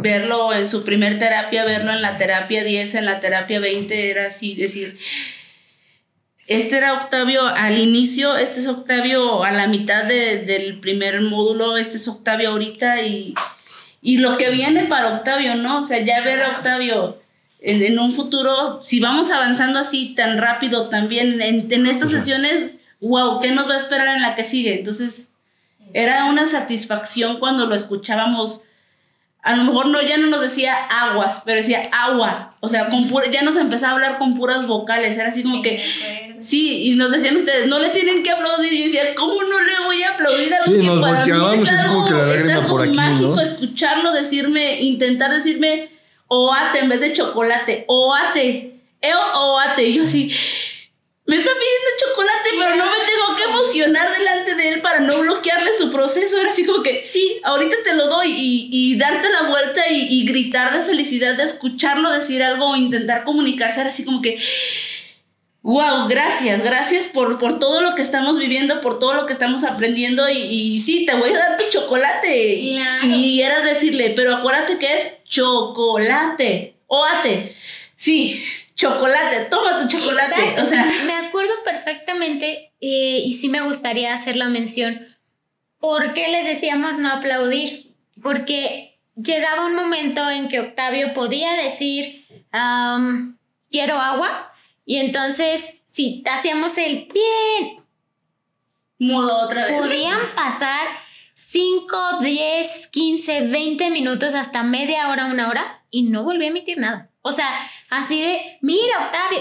verlo 0.02 0.54
en 0.54 0.68
su 0.68 0.84
primer 0.84 1.20
terapia, 1.20 1.66
verlo 1.66 1.92
en 1.92 2.02
la 2.02 2.18
terapia 2.18 2.64
10, 2.64 2.96
en 2.96 3.06
la 3.06 3.20
terapia 3.20 3.60
20, 3.60 4.10
era 4.10 4.28
así, 4.28 4.56
decir, 4.56 4.98
este 6.48 6.78
era 6.78 6.94
Octavio 6.94 7.46
al 7.46 7.78
inicio, 7.78 8.38
este 8.38 8.62
es 8.62 8.68
Octavio 8.68 9.44
a 9.44 9.52
la 9.52 9.68
mitad 9.68 10.06
del 10.06 10.80
primer 10.80 11.22
módulo, 11.22 11.78
este 11.78 11.98
es 11.98 12.08
Octavio 12.08 12.52
ahorita 12.52 13.02
y, 13.02 13.36
y, 14.02 14.20
lo 14.20 14.38
que 14.38 14.50
viene 14.50 14.86
para 14.86 15.16
Octavio, 15.16 15.56
¿no? 15.56 15.80
O 15.80 15.84
sea, 15.84 16.00
ya 16.00 16.22
ver 16.22 16.42
a 16.42 16.58
Octavio 16.58 17.20
en, 17.60 18.00
un 18.00 18.14
futuro, 18.14 18.80
si 18.82 19.02
vamos 19.02 19.30
avanzando 19.30 19.80
así 19.80 20.16
tan 20.16 20.38
rápido 20.38 20.88
también 20.88 21.42
en, 21.42 21.72
en 21.72 21.86
estas 21.86 22.12
sesiones, 22.12 22.76
wow, 23.02 23.42
¿qué 23.42 23.52
nos 23.52 23.70
va 23.70 23.74
a 23.74 23.78
esperar 23.78 24.16
en 24.16 24.22
la 24.22 24.36
que 24.36 24.46
sigue? 24.46 24.80
Entonces, 24.80 25.30
era 25.94 26.26
una 26.26 26.46
satisfacción 26.46 27.40
cuando 27.40 27.66
lo 27.66 27.76
escuchábamos 27.76 28.67
a 29.44 29.56
lo 29.56 29.64
mejor 29.64 29.88
no, 29.88 30.02
ya 30.02 30.18
no 30.18 30.28
nos 30.28 30.42
decía 30.42 30.76
aguas, 30.76 31.42
pero 31.46 31.58
decía 31.58 31.90
agua. 31.92 32.56
O 32.60 32.68
sea, 32.68 32.90
con 32.90 33.10
ya 33.32 33.44
nos 33.44 33.56
empezaba 33.56 33.94
a 33.94 33.96
hablar 33.96 34.18
con 34.18 34.36
puras 34.36 34.68
vocales. 34.68 35.18
Era 35.18 35.30
así 35.30 35.44
como 35.44 35.62
que. 35.62 35.82
Sí, 36.40 36.84
y 36.84 36.96
nos 36.96 37.12
decían 37.12 37.38
ustedes, 37.38 37.68
no 37.68 37.80
le 37.80 37.90
tienen 37.90 38.24
que 38.24 38.32
aplaudir. 38.32 38.74
Y 38.74 38.80
yo 38.80 38.84
decía, 38.86 39.16
¿cómo 39.16 39.42
no 39.42 39.62
le 39.62 39.80
voy 39.86 40.04
a 40.04 40.12
aplaudir 40.12 40.54
a 40.54 40.58
alguien 40.64 40.82
sí, 40.82 41.00
para 41.00 41.26
mí 41.26 41.64
es 41.64 41.72
algo, 41.72 41.94
como 41.94 42.06
que 42.08 42.14
la 42.14 42.34
es 42.36 42.48
algo 42.50 42.86
mágico 42.94 43.40
escucharlo 43.40 44.12
decirme, 44.12 44.82
intentar 44.82 45.34
decirme 45.34 45.90
oate 46.28 46.80
en 46.80 46.90
vez 46.90 47.00
de 47.00 47.14
chocolate. 47.14 47.86
Oate. 47.88 48.82
Eo 49.02 49.20
oate. 49.34 49.88
Y 49.88 49.94
yo 49.94 50.04
así 50.04 50.32
me 51.28 51.36
está 51.36 51.52
pidiendo 51.52 51.90
chocolate, 52.00 52.50
pero 52.58 52.76
no 52.78 52.86
me 52.86 53.06
tengo 53.06 53.36
que 53.36 53.44
emocionar 53.44 54.18
delante 54.18 54.56
de 54.56 54.70
él 54.70 54.82
para 54.82 55.02
no 55.02 55.20
bloquearle 55.20 55.74
su 55.74 55.92
proceso. 55.92 56.40
Era 56.40 56.52
así 56.52 56.66
como 56.66 56.82
que, 56.82 57.04
sí, 57.04 57.42
ahorita 57.44 57.76
te 57.84 57.96
lo 57.96 58.08
doy 58.08 58.34
y, 58.34 58.98
darte 58.98 59.30
la 59.30 59.50
vuelta 59.50 59.82
y, 59.92 60.26
gritar 60.26 60.78
de 60.78 60.86
felicidad 60.86 61.36
de 61.36 61.44
escucharlo 61.44 62.12
decir 62.12 62.42
algo 62.42 62.70
o 62.70 62.76
intentar 62.78 63.26
comunicarse. 63.26 63.82
Era 63.82 63.90
así 63.90 64.06
como 64.06 64.22
que, 64.22 64.40
wow, 65.64 66.08
gracias, 66.08 66.64
gracias 66.64 67.08
por, 67.08 67.38
por 67.40 67.60
todo 67.60 67.82
lo 67.82 67.94
que 67.94 68.04
estamos 68.04 68.40
viviendo, 68.40 68.80
por 68.80 68.98
todo 68.98 69.14
lo 69.14 69.26
que 69.26 69.34
estamos 69.34 69.66
aprendiendo 69.66 70.30
y, 70.30 70.80
sí, 70.80 71.06
te 71.06 71.14
voy 71.16 71.32
a 71.32 71.40
dar 71.40 71.58
tu 71.58 71.66
chocolate. 71.70 72.54
Y 72.56 73.42
era 73.42 73.60
decirle, 73.60 74.14
pero 74.16 74.34
acuérdate 74.34 74.80
que 74.80 74.96
es 74.96 75.08
chocolate, 75.26 76.78
oate. 76.88 77.54
Sí, 77.98 78.42
chocolate, 78.78 79.46
toma 79.50 79.80
tu 79.80 79.88
chocolate. 79.88 80.62
O 80.62 80.66
sea, 80.66 80.86
me 81.06 81.14
acuerdo 81.14 81.52
perfectamente 81.66 82.72
eh, 82.80 83.22
y 83.26 83.32
sí 83.34 83.50
me 83.50 83.62
gustaría 83.62 84.14
hacer 84.14 84.38
la 84.38 84.48
mención. 84.48 85.08
¿Por 85.80 86.14
qué 86.14 86.30
les 86.30 86.46
decíamos 86.46 86.98
no 87.00 87.10
aplaudir? 87.10 87.94
Porque 88.22 88.98
llegaba 89.16 89.66
un 89.66 89.76
momento 89.76 90.30
en 90.30 90.48
que 90.48 90.60
Octavio 90.60 91.14
podía 91.14 91.54
decir, 91.54 92.26
quiero 93.72 94.00
agua, 94.00 94.54
y 94.86 94.98
entonces 94.98 95.76
si 95.86 96.24
hacíamos 96.30 96.78
el 96.78 97.08
bien, 97.12 97.84
mudo 99.00 99.46
otra 99.46 99.66
vez. 99.66 99.78
Podían 99.78 100.20
pasar 100.36 100.88
5, 101.34 102.20
10, 102.22 102.88
15, 102.88 103.42
20 103.48 103.90
minutos, 103.90 104.34
hasta 104.34 104.64
media 104.64 105.10
hora, 105.10 105.28
una 105.28 105.50
hora, 105.50 105.84
y 105.90 106.04
no 106.04 106.24
volví 106.24 106.46
a 106.46 106.50
emitir 106.50 106.78
nada. 106.78 107.10
O 107.28 107.32
sea, 107.34 107.50
así 107.90 108.22
de, 108.22 108.58
mira, 108.62 109.06
Octavio. 109.06 109.40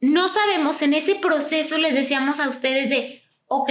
No 0.00 0.28
sabemos, 0.28 0.80
en 0.82 0.94
ese 0.94 1.16
proceso 1.16 1.76
les 1.78 1.94
decíamos 1.94 2.38
a 2.38 2.48
ustedes 2.48 2.88
de, 2.88 3.22
ok, 3.48 3.70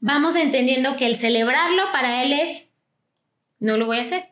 vamos 0.00 0.34
entendiendo 0.34 0.96
que 0.96 1.06
el 1.06 1.14
celebrarlo 1.14 1.84
para 1.92 2.24
él 2.24 2.32
es, 2.32 2.64
no 3.60 3.76
lo 3.76 3.86
voy 3.86 3.98
a 3.98 4.02
hacer. 4.02 4.28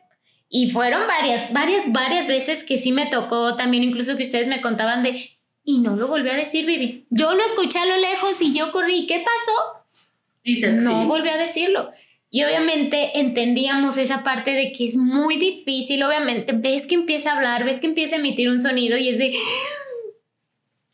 Y 0.49 0.69
fueron 0.69 1.07
varias, 1.07 1.53
varias, 1.53 1.91
varias 1.93 2.27
veces 2.27 2.65
que 2.65 2.77
sí 2.77 2.91
me 2.91 3.05
tocó 3.05 3.55
también, 3.55 3.83
incluso 3.83 4.17
que 4.17 4.23
ustedes 4.23 4.47
me 4.47 4.59
contaban 4.59 5.01
de, 5.03 5.37
y 5.63 5.79
no 5.79 5.95
lo 5.95 6.07
volví 6.07 6.29
a 6.29 6.35
decir, 6.35 6.65
Vivi. 6.65 7.07
Yo 7.09 7.35
lo 7.35 7.43
escuché 7.43 7.79
a 7.79 7.85
lo 7.85 7.97
lejos 7.97 8.41
y 8.41 8.53
yo 8.53 8.73
corrí. 8.73 9.07
¿Qué 9.07 9.23
pasó? 9.23 10.73
no 10.83 11.07
volví 11.07 11.29
a 11.29 11.37
decirlo. 11.37 11.91
Y 12.35 12.43
obviamente 12.43 13.17
entendíamos 13.17 13.95
esa 13.95 14.21
parte 14.21 14.51
de 14.51 14.73
que 14.73 14.85
es 14.85 14.97
muy 14.97 15.37
difícil, 15.37 16.03
obviamente, 16.03 16.51
ves 16.53 16.85
que 16.85 16.95
empieza 16.95 17.31
a 17.31 17.37
hablar, 17.37 17.63
ves 17.63 17.79
que 17.79 17.85
empieza 17.85 18.17
a 18.17 18.19
emitir 18.19 18.49
un 18.49 18.59
sonido 18.59 18.97
y 18.97 19.07
es 19.07 19.19
de... 19.19 19.33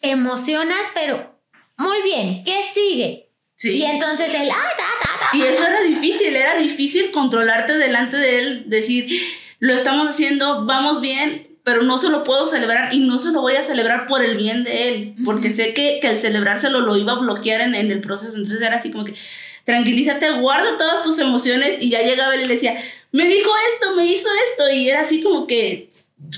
emocionas, 0.02 0.82
pero 0.94 1.36
muy 1.78 2.04
bien, 2.04 2.44
¿qué 2.44 2.60
sigue? 2.72 3.32
Sí. 3.56 3.78
Y 3.78 3.86
entonces 3.86 4.32
él... 4.36 4.52
Ah, 4.52 5.32
y 5.34 5.42
eso 5.42 5.66
era 5.66 5.82
difícil, 5.82 6.36
era 6.36 6.58
difícil 6.58 7.10
controlarte 7.10 7.76
delante 7.76 8.18
de 8.18 8.38
él, 8.38 8.64
decir, 8.68 9.10
lo 9.58 9.74
estamos 9.74 10.10
haciendo, 10.10 10.68
vamos 10.68 11.02
bien, 11.02 11.58
pero 11.64 11.82
no 11.82 11.98
se 11.98 12.10
lo 12.10 12.24
puedo 12.24 12.46
celebrar 12.46 12.94
y 12.94 13.00
no 13.00 13.18
se 13.18 13.32
lo 13.32 13.42
voy 13.42 13.56
a 13.56 13.64
celebrar 13.64 14.06
por 14.06 14.24
el 14.24 14.38
bien 14.38 14.64
de 14.64 14.90
él, 14.90 15.16
porque 15.26 15.50
sé 15.50 15.74
que, 15.74 15.98
que 16.02 16.08
al 16.08 16.20
celebrárselo 16.20 16.82
lo 16.82 16.98
iba 16.98 17.14
a 17.14 17.20
bloquear 17.20 17.62
en, 17.62 17.74
en, 17.74 17.90
el 17.90 18.02
proceso. 18.02 18.36
Entonces 18.36 18.62
era 18.62 18.76
así 18.76 18.92
como 18.92 19.06
que, 19.06 19.16
tranquilízate, 19.72 20.30
guarda 20.42 20.78
todas 20.78 21.02
tus 21.02 21.18
emociones 21.20 21.82
y 21.82 21.90
ya 21.90 22.02
llegaba 22.02 22.36
él 22.36 22.42
y 22.42 22.48
le 22.48 22.56
decía, 22.56 22.78
me 23.14 23.26
dijo 23.26 23.50
esto, 23.74 23.96
me 23.96 24.06
hizo 24.06 24.28
esto 24.52 24.70
y 24.70 24.90
era 24.90 25.00
así 25.00 25.24
como 25.24 25.48
que, 25.48 25.90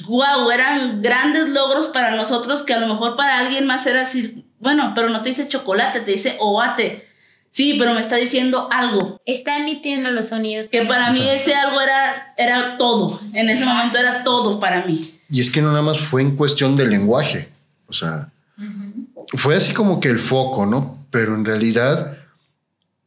wow, 0.07 0.51
eran 0.51 1.01
grandes 1.01 1.49
logros 1.49 1.87
para 1.87 2.15
nosotros 2.15 2.61
que 2.61 2.73
a 2.73 2.79
lo 2.79 2.87
mejor 2.87 3.17
para 3.17 3.39
alguien 3.39 3.65
más 3.65 3.87
era 3.87 4.01
así, 4.01 4.45
bueno, 4.59 4.91
pero 4.93 5.09
no 5.09 5.23
te 5.23 5.29
dice 5.29 5.47
chocolate, 5.47 6.01
te 6.01 6.11
dice 6.11 6.37
oate. 6.39 7.07
Sí, 7.49 7.75
pero 7.77 7.93
me 7.93 8.01
está 8.01 8.15
diciendo 8.15 8.67
algo. 8.71 9.19
Está 9.27 9.57
emitiendo 9.57 10.09
los 10.09 10.29
sonidos. 10.29 10.67
Que 10.67 10.85
para 10.85 11.11
mí 11.11 11.27
ese 11.29 11.53
algo 11.53 11.79
era, 11.81 12.33
era 12.35 12.77
todo. 12.79 13.21
En 13.33 13.47
ese 13.47 13.63
momento 13.63 13.99
era 13.99 14.23
todo 14.23 14.59
para 14.59 14.85
mí. 14.87 15.19
Y 15.29 15.39
es 15.39 15.51
que 15.51 15.61
no 15.61 15.69
nada 15.69 15.83
más 15.83 15.99
fue 15.99 16.23
en 16.23 16.35
cuestión 16.35 16.75
del 16.75 16.89
lenguaje. 16.89 17.49
O 17.85 17.93
sea, 17.93 18.31
fue 19.35 19.55
así 19.55 19.71
como 19.71 19.99
que 19.99 20.07
el 20.07 20.17
foco, 20.17 20.65
¿no? 20.65 21.05
Pero 21.11 21.35
en 21.35 21.45
realidad 21.45 22.22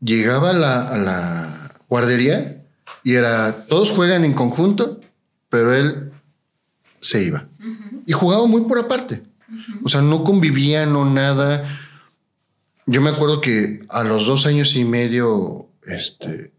llegaba 0.00 0.50
a 0.50 0.96
la, 0.98 1.74
guardería 1.88 2.64
y 3.04 3.14
era, 3.14 3.66
todos 3.66 3.92
juegan 3.92 4.24
en 4.24 4.32
conjunto, 4.32 5.00
pero 5.48 5.74
él 5.74 6.12
se 7.00 7.22
iba. 7.22 7.46
Y 8.06 8.12
jugaba 8.12 8.46
muy 8.46 8.62
por 8.62 8.78
aparte. 8.78 9.22
O 9.84 9.88
sea, 9.88 10.02
no 10.02 10.24
convivía, 10.24 10.86
no 10.86 11.04
nada 11.04 11.64
yo 12.86 13.00
me 13.00 13.10
acuerdo 13.10 13.40
que 13.40 13.84
a 13.88 14.04
los 14.04 14.26
dos 14.26 14.46
años 14.46 14.76
y 14.76 14.84
medio, 14.84 15.68
este, 15.86 16.52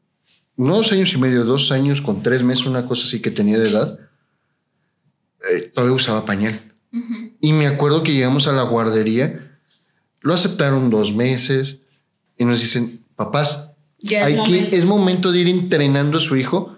no 0.57 0.75
dos 0.75 0.91
años 0.91 1.13
y 1.13 1.17
medio, 1.17 1.45
dos 1.45 1.71
años 1.71 2.01
con 2.01 2.21
tres 2.21 2.43
meses, 2.43 2.65
una 2.65 2.85
cosa 2.85 3.05
así 3.05 3.21
que 3.21 3.31
tenía 3.31 3.57
de 3.57 3.69
edad, 3.69 3.97
eh, 5.49 5.71
todavía 5.73 5.95
usaba 5.95 6.25
pañal. 6.25 6.61
Y 7.39 7.53
me 7.53 7.67
acuerdo 7.67 8.03
que 8.03 8.13
llegamos 8.13 8.47
a 8.47 8.51
la 8.51 8.63
guardería, 8.63 9.57
lo 10.21 10.33
aceptaron 10.33 10.89
dos 10.89 11.15
meses 11.15 11.77
y 12.37 12.43
nos 12.43 12.61
dicen, 12.61 13.03
papás, 13.17 13.71
hay 14.09 14.33
es, 14.33 14.37
momento. 14.37 14.69
Que, 14.69 14.77
es 14.77 14.85
momento 14.85 15.31
de 15.33 15.39
ir 15.39 15.47
entrenando 15.49 16.19
a 16.19 16.21
su 16.21 16.37
hijo 16.37 16.77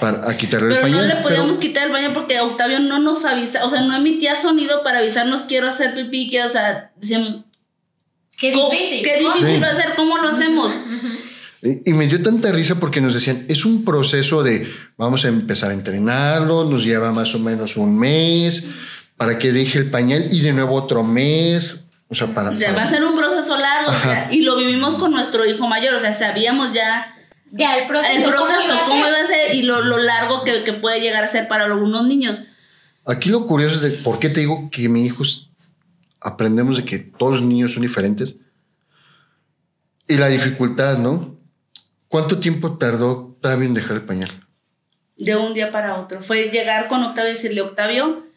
para 0.00 0.38
quitarle 0.38 0.76
el 0.76 0.80
pañal. 0.80 1.00
Pero 1.00 1.08
no 1.08 1.14
le 1.14 1.22
podíamos 1.22 1.58
quitar 1.58 1.86
el 1.86 1.92
baño 1.92 2.14
porque 2.14 2.40
Octavio 2.40 2.80
no 2.80 2.98
nos 2.98 3.26
avisa, 3.26 3.66
o 3.66 3.68
sea, 3.68 3.82
no 3.82 3.94
emitía 3.94 4.34
sonido 4.36 4.82
para 4.82 5.00
avisarnos 5.00 5.42
quiero 5.42 5.68
hacer 5.68 5.94
pipí, 5.94 6.30
que, 6.30 6.42
o 6.42 6.48
sea, 6.48 6.92
decíamos, 6.96 7.44
Qué 8.38 8.52
difícil. 8.52 9.02
Qué 9.02 9.18
difícil 9.18 9.62
va 9.62 9.68
a 9.68 9.74
ser, 9.74 9.94
¿cómo 9.96 10.16
lo 10.16 10.28
hacemos? 10.28 10.80
Y, 11.60 11.92
me 11.92 12.06
dio 12.06 12.22
tanta 12.22 12.52
risa 12.52 12.76
porque 12.78 13.00
nos 13.00 13.14
decían, 13.14 13.44
es 13.48 13.64
un 13.64 13.84
proceso 13.84 14.44
de, 14.44 14.68
vamos 14.96 15.24
a 15.24 15.28
empezar 15.28 15.72
a 15.72 15.74
entrenarlo, 15.74 16.64
nos 16.64 16.84
lleva 16.84 17.10
más 17.10 17.34
o 17.34 17.40
menos 17.40 17.76
un 17.76 17.98
mes 17.98 18.64
para 19.16 19.40
que 19.40 19.50
deje 19.50 19.78
el 19.78 19.90
pañal 19.90 20.28
y 20.30 20.40
de 20.40 20.52
nuevo 20.52 20.76
otro 20.76 21.02
mes. 21.02 21.84
O 22.08 22.14
sea, 22.14 22.28
para... 22.34 22.56
Ya 22.56 22.72
va 22.72 22.82
a 22.82 22.86
ser 22.86 23.04
un 23.04 23.16
proceso 23.16 23.58
largo. 23.58 23.92
y 24.30 24.42
lo 24.42 24.56
vivimos 24.56 24.94
con 24.94 25.10
nuestro 25.10 25.44
hijo 25.44 25.66
mayor, 25.66 25.94
o 25.94 26.00
sea, 26.00 26.12
sabíamos 26.12 26.72
ya... 26.72 27.14
Ya, 27.50 27.78
el 27.78 27.86
proceso. 27.86 28.18
El 28.18 28.24
proceso, 28.24 28.78
cómo 28.86 29.06
iba 29.08 29.20
a 29.20 29.26
ser, 29.26 29.54
y 29.54 29.62
lo, 29.62 29.82
lo 29.82 29.96
largo 29.98 30.44
que, 30.44 30.64
que, 30.64 30.74
puede 30.74 31.00
llegar 31.00 31.24
a 31.24 31.26
ser 31.26 31.48
para 31.48 31.64
algunos 31.64 32.06
niños. 32.06 32.44
Aquí 33.06 33.30
lo 33.30 33.46
curioso 33.46 33.76
es 33.76 33.80
de 33.80 33.90
por 34.02 34.18
qué 34.18 34.28
te 34.28 34.40
digo 34.40 34.68
que 34.70 34.86
mi 34.90 35.06
hijo 35.06 35.24
aprendemos 36.20 36.76
de 36.76 36.84
que 36.84 36.98
todos 36.98 37.32
los 37.32 37.42
niños 37.42 37.72
son 37.72 37.82
diferentes. 37.82 38.36
Y 40.06 40.18
la 40.18 40.28
dificultad, 40.28 40.98
¿no? 40.98 41.36
¿Cuánto 42.08 42.38
tiempo 42.38 42.76
tardó 42.76 43.12
Octavio 43.12 43.66
en 43.66 43.74
dejar 43.74 43.96
el 43.96 44.04
pañal? 44.04 44.30
De 45.16 45.36
un 45.36 45.54
día 45.54 45.70
para 45.70 45.96
otro. 45.96 46.22
Fue 46.22 46.50
llegar 46.50 46.88
con 46.88 47.02
Octavio 47.02 47.30
y 47.30 47.34
decirle, 47.34 47.62
Octavio, 47.62 48.27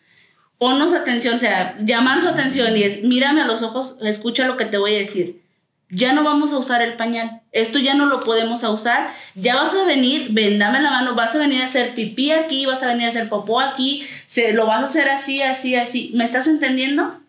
ponnos 0.62 0.94
atención, 0.94 1.34
o 1.34 1.40
sea, 1.40 1.76
llamar 1.80 2.22
su 2.22 2.28
atención 2.28 2.78
y 2.78 2.84
es, 2.84 3.02
mírame 3.02 3.42
a 3.42 3.48
los 3.48 3.64
ojos, 3.64 3.98
escucha 4.04 4.46
lo 4.46 4.58
que 4.58 4.66
te 4.66 4.78
voy 4.78 4.94
a 4.94 5.00
decir. 5.00 5.42
Ya 5.90 6.14
no 6.14 6.24
vamos 6.24 6.52
a 6.52 6.60
usar 6.60 6.84
el 6.84 6.98
pañal. 6.98 7.42
Esto 7.52 7.80
ya 7.80 7.96
no 7.96 8.06
lo 8.06 8.20
podemos 8.20 8.64
usar. 8.64 9.12
Ya 9.34 9.56
vas 9.56 9.74
a 9.74 9.86
venir, 9.86 10.28
ven, 10.30 10.60
dame 10.60 10.80
la 10.80 10.92
mano, 10.92 11.16
vas 11.16 11.34
a 11.34 11.40
venir 11.40 11.64
a 11.64 11.66
hacer 11.66 11.96
pipí 11.96 12.30
aquí, 12.30 12.68
vas 12.68 12.84
a 12.84 12.90
venir 12.90 13.06
a 13.06 13.10
hacer 13.10 13.28
popó 13.28 13.60
aquí, 13.60 14.06
se, 14.28 14.54
lo 14.54 14.68
vas 14.68 14.84
a 14.84 14.86
hacer 14.86 15.10
así, 15.10 15.42
así, 15.42 15.74
así. 15.74 16.12
¿Me 16.14 16.26
estás 16.26 16.46
entendiendo? 16.46 17.20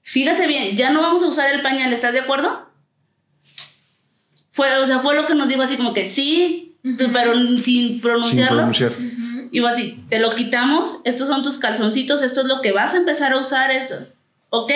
Fíjate 0.00 0.46
bien, 0.46 0.78
ya 0.78 0.92
no 0.92 1.02
vamos 1.02 1.22
a 1.22 1.26
usar 1.26 1.52
el 1.52 1.60
pañal, 1.60 1.92
¿estás 1.92 2.14
de 2.14 2.20
acuerdo? 2.20 2.70
Fue, 4.50 4.74
o 4.78 4.86
sea, 4.86 5.00
fue 5.00 5.14
lo 5.14 5.26
que 5.26 5.34
nos 5.34 5.48
dijo 5.48 5.60
así 5.60 5.76
como 5.76 5.92
que 5.92 6.06
sí, 6.06 6.78
pero 7.12 7.34
sin 7.58 8.00
pronunciarlo. 8.00 8.72
Y 9.52 9.60
fue 9.60 9.70
así, 9.70 10.02
te 10.08 10.18
lo 10.18 10.34
quitamos, 10.34 10.96
estos 11.04 11.28
son 11.28 11.42
tus 11.42 11.58
calzoncitos, 11.58 12.22
esto 12.22 12.40
es 12.40 12.46
lo 12.46 12.62
que 12.62 12.72
vas 12.72 12.94
a 12.94 12.96
empezar 12.96 13.34
a 13.34 13.38
usar, 13.38 13.70
esto, 13.70 13.96
¿ok? 14.48 14.72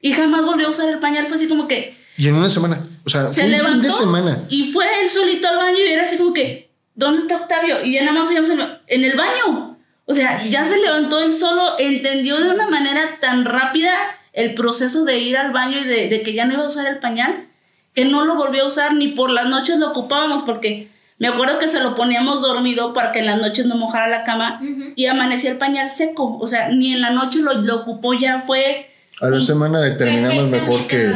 Y 0.00 0.12
jamás 0.12 0.46
volvió 0.46 0.66
a 0.66 0.70
usar 0.70 0.88
el 0.88 0.98
pañal, 0.98 1.26
fue 1.26 1.36
así 1.36 1.46
como 1.46 1.68
que... 1.68 1.94
Y 2.16 2.28
en 2.28 2.36
una 2.36 2.48
semana, 2.48 2.82
o 3.04 3.10
sea, 3.10 3.28
se 3.28 3.46
levantó 3.48 3.72
fin 3.72 3.82
de 3.82 3.90
semana. 3.90 4.44
Y 4.48 4.72
fue 4.72 4.86
él 5.02 5.10
solito 5.10 5.46
al 5.46 5.58
baño 5.58 5.76
y 5.78 5.92
era 5.92 6.04
así 6.04 6.16
como 6.16 6.32
que, 6.32 6.70
¿dónde 6.94 7.20
está 7.20 7.36
Octavio? 7.36 7.84
Y 7.84 7.92
ya 7.92 8.04
nada 8.04 8.18
más 8.18 8.30
oíamos 8.30 8.50
en 8.50 9.04
el 9.04 9.14
baño. 9.14 9.78
O 10.06 10.14
sea, 10.14 10.42
ya 10.44 10.64
se 10.64 10.78
levantó 10.78 11.20
él 11.20 11.34
solo, 11.34 11.78
entendió 11.78 12.40
de 12.40 12.48
una 12.48 12.66
manera 12.68 13.18
tan 13.20 13.44
rápida 13.44 13.92
el 14.32 14.54
proceso 14.54 15.04
de 15.04 15.18
ir 15.18 15.36
al 15.36 15.52
baño 15.52 15.78
y 15.80 15.84
de, 15.84 16.22
que 16.22 16.32
ya 16.32 16.46
no 16.46 16.54
iba 16.54 16.64
a 16.64 16.68
usar 16.68 16.86
el 16.86 16.98
pañal, 16.98 17.46
que 17.94 18.06
no 18.06 18.24
lo 18.24 18.36
volvió 18.36 18.64
a 18.64 18.68
usar 18.68 18.94
ni 18.94 19.08
por 19.08 19.30
las 19.30 19.50
noches 19.50 19.78
lo 19.78 19.90
ocupábamos 19.90 20.44
porque 20.44 20.90
me 21.20 21.28
acuerdo 21.28 21.58
que 21.58 21.68
se 21.68 21.80
lo 21.80 21.96
poníamos 21.96 22.40
dormido 22.40 22.94
para 22.94 23.12
que 23.12 23.18
en 23.18 23.26
las 23.26 23.38
noches 23.38 23.66
no 23.66 23.76
mojara 23.76 24.08
la 24.08 24.24
cama 24.24 24.58
y 24.96 25.04
amanecía 25.04 25.50
el 25.50 25.58
pañal 25.58 25.90
seco. 25.90 26.38
O 26.40 26.46
sea, 26.46 26.70
ni 26.70 26.94
en 26.94 27.02
la 27.02 27.10
noche 27.10 27.40
lo, 27.40 27.52
lo 27.52 27.82
ocupó, 27.82 28.14
ya 28.14 28.40
fue... 28.40 28.90
A 29.20 29.28
la 29.28 29.38
semana 29.38 29.80
determinamos 29.80 30.48
mejor 30.48 30.86
que... 30.86 31.12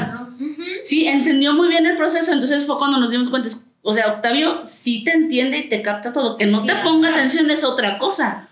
Sí, 0.82 1.07
entendió 1.07 1.55
muy 1.55 1.68
bien 1.68 1.86
el 1.86 1.96
proceso, 1.96 2.32
entonces 2.32 2.66
fue 2.66 2.76
cuando 2.76 2.98
nos 2.98 3.11
dimos 3.11 3.30
cuenta, 3.30 3.48
o 3.80 3.94
sea, 3.94 4.12
Octavio 4.12 4.61
sí 4.66 5.05
te 5.05 5.12
entiende 5.12 5.57
y 5.57 5.68
te 5.70 5.80
capta 5.80 6.12
todo, 6.12 6.36
que 6.36 6.44
no 6.44 6.66
te 6.66 6.74
ponga 6.84 7.09
atención 7.09 7.50
es 7.50 7.64
otra 7.64 7.96
cosa. 7.96 8.48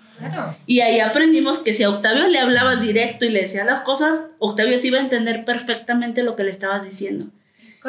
Y 0.66 0.80
ahí 0.80 1.00
aprendimos 1.00 1.58
que 1.58 1.74
si 1.74 1.82
a 1.82 1.90
Octavio 1.90 2.28
le 2.28 2.38
hablabas 2.38 2.80
directo 2.80 3.26
y 3.26 3.28
le 3.28 3.42
decías 3.42 3.66
las 3.66 3.82
cosas, 3.82 4.28
Octavio 4.38 4.80
te 4.80 4.86
iba 4.86 4.96
a 4.96 5.02
entender 5.02 5.44
perfectamente 5.44 6.22
lo 6.22 6.34
que 6.34 6.44
le 6.44 6.50
estabas 6.50 6.86
diciendo. 6.86 7.26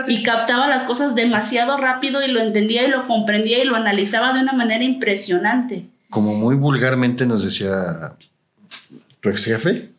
Y 0.07 0.23
captaba 0.23 0.67
las 0.67 0.85
cosas 0.85 1.13
demasiado 1.13 1.77
rápido 1.77 2.23
y 2.23 2.31
lo 2.31 2.39
entendía 2.39 2.87
y 2.87 2.89
lo 2.89 3.07
comprendía 3.07 3.63
y 3.63 3.67
lo 3.67 3.75
analizaba 3.75 4.33
de 4.33 4.39
una 4.39 4.53
manera 4.53 4.83
impresionante. 4.83 5.85
Como 6.09 6.33
muy 6.33 6.55
vulgarmente 6.55 7.25
nos 7.25 7.43
decía 7.43 8.15
tu 9.19 9.29
ex 9.29 9.45
jefe, 9.45 9.91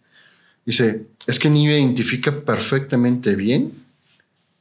dice, 0.64 1.06
es 1.26 1.38
que 1.38 1.48
niño 1.48 1.70
identifica 1.70 2.44
perfectamente 2.44 3.36
bien 3.36 3.72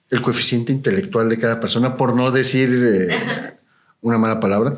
el 0.10 0.22
coeficiente 0.22 0.72
intelectual 0.72 1.28
de 1.30 1.40
cada 1.40 1.60
persona, 1.60 1.98
por 1.98 2.16
no 2.16 2.30
decir 2.30 2.70
eh, 2.72 3.56
una 4.02 4.20
mala 4.20 4.40
palabra 4.40 4.76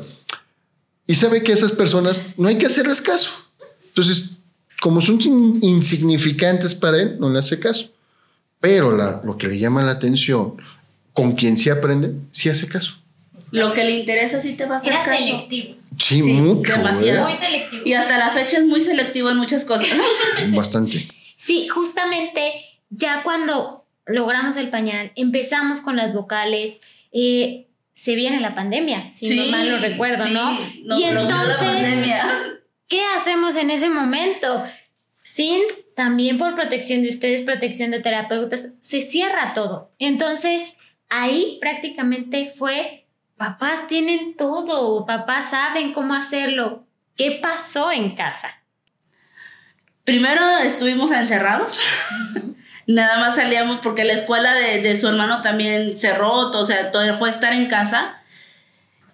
y 1.06 1.14
sabe 1.14 1.42
que 1.42 1.52
a 1.52 1.54
esas 1.54 1.72
personas 1.72 2.22
no 2.36 2.48
hay 2.48 2.58
que 2.58 2.66
hacerles 2.66 3.00
caso. 3.00 3.30
Entonces, 3.88 4.30
como 4.80 5.00
son 5.00 5.18
insignificantes 5.62 6.74
para 6.74 7.00
él, 7.00 7.16
no 7.20 7.30
le 7.30 7.38
hace 7.38 7.60
caso. 7.60 7.90
Pero 8.66 8.96
la, 8.96 9.20
lo 9.22 9.38
que 9.38 9.46
le 9.46 9.60
llama 9.60 9.84
la 9.84 9.92
atención, 9.92 10.56
con 11.12 11.36
quien 11.36 11.56
sí 11.56 11.70
aprende, 11.70 12.14
sí 12.32 12.48
hace 12.48 12.66
caso. 12.66 12.96
Lo 13.52 13.72
que 13.74 13.84
le 13.84 13.92
interesa 13.92 14.40
sí 14.40 14.54
te 14.54 14.66
va 14.66 14.74
a 14.74 14.78
hacer 14.78 14.92
caso. 14.92 15.12
selectivo. 15.12 15.76
Sí, 15.96 16.20
mucho. 16.20 16.76
Demasiado. 16.76 17.28
Muy 17.28 17.36
selectivo. 17.36 17.82
Y 17.86 17.94
hasta 17.94 18.18
la 18.18 18.30
fecha 18.30 18.58
es 18.58 18.64
muy 18.64 18.82
selectivo 18.82 19.30
en 19.30 19.36
muchas 19.36 19.64
cosas. 19.64 19.86
Bastante. 20.48 21.06
Sí, 21.36 21.68
justamente 21.68 22.54
ya 22.90 23.22
cuando 23.22 23.84
logramos 24.04 24.56
el 24.56 24.68
pañal, 24.68 25.12
empezamos 25.14 25.80
con 25.80 25.94
las 25.94 26.12
vocales, 26.12 26.80
eh, 27.12 27.68
se 27.92 28.16
viene 28.16 28.40
la 28.40 28.56
pandemia, 28.56 29.12
si 29.12 29.32
no 29.32 29.46
mal 29.46 29.70
lo 29.70 29.78
recuerdo, 29.78 30.26
¿no? 30.26 30.58
Y 30.98 31.04
entonces, 31.04 32.04
¿qué 32.88 33.00
hacemos 33.16 33.54
en 33.54 33.70
ese 33.70 33.90
momento? 33.90 34.64
Sin 35.22 35.62
también 35.96 36.36
por 36.36 36.54
protección 36.54 37.02
de 37.02 37.08
ustedes, 37.08 37.40
protección 37.40 37.90
de 37.90 38.00
terapeutas, 38.00 38.68
se 38.82 39.00
cierra 39.00 39.54
todo. 39.54 39.90
Entonces, 39.98 40.74
ahí 41.08 41.56
prácticamente 41.58 42.52
fue, 42.54 43.06
papás 43.38 43.88
tienen 43.88 44.36
todo, 44.36 45.06
papás 45.06 45.50
saben 45.50 45.94
cómo 45.94 46.12
hacerlo. 46.12 46.84
¿Qué 47.16 47.38
pasó 47.42 47.90
en 47.90 48.14
casa? 48.14 48.62
Primero 50.04 50.42
estuvimos 50.58 51.10
encerrados. 51.10 51.80
Nada 52.86 53.18
más 53.18 53.36
salíamos 53.36 53.78
porque 53.78 54.04
la 54.04 54.12
escuela 54.12 54.52
de, 54.52 54.94
su 54.96 55.08
hermano 55.08 55.40
también 55.40 55.98
cerró, 55.98 56.50
o 56.50 56.66
sea, 56.66 56.90
todo 56.90 57.16
fue 57.16 57.30
estar 57.30 57.54
en 57.54 57.68
casa. 57.68 58.15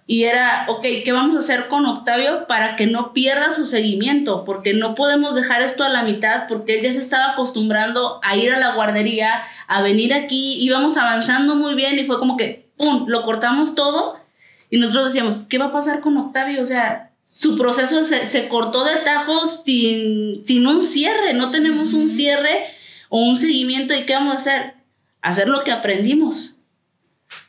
Y 0.06 0.24
era, 0.24 0.66
ok, 0.68 0.82
¿qué 1.04 1.12
vamos 1.12 1.36
a 1.36 1.38
hacer 1.38 1.68
con 1.68 1.86
Octavio 1.86 2.46
para 2.48 2.76
que 2.76 2.86
no 2.86 3.12
pierda 3.12 3.52
su 3.52 3.64
seguimiento? 3.64 4.44
Porque 4.44 4.74
no 4.74 4.94
podemos 4.94 5.34
dejar 5.34 5.62
esto 5.62 5.84
a 5.84 5.88
la 5.88 6.02
mitad, 6.02 6.48
porque 6.48 6.78
él 6.78 6.82
ya 6.82 6.92
se 6.92 6.98
estaba 6.98 7.32
acostumbrando 7.32 8.20
a 8.22 8.36
ir 8.36 8.52
a 8.52 8.58
la 8.58 8.74
guardería, 8.74 9.42
a 9.68 9.80
venir 9.80 10.12
aquí, 10.12 10.60
íbamos 10.60 10.96
avanzando 10.96 11.54
muy 11.54 11.74
bien 11.74 11.98
y 11.98 12.04
fue 12.04 12.18
como 12.18 12.36
que, 12.36 12.68
¡pum!, 12.76 13.04
lo 13.06 13.22
cortamos 13.22 13.74
todo 13.74 14.18
y 14.70 14.78
nosotros 14.78 15.12
decíamos, 15.12 15.40
¿qué 15.40 15.58
va 15.58 15.66
a 15.66 15.72
pasar 15.72 16.00
con 16.00 16.16
Octavio? 16.16 16.60
O 16.62 16.64
sea, 16.64 17.12
su 17.22 17.56
proceso 17.56 18.02
se, 18.04 18.48
cortó 18.48 18.84
de 18.84 18.96
tajos 19.04 19.62
sin, 19.64 20.46
sin 20.46 20.66
un 20.66 20.82
cierre, 20.82 21.34
no 21.34 21.50
tenemos 21.50 21.92
un 21.92 22.08
cierre 22.08 22.64
o 23.08 23.22
un 23.22 23.36
seguimiento 23.36 23.94
y 23.94 24.04
qué 24.04 24.14
vamos 24.14 24.32
a 24.32 24.36
hacer? 24.36 24.74
Hacer 25.20 25.48
lo 25.48 25.62
que 25.62 25.72
aprendimos. 25.72 26.56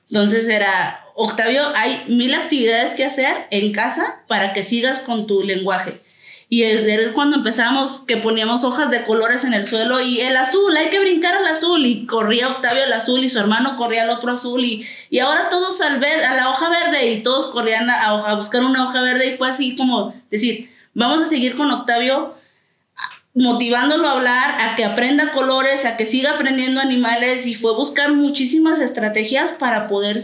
Entonces 0.09 0.47
era, 0.47 1.02
Octavio, 1.15 1.63
hay 1.75 2.03
mil 2.07 2.33
actividades 2.33 2.93
que 2.93 3.05
hacer 3.05 3.47
en 3.51 3.71
casa 3.71 4.23
para 4.27 4.53
que 4.53 4.63
sigas 4.63 5.01
con 5.01 5.27
tu 5.27 5.43
lenguaje. 5.43 6.01
Y 6.49 6.63
era 6.63 7.13
cuando 7.13 7.37
empezamos 7.37 8.01
que 8.01 8.17
poníamos 8.17 8.63
hojas 8.63 8.91
de 8.91 9.03
colores 9.05 9.43
en 9.43 9.55
el 9.55 9.65
suelo 9.65 9.99
y 10.01 10.21
el 10.21 10.37
azul, 10.37 10.77
hay 10.77 10.89
que 10.89 10.99
brincar 10.99 11.35
al 11.35 11.47
azul. 11.47 11.83
Y 11.85 12.05
corría 12.05 12.49
Octavio 12.49 12.83
al 12.83 12.93
azul 12.93 13.23
y 13.23 13.29
su 13.29 13.39
hermano 13.39 13.75
corría 13.75 14.03
al 14.03 14.11
otro 14.11 14.31
azul. 14.31 14.63
Y, 14.63 14.85
y 15.09 15.17
ahora 15.17 15.49
todos 15.49 15.81
al 15.81 15.99
ver, 15.99 16.23
a 16.23 16.35
la 16.35 16.51
hoja 16.51 16.69
verde 16.69 17.11
y 17.11 17.23
todos 17.23 17.47
corrían 17.47 17.89
a, 17.89 18.29
a 18.29 18.35
buscar 18.35 18.63
una 18.63 18.87
hoja 18.87 19.01
verde. 19.01 19.29
Y 19.29 19.37
fue 19.37 19.49
así 19.49 19.75
como 19.75 20.13
decir, 20.29 20.71
vamos 20.93 21.21
a 21.21 21.25
seguir 21.25 21.55
con 21.55 21.71
Octavio 21.71 22.35
motivándolo 23.35 24.07
a 24.07 24.11
hablar, 24.11 24.61
a 24.61 24.75
que 24.75 24.85
aprenda 24.85 25.31
colores, 25.31 25.85
a 25.85 25.97
que 25.97 26.05
siga 26.05 26.33
aprendiendo 26.33 26.79
animales 26.79 27.47
y 27.47 27.55
fue 27.55 27.73
buscar 27.73 28.13
muchísimas 28.13 28.79
estrategias 28.79 29.51
para 29.53 29.87
poder 29.87 30.19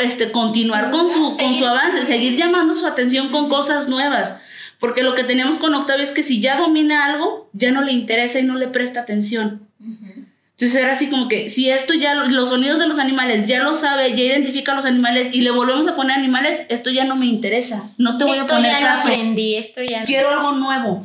este, 0.00 0.32
continuar 0.32 0.90
con 0.90 1.08
su, 1.08 1.36
con 1.36 1.54
su 1.54 1.66
avance, 1.66 2.06
seguir 2.06 2.36
llamando 2.36 2.74
su 2.74 2.86
atención 2.86 3.30
con 3.30 3.48
cosas 3.48 3.88
nuevas. 3.88 4.36
Porque 4.78 5.02
lo 5.02 5.14
que 5.14 5.24
tenemos 5.24 5.58
con 5.58 5.74
Octavio 5.74 6.02
es 6.02 6.10
que 6.10 6.22
si 6.22 6.40
ya 6.40 6.56
domina 6.56 7.04
algo, 7.04 7.48
ya 7.52 7.70
no 7.70 7.82
le 7.82 7.92
interesa 7.92 8.40
y 8.40 8.44
no 8.44 8.56
le 8.56 8.68
presta 8.68 9.00
atención. 9.00 9.68
Entonces 9.80 10.80
era 10.80 10.92
así 10.92 11.08
como 11.08 11.28
que 11.28 11.48
si 11.48 11.70
esto 11.70 11.94
ya, 11.94 12.14
los 12.14 12.48
sonidos 12.48 12.78
de 12.78 12.86
los 12.86 12.98
animales 12.98 13.46
ya 13.46 13.62
lo 13.62 13.74
sabe, 13.74 14.10
ya 14.10 14.22
identifica 14.22 14.72
a 14.72 14.74
los 14.76 14.84
animales 14.84 15.30
y 15.32 15.40
le 15.40 15.50
volvemos 15.50 15.88
a 15.88 15.96
poner 15.96 16.16
animales, 16.16 16.62
esto 16.68 16.90
ya 16.90 17.04
no 17.04 17.16
me 17.16 17.26
interesa. 17.26 17.90
No 17.98 18.18
te 18.18 18.24
voy 18.24 18.38
a 18.38 18.46
poner 18.46 18.70
ya 18.70 18.94
Lo 18.94 19.00
aprendí, 19.00 19.56
esto 19.56 19.82
ya 19.82 20.04
Quiero 20.04 20.30
algo 20.30 20.52
nuevo. 20.52 21.02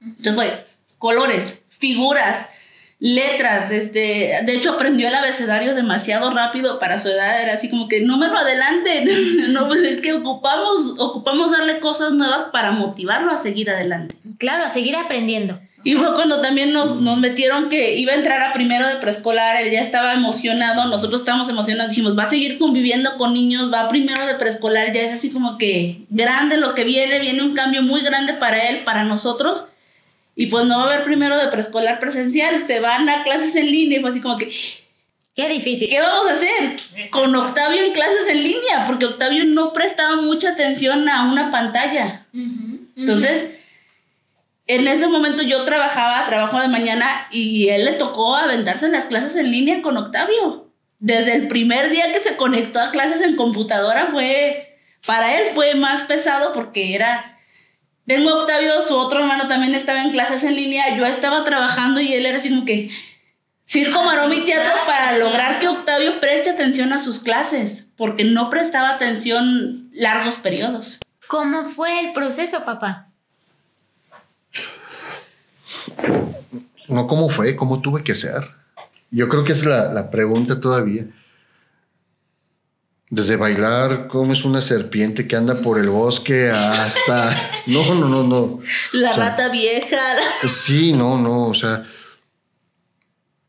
Entonces 0.00 0.34
fue 0.34 0.66
colores, 0.98 1.62
figuras, 1.70 2.46
letras, 3.00 3.70
este, 3.70 4.38
de 4.44 4.54
hecho 4.54 4.72
aprendió 4.72 5.08
el 5.08 5.14
abecedario 5.14 5.74
demasiado 5.74 6.30
rápido 6.30 6.78
para 6.78 6.98
su 6.98 7.08
edad, 7.08 7.42
era 7.42 7.54
así 7.54 7.68
como 7.68 7.88
que 7.88 8.00
no 8.00 8.16
me 8.18 8.28
lo 8.28 8.38
adelante, 8.38 9.04
no, 9.48 9.68
pues 9.68 9.82
es 9.82 10.00
que 10.00 10.14
ocupamos, 10.14 10.94
ocupamos 10.98 11.50
darle 11.50 11.80
cosas 11.80 12.12
nuevas 12.12 12.44
para 12.52 12.70
motivarlo 12.72 13.32
a 13.32 13.38
seguir 13.38 13.70
adelante. 13.70 14.14
Claro, 14.38 14.64
a 14.64 14.70
seguir 14.70 14.96
aprendiendo. 14.96 15.60
Y 15.84 15.96
fue 15.96 16.14
cuando 16.14 16.40
también 16.40 16.72
nos, 16.72 17.02
nos 17.02 17.18
metieron 17.18 17.68
que 17.68 17.98
iba 17.98 18.12
a 18.12 18.16
entrar 18.16 18.42
a 18.42 18.54
primero 18.54 18.88
de 18.88 18.96
preescolar, 18.96 19.62
él 19.62 19.70
ya 19.70 19.80
estaba 19.80 20.14
emocionado, 20.14 20.88
nosotros 20.88 21.20
estábamos 21.20 21.50
emocionados, 21.50 21.90
dijimos, 21.90 22.16
va 22.16 22.22
a 22.22 22.26
seguir 22.26 22.56
conviviendo 22.56 23.18
con 23.18 23.34
niños, 23.34 23.70
va 23.70 23.82
a 23.82 23.88
primero 23.90 24.24
de 24.24 24.36
preescolar, 24.36 24.94
ya 24.94 25.02
es 25.02 25.12
así 25.12 25.30
como 25.30 25.58
que 25.58 26.06
grande 26.08 26.56
lo 26.56 26.74
que 26.74 26.84
viene, 26.84 27.20
viene 27.20 27.42
un 27.42 27.54
cambio 27.54 27.82
muy 27.82 28.00
grande 28.00 28.32
para 28.32 28.70
él, 28.70 28.82
para 28.84 29.04
nosotros 29.04 29.66
y 30.36 30.46
pues 30.46 30.66
no 30.66 30.78
va 30.78 30.84
a 30.84 30.86
haber 30.92 31.04
primero 31.04 31.36
de 31.38 31.48
preescolar 31.48 31.98
presencial, 31.98 32.64
se 32.66 32.80
van 32.80 33.08
a 33.08 33.22
clases 33.22 33.54
en 33.56 33.70
línea 33.70 33.98
y 33.98 34.00
fue 34.00 34.10
así 34.10 34.20
como 34.20 34.36
que... 34.36 34.52
Qué 35.36 35.48
difícil. 35.48 35.88
¿Qué 35.88 36.00
vamos 36.00 36.30
a 36.30 36.34
hacer? 36.34 37.10
Con 37.10 37.34
Octavio 37.34 37.82
en 37.82 37.92
clases 37.92 38.28
en 38.28 38.44
línea, 38.44 38.84
porque 38.86 39.06
Octavio 39.06 39.44
no 39.44 39.72
prestaba 39.72 40.14
mucha 40.22 40.50
atención 40.50 41.08
a 41.08 41.28
una 41.32 41.50
pantalla. 41.50 42.24
Entonces, 42.96 43.48
en 44.68 44.86
ese 44.86 45.08
momento 45.08 45.42
yo 45.42 45.64
trabajaba, 45.64 46.24
trabajo 46.26 46.60
de 46.60 46.68
mañana, 46.68 47.26
y 47.32 47.68
él 47.70 47.84
le 47.84 47.92
tocó 47.92 48.36
aventarse 48.36 48.88
las 48.88 49.06
clases 49.06 49.34
en 49.34 49.50
línea 49.50 49.82
con 49.82 49.96
Octavio. 49.96 50.68
Desde 51.00 51.34
el 51.34 51.48
primer 51.48 51.90
día 51.90 52.12
que 52.12 52.20
se 52.20 52.36
conectó 52.36 52.78
a 52.78 52.92
clases 52.92 53.20
en 53.20 53.34
computadora 53.34 54.10
fue, 54.12 54.78
para 55.04 55.36
él 55.36 55.48
fue 55.52 55.74
más 55.74 56.02
pesado 56.02 56.52
porque 56.52 56.94
era 56.94 57.33
tengo 58.06 58.34
Octavio, 58.34 58.80
su 58.82 58.96
otro 58.96 59.20
hermano 59.20 59.46
también 59.46 59.74
estaba 59.74 60.02
en 60.02 60.12
clases 60.12 60.44
en 60.44 60.54
línea, 60.54 60.96
yo 60.96 61.06
estaba 61.06 61.44
trabajando 61.44 62.00
y 62.00 62.12
él 62.12 62.26
era 62.26 62.36
así 62.36 62.50
como 62.50 62.64
que 62.64 62.90
circo, 63.64 64.04
maroma 64.04 64.34
y 64.34 64.44
teatro 64.44 64.72
para 64.86 65.16
lograr 65.18 65.58
que 65.58 65.68
Octavio 65.68 66.20
preste 66.20 66.50
atención 66.50 66.92
a 66.92 66.98
sus 66.98 67.20
clases, 67.20 67.88
porque 67.96 68.24
no 68.24 68.50
prestaba 68.50 68.90
atención 68.90 69.88
largos 69.92 70.36
periodos. 70.36 71.00
¿Cómo 71.26 71.68
fue 71.68 72.00
el 72.00 72.12
proceso, 72.12 72.64
papá? 72.64 73.08
No, 76.88 77.06
¿cómo 77.06 77.30
fue? 77.30 77.56
¿Cómo 77.56 77.80
tuve 77.80 78.04
que 78.04 78.14
ser? 78.14 78.44
Yo 79.10 79.28
creo 79.28 79.44
que 79.44 79.52
es 79.52 79.64
la, 79.64 79.92
la 79.92 80.10
pregunta 80.10 80.60
todavía. 80.60 81.06
Desde 83.14 83.36
bailar 83.36 84.08
cómo 84.08 84.32
es 84.32 84.44
una 84.44 84.60
serpiente 84.60 85.28
que 85.28 85.36
anda 85.36 85.62
por 85.62 85.78
el 85.78 85.88
bosque 85.88 86.50
hasta... 86.50 87.50
No, 87.66 87.94
no, 87.94 88.08
no, 88.08 88.22
no. 88.24 88.60
La 88.92 89.14
rata 89.14 89.48
vieja. 89.48 89.96
Sí, 90.46 90.92
no, 90.92 91.18
no, 91.18 91.46
o 91.46 91.54
sea... 91.54 91.86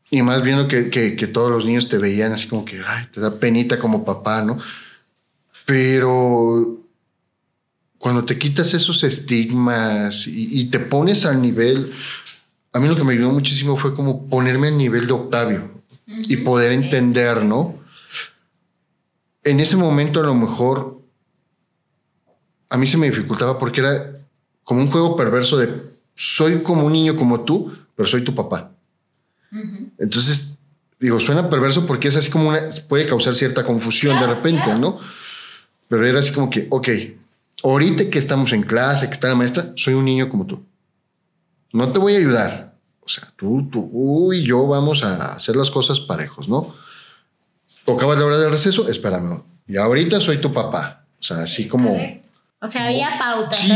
Y 0.08 0.22
más 0.22 0.40
viendo 0.42 0.68
que, 0.68 0.88
que, 0.88 1.26
todos 1.26 1.50
los 1.50 1.64
niños 1.64 1.88
te 1.88 1.98
veían 1.98 2.32
así 2.32 2.46
como 2.46 2.64
que, 2.64 2.80
ay, 2.86 3.06
te 3.12 3.20
da 3.20 3.38
penita 3.38 3.78
como 3.78 4.04
papá, 4.04 4.40
¿no? 4.40 4.56
Pero 5.64 6.80
cuando 7.98 8.24
te 8.24 8.38
quitas 8.38 8.72
esos 8.72 9.02
estigmas 9.02 10.28
y, 10.28 10.64
te 10.66 10.78
pones 10.78 11.26
al 11.26 11.42
nivel, 11.42 11.92
a 12.72 12.78
mí 12.78 12.88
lo 12.88 12.96
que 12.96 13.02
me 13.02 13.14
ayudó 13.14 13.32
muchísimo 13.32 13.76
fue 13.76 13.94
como 13.94 14.28
ponerme 14.28 14.68
al 14.68 14.78
nivel 14.78 15.08
de 15.08 15.12
Octavio 15.12 15.70
y 16.06 16.36
poder 16.36 16.70
entender, 16.70 17.44
¿no? 17.44 17.85
En 19.46 19.60
ese 19.60 19.76
momento 19.76 20.20
a 20.20 20.24
lo 20.24 20.34
mejor 20.34 21.00
a 22.68 22.76
mí 22.76 22.86
se 22.86 22.96
me 22.96 23.08
dificultaba 23.08 23.58
porque 23.58 23.80
era 23.80 24.18
como 24.64 24.80
un 24.82 24.90
juego 24.90 25.16
perverso 25.16 25.56
de 25.56 25.70
soy 26.14 26.62
como 26.62 26.84
un 26.84 26.92
niño 26.92 27.14
como 27.14 27.42
tú, 27.42 27.72
pero 27.94 28.08
soy 28.08 28.24
tu 28.24 28.34
papá. 28.34 28.72
Entonces, 29.98 30.58
digo, 30.98 31.20
suena 31.20 31.48
perverso 31.48 31.86
porque 31.86 32.08
es 32.08 32.16
así 32.16 32.28
como 32.28 32.48
una, 32.48 32.60
puede 32.88 33.06
causar 33.06 33.36
cierta 33.36 33.64
confusión 33.64 34.18
de 34.18 34.26
repente, 34.26 34.74
¿no? 34.74 34.98
Pero 35.88 36.04
era 36.04 36.18
así 36.18 36.32
como 36.32 36.50
que, 36.50 36.66
ok, 36.68 36.88
ahorita 37.62 38.10
que 38.10 38.18
estamos 38.18 38.52
en 38.52 38.64
clase, 38.64 39.06
que 39.06 39.14
está 39.14 39.28
la 39.28 39.36
maestra, 39.36 39.72
soy 39.76 39.94
un 39.94 40.04
niño 40.04 40.28
como 40.28 40.46
tú. 40.46 40.64
No 41.72 41.92
te 41.92 42.00
voy 42.00 42.14
a 42.14 42.18
ayudar. 42.18 42.74
O 43.00 43.08
sea, 43.08 43.32
tú, 43.36 43.68
tú 43.70 44.32
y 44.32 44.44
yo 44.44 44.66
vamos 44.66 45.04
a 45.04 45.34
hacer 45.34 45.54
las 45.54 45.70
cosas 45.70 46.00
parejos, 46.00 46.48
¿no? 46.48 46.74
Tocaba 47.86 48.16
la 48.16 48.24
hora 48.24 48.38
del 48.38 48.50
receso, 48.50 48.88
espérame. 48.88 49.42
Y 49.66 49.76
ahorita 49.76 50.20
soy 50.20 50.38
tu 50.38 50.52
papá. 50.52 51.06
O 51.18 51.22
sea, 51.22 51.38
así 51.38 51.66
como... 51.66 51.98
O 52.60 52.66
sea, 52.66 52.86
había 52.86 53.18
pautas, 53.18 53.58
sí, 53.58 53.70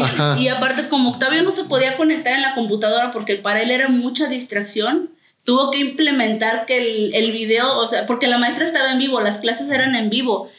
había 0.00 0.38
Y 0.38 0.48
aparte, 0.48 0.88
como 0.88 1.10
Octavio 1.10 1.42
no 1.42 1.50
se 1.50 1.64
podía 1.64 1.96
conectar 1.96 2.34
en 2.34 2.42
la 2.42 2.54
computadora 2.54 3.12
porque 3.12 3.36
para 3.36 3.62
él 3.62 3.70
era 3.70 3.88
mucha 3.88 4.28
distracción, 4.28 5.10
tuvo 5.44 5.70
que 5.70 5.78
implementar 5.78 6.64
que 6.66 6.78
el, 6.78 7.14
el 7.14 7.32
video, 7.32 7.78
o 7.78 7.86
sea, 7.86 8.06
porque 8.06 8.26
la 8.26 8.38
maestra 8.38 8.64
estaba 8.64 8.92
en 8.92 8.98
vivo, 8.98 9.20
las 9.20 9.38
clases 9.38 9.70
eran 9.70 9.94
en 9.94 10.08
vivo. 10.10 10.50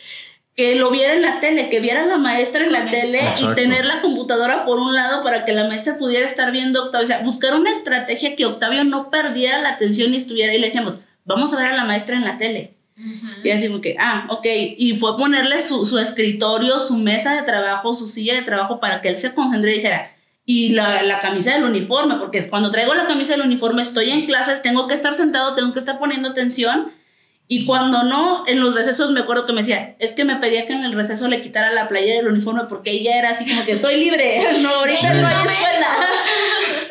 que 0.55 0.75
lo 0.75 0.89
viera 0.89 1.13
en 1.13 1.21
la 1.21 1.39
tele, 1.41 1.69
que 1.69 1.81
viera 1.81 2.03
a 2.03 2.05
la 2.05 2.17
maestra 2.17 2.63
en 2.63 2.71
la 2.71 2.89
tele 2.89 3.19
y 3.41 3.55
tener 3.55 3.83
la 3.83 4.01
computadora 4.01 4.63
por 4.63 4.79
un 4.79 4.95
lado 4.95 5.21
para 5.21 5.43
que 5.43 5.51
la 5.51 5.67
maestra 5.67 5.97
pudiera 5.97 6.25
estar 6.25 6.51
viendo 6.51 6.79
a 6.79 6.85
Octavio. 6.85 7.03
O 7.03 7.07
sea, 7.07 7.19
buscar 7.23 7.55
una 7.55 7.71
estrategia 7.71 8.35
que 8.35 8.45
Octavio 8.45 8.83
no 8.85 9.09
perdiera 9.09 9.61
la 9.61 9.69
atención 9.69 10.13
y 10.13 10.17
estuviera 10.17 10.53
y 10.53 10.59
le 10.59 10.67
decíamos, 10.67 10.99
vamos 11.25 11.51
a 11.51 11.57
ver 11.57 11.67
a 11.71 11.75
la 11.75 11.83
maestra 11.83 12.15
en 12.15 12.23
la 12.23 12.37
tele. 12.37 12.74
Y 13.43 13.49
así 13.49 13.67
como 13.67 13.81
que, 13.81 13.97
ah, 13.99 14.25
ok. 14.29 14.45
Y 14.77 14.95
fue 14.95 15.17
ponerle 15.17 15.59
su, 15.59 15.85
su, 15.85 15.99
escritorio, 15.99 16.79
su 16.79 16.95
mesa 16.97 17.35
de 17.35 17.41
trabajo, 17.41 17.93
su 17.93 18.07
silla 18.07 18.35
de 18.35 18.43
trabajo 18.43 18.79
para 18.79 19.01
que 19.01 19.09
él 19.09 19.17
se 19.17 19.33
concentre 19.33 19.73
y 19.73 19.75
dijera, 19.75 20.15
y 20.45 20.69
la, 20.69 21.01
la, 21.03 21.19
camisa 21.19 21.53
del 21.53 21.63
uniforme, 21.63 22.15
porque 22.15 22.47
cuando 22.49 22.71
traigo 22.71 22.93
la 22.93 23.07
camisa 23.07 23.33
del 23.33 23.45
uniforme 23.45 23.81
estoy 23.81 24.11
en 24.11 24.25
clases, 24.25 24.61
tengo 24.61 24.87
que 24.87 24.93
estar 24.93 25.13
sentado, 25.13 25.55
tengo 25.55 25.73
que 25.73 25.79
estar 25.79 25.99
poniendo 25.99 26.29
atención. 26.29 26.93
Y 27.47 27.65
cuando 27.65 28.03
no, 28.03 28.43
en 28.47 28.59
los 28.59 28.73
recesos 28.73 29.11
me 29.11 29.19
acuerdo 29.19 29.45
que 29.45 29.53
me 29.53 29.59
decía, 29.59 29.95
es 29.99 30.13
que 30.13 30.23
me 30.23 30.37
pedía 30.37 30.65
que 30.65 30.73
en 30.73 30.83
el 30.83 30.93
receso 30.93 31.27
le 31.27 31.41
quitara 31.41 31.71
la 31.71 31.87
playera 31.87 32.17
del 32.17 32.31
uniforme 32.31 32.63
porque 32.67 32.91
ella 32.91 33.19
era 33.19 33.31
así 33.31 33.45
como 33.47 33.65
que 33.65 33.73
estoy 33.73 33.97
libre, 33.97 34.39
no, 34.61 34.69
ahorita 34.69 35.13
no 35.13 35.27
hay 35.27 35.35
escuela. 35.35 35.87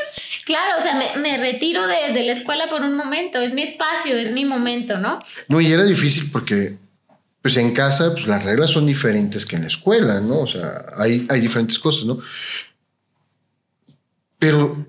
Claro, 0.44 0.74
o 0.78 0.82
sea, 0.82 0.94
me, 1.16 1.36
retiro 1.38 1.86
de, 1.86 2.12
de, 2.12 2.22
la 2.22 2.32
escuela 2.32 2.68
por 2.68 2.82
un 2.82 2.96
momento, 2.96 3.40
es 3.40 3.54
mi 3.54 3.62
espacio, 3.62 4.16
es 4.16 4.32
mi 4.32 4.44
momento, 4.44 4.98
¿no? 4.98 5.18
No, 5.48 5.60
y 5.60 5.72
era 5.72 5.84
difícil 5.84 6.30
porque, 6.30 6.76
pues 7.40 7.56
en 7.56 7.72
casa, 7.72 8.12
pues 8.12 8.26
las 8.26 8.44
reglas 8.44 8.70
son 8.70 8.86
diferentes 8.86 9.46
que 9.46 9.56
en 9.56 9.62
la 9.62 9.68
escuela, 9.68 10.20
¿no? 10.20 10.40
O 10.40 10.46
sea, 10.46 10.84
hay, 10.98 11.26
hay 11.30 11.40
diferentes 11.40 11.78
cosas, 11.78 12.04
¿no? 12.04 12.18
Pero 14.38 14.86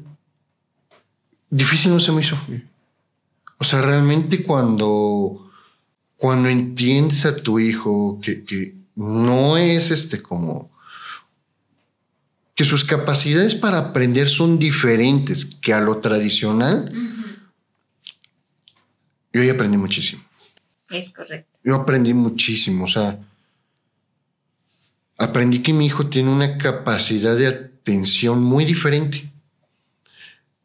difícil 1.49 1.93
no 1.93 2.01
se 2.01 2.11
me 2.11 2.21
hizo. 2.21 2.37
O 3.57 3.63
sea, 3.63 3.81
realmente 3.81 4.43
cuando, 4.43 5.51
cuando 6.17 6.49
entiendes 6.49 7.25
a 7.25 7.35
tu 7.37 7.59
hijo 7.59 8.19
que, 8.21 8.43
que 8.43 8.75
no 8.95 9.57
es 9.57 9.91
este 9.91 10.21
como 10.21 10.74
que 12.55 12.63
sus 12.63 12.85
capacidades 12.85 13.53
para 13.53 13.77
aprender 13.77 14.29
son 14.29 14.57
diferentes 14.57 15.45
que 15.45 15.73
a 15.73 15.81
lo 15.81 15.97
tradicional, 15.97 16.91
yo 19.33 19.53
aprendí 19.53 19.77
muchísimo. 19.77 20.23
Es 20.89 21.09
correcto. 21.09 21.59
Yo 21.63 21.75
aprendí 21.75 22.13
muchísimo, 22.13 22.85
o 22.85 22.87
sea, 22.87 23.19
aprendí 25.17 25.61
que 25.61 25.73
mi 25.73 25.85
hijo 25.85 26.07
tiene 26.07 26.29
una 26.29 26.57
capacidad 26.57 27.35
de 27.35 27.47
atención 27.47 28.41
muy 28.41 28.63
diferente 28.63 29.29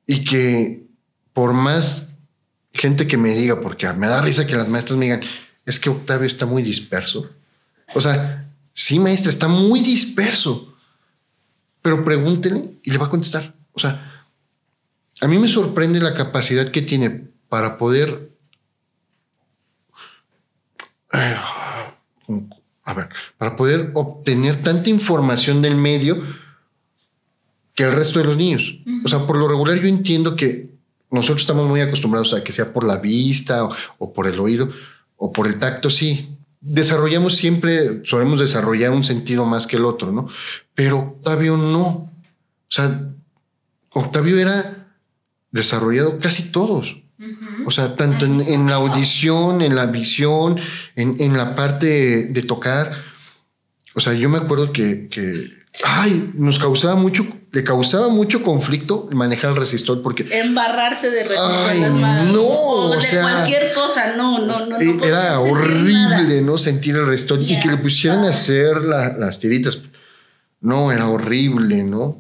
y 0.06 0.24
que 0.24 0.84
por 1.32 1.52
más 1.52 2.06
gente 2.72 3.06
que 3.06 3.16
me 3.16 3.34
diga, 3.34 3.60
porque 3.60 3.92
me 3.94 4.06
da 4.06 4.22
risa 4.22 4.46
que 4.46 4.56
las 4.56 4.68
maestras 4.68 4.98
me 4.98 5.06
digan, 5.06 5.22
es 5.66 5.80
que 5.80 5.90
Octavio 5.90 6.26
está 6.26 6.46
muy 6.46 6.62
disperso. 6.62 7.30
O 7.94 8.00
sea, 8.00 8.48
sí, 8.72 8.98
maestra, 8.98 9.30
está 9.30 9.48
muy 9.48 9.80
disperso. 9.80 10.69
Pero 11.82 12.04
pregúntele 12.04 12.78
y 12.82 12.90
le 12.90 12.98
va 12.98 13.06
a 13.06 13.10
contestar. 13.10 13.54
O 13.72 13.78
sea, 13.78 14.26
a 15.20 15.28
mí 15.28 15.38
me 15.38 15.48
sorprende 15.48 16.00
la 16.00 16.14
capacidad 16.14 16.70
que 16.70 16.82
tiene 16.82 17.28
para 17.48 17.78
poder... 17.78 18.30
A 21.12 22.94
ver, 22.94 23.08
para 23.36 23.56
poder 23.56 23.90
obtener 23.94 24.62
tanta 24.62 24.90
información 24.90 25.62
del 25.62 25.76
medio 25.76 26.22
que 27.74 27.84
el 27.84 27.92
resto 27.92 28.18
de 28.18 28.26
los 28.26 28.36
niños. 28.36 28.76
O 29.04 29.08
sea, 29.08 29.26
por 29.26 29.36
lo 29.36 29.48
regular 29.48 29.80
yo 29.80 29.88
entiendo 29.88 30.36
que 30.36 30.70
nosotros 31.10 31.40
estamos 31.40 31.68
muy 31.68 31.80
acostumbrados 31.80 32.32
a 32.34 32.44
que 32.44 32.52
sea 32.52 32.72
por 32.72 32.84
la 32.84 32.96
vista 32.96 33.68
o, 33.98 34.12
por 34.12 34.26
el 34.26 34.38
oído 34.38 34.70
o 35.16 35.32
por 35.32 35.46
el 35.46 35.58
tacto, 35.58 35.90
sí. 35.90 36.36
Desarrollamos 36.60 37.36
siempre, 37.36 38.02
solemos 38.04 38.38
desarrollar 38.38 38.90
un 38.90 39.04
sentido 39.04 39.46
más 39.46 39.66
que 39.66 39.76
el 39.76 39.84
otro, 39.84 40.12
¿no? 40.12 40.28
Pero 40.80 40.96
Octavio 40.96 41.58
no. 41.58 41.84
O 41.84 42.10
sea, 42.70 42.98
Octavio 43.90 44.38
era 44.38 44.88
desarrollado 45.50 46.18
casi 46.18 46.44
todos. 46.44 46.96
O 47.66 47.70
sea, 47.70 47.96
tanto 47.96 48.24
en, 48.24 48.66
la 48.66 48.76
audición, 48.76 49.60
en 49.60 49.74
la 49.74 49.84
visión, 49.84 50.58
en, 50.96 51.36
la 51.36 51.54
parte 51.54 52.24
de, 52.28 52.42
tocar. 52.42 52.92
O 53.94 54.00
sea, 54.00 54.14
yo 54.14 54.30
me 54.30 54.38
acuerdo 54.38 54.72
que, 54.72 55.10
que 55.10 55.50
ay, 55.84 56.32
nos 56.34 56.58
causaba 56.58 56.94
mucho 56.94 57.26
le 57.52 57.64
causaba 57.64 58.08
mucho 58.08 58.44
conflicto 58.44 59.08
manejar 59.10 59.50
el 59.50 59.56
resistor 59.56 60.02
porque 60.02 60.24
embarrarse 60.30 61.10
de 61.10 61.24
resistor 61.24 61.90
no 62.32 62.42
o, 62.42 62.96
de 62.96 63.20
cualquier 63.20 63.72
cosa 63.72 64.14
no 64.16 64.38
no 64.38 64.66
no, 64.66 64.80
eh, 64.80 64.96
era 65.02 65.40
horrible 65.40 66.42
no 66.42 66.56
sentir 66.58 66.94
el 66.94 67.08
resistor 67.08 67.42
y 67.42 67.58
que 67.58 67.66
le 67.66 67.76
pusieran 67.76 68.24
a 68.24 68.28
hacer 68.28 68.76
las 68.82 69.40
tiritas 69.40 69.80
no 70.60 70.92
era 70.92 71.08
horrible 71.08 71.84
no 71.84 72.18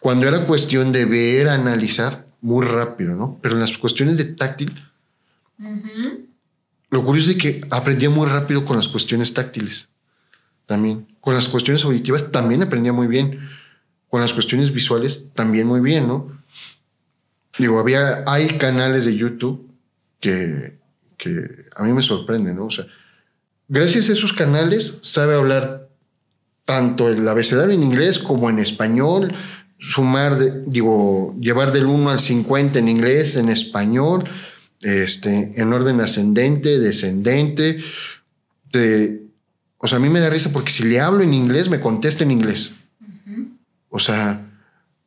cuando 0.00 0.28
era 0.28 0.46
cuestión 0.46 0.92
de 0.92 1.04
ver 1.04 1.48
analizar 1.48 2.26
muy 2.40 2.66
rápido 2.66 3.14
no 3.14 3.38
pero 3.42 3.54
en 3.54 3.60
las 3.60 3.76
cuestiones 3.78 4.16
de 4.16 4.24
táctil 4.24 4.74
lo 6.90 7.04
curioso 7.04 7.30
es 7.30 7.36
que 7.36 7.60
aprendía 7.70 8.10
muy 8.10 8.26
rápido 8.26 8.64
con 8.64 8.76
las 8.76 8.88
cuestiones 8.88 9.34
táctiles 9.34 9.88
también. 10.66 11.06
Con 11.20 11.34
las 11.34 11.48
cuestiones 11.48 11.84
auditivas 11.84 12.30
también 12.30 12.62
aprendía 12.62 12.92
muy 12.92 13.06
bien. 13.06 13.48
Con 14.08 14.20
las 14.20 14.32
cuestiones 14.32 14.72
visuales 14.72 15.24
también 15.34 15.66
muy 15.66 15.80
bien, 15.80 16.06
¿no? 16.06 16.40
Digo, 17.58 17.80
había, 17.80 18.22
hay 18.26 18.58
canales 18.58 19.04
de 19.04 19.16
YouTube 19.16 19.70
que, 20.20 20.78
que 21.16 21.66
a 21.74 21.84
mí 21.84 21.92
me 21.92 22.02
sorprenden, 22.02 22.56
¿no? 22.56 22.66
O 22.66 22.70
sea, 22.70 22.86
gracias 23.68 24.10
a 24.10 24.12
esos 24.12 24.32
canales 24.32 24.98
sabe 25.02 25.34
hablar 25.34 25.85
tanto 26.66 27.08
el 27.08 27.26
abecedario 27.26 27.74
en 27.74 27.82
inglés 27.82 28.18
como 28.18 28.50
en 28.50 28.58
español, 28.58 29.32
sumar, 29.78 30.64
digo, 30.64 31.34
llevar 31.40 31.72
del 31.72 31.86
1 31.86 32.10
al 32.10 32.20
50 32.20 32.80
en 32.80 32.88
inglés, 32.88 33.36
en 33.36 33.48
español, 33.48 34.28
este, 34.82 35.52
en 35.54 35.72
orden 35.72 36.00
ascendente, 36.00 36.78
descendente. 36.78 37.82
o 39.78 39.88
sea, 39.88 39.96
a 39.96 40.00
mí 40.00 40.08
me 40.08 40.20
da 40.20 40.28
risa 40.28 40.52
porque 40.52 40.72
si 40.72 40.82
le 40.84 41.00
hablo 41.00 41.22
en 41.22 41.32
inglés, 41.32 41.70
me 41.70 41.80
contesta 41.80 42.24
en 42.24 42.32
inglés. 42.32 42.74
O 43.88 43.98
sea... 43.98 44.42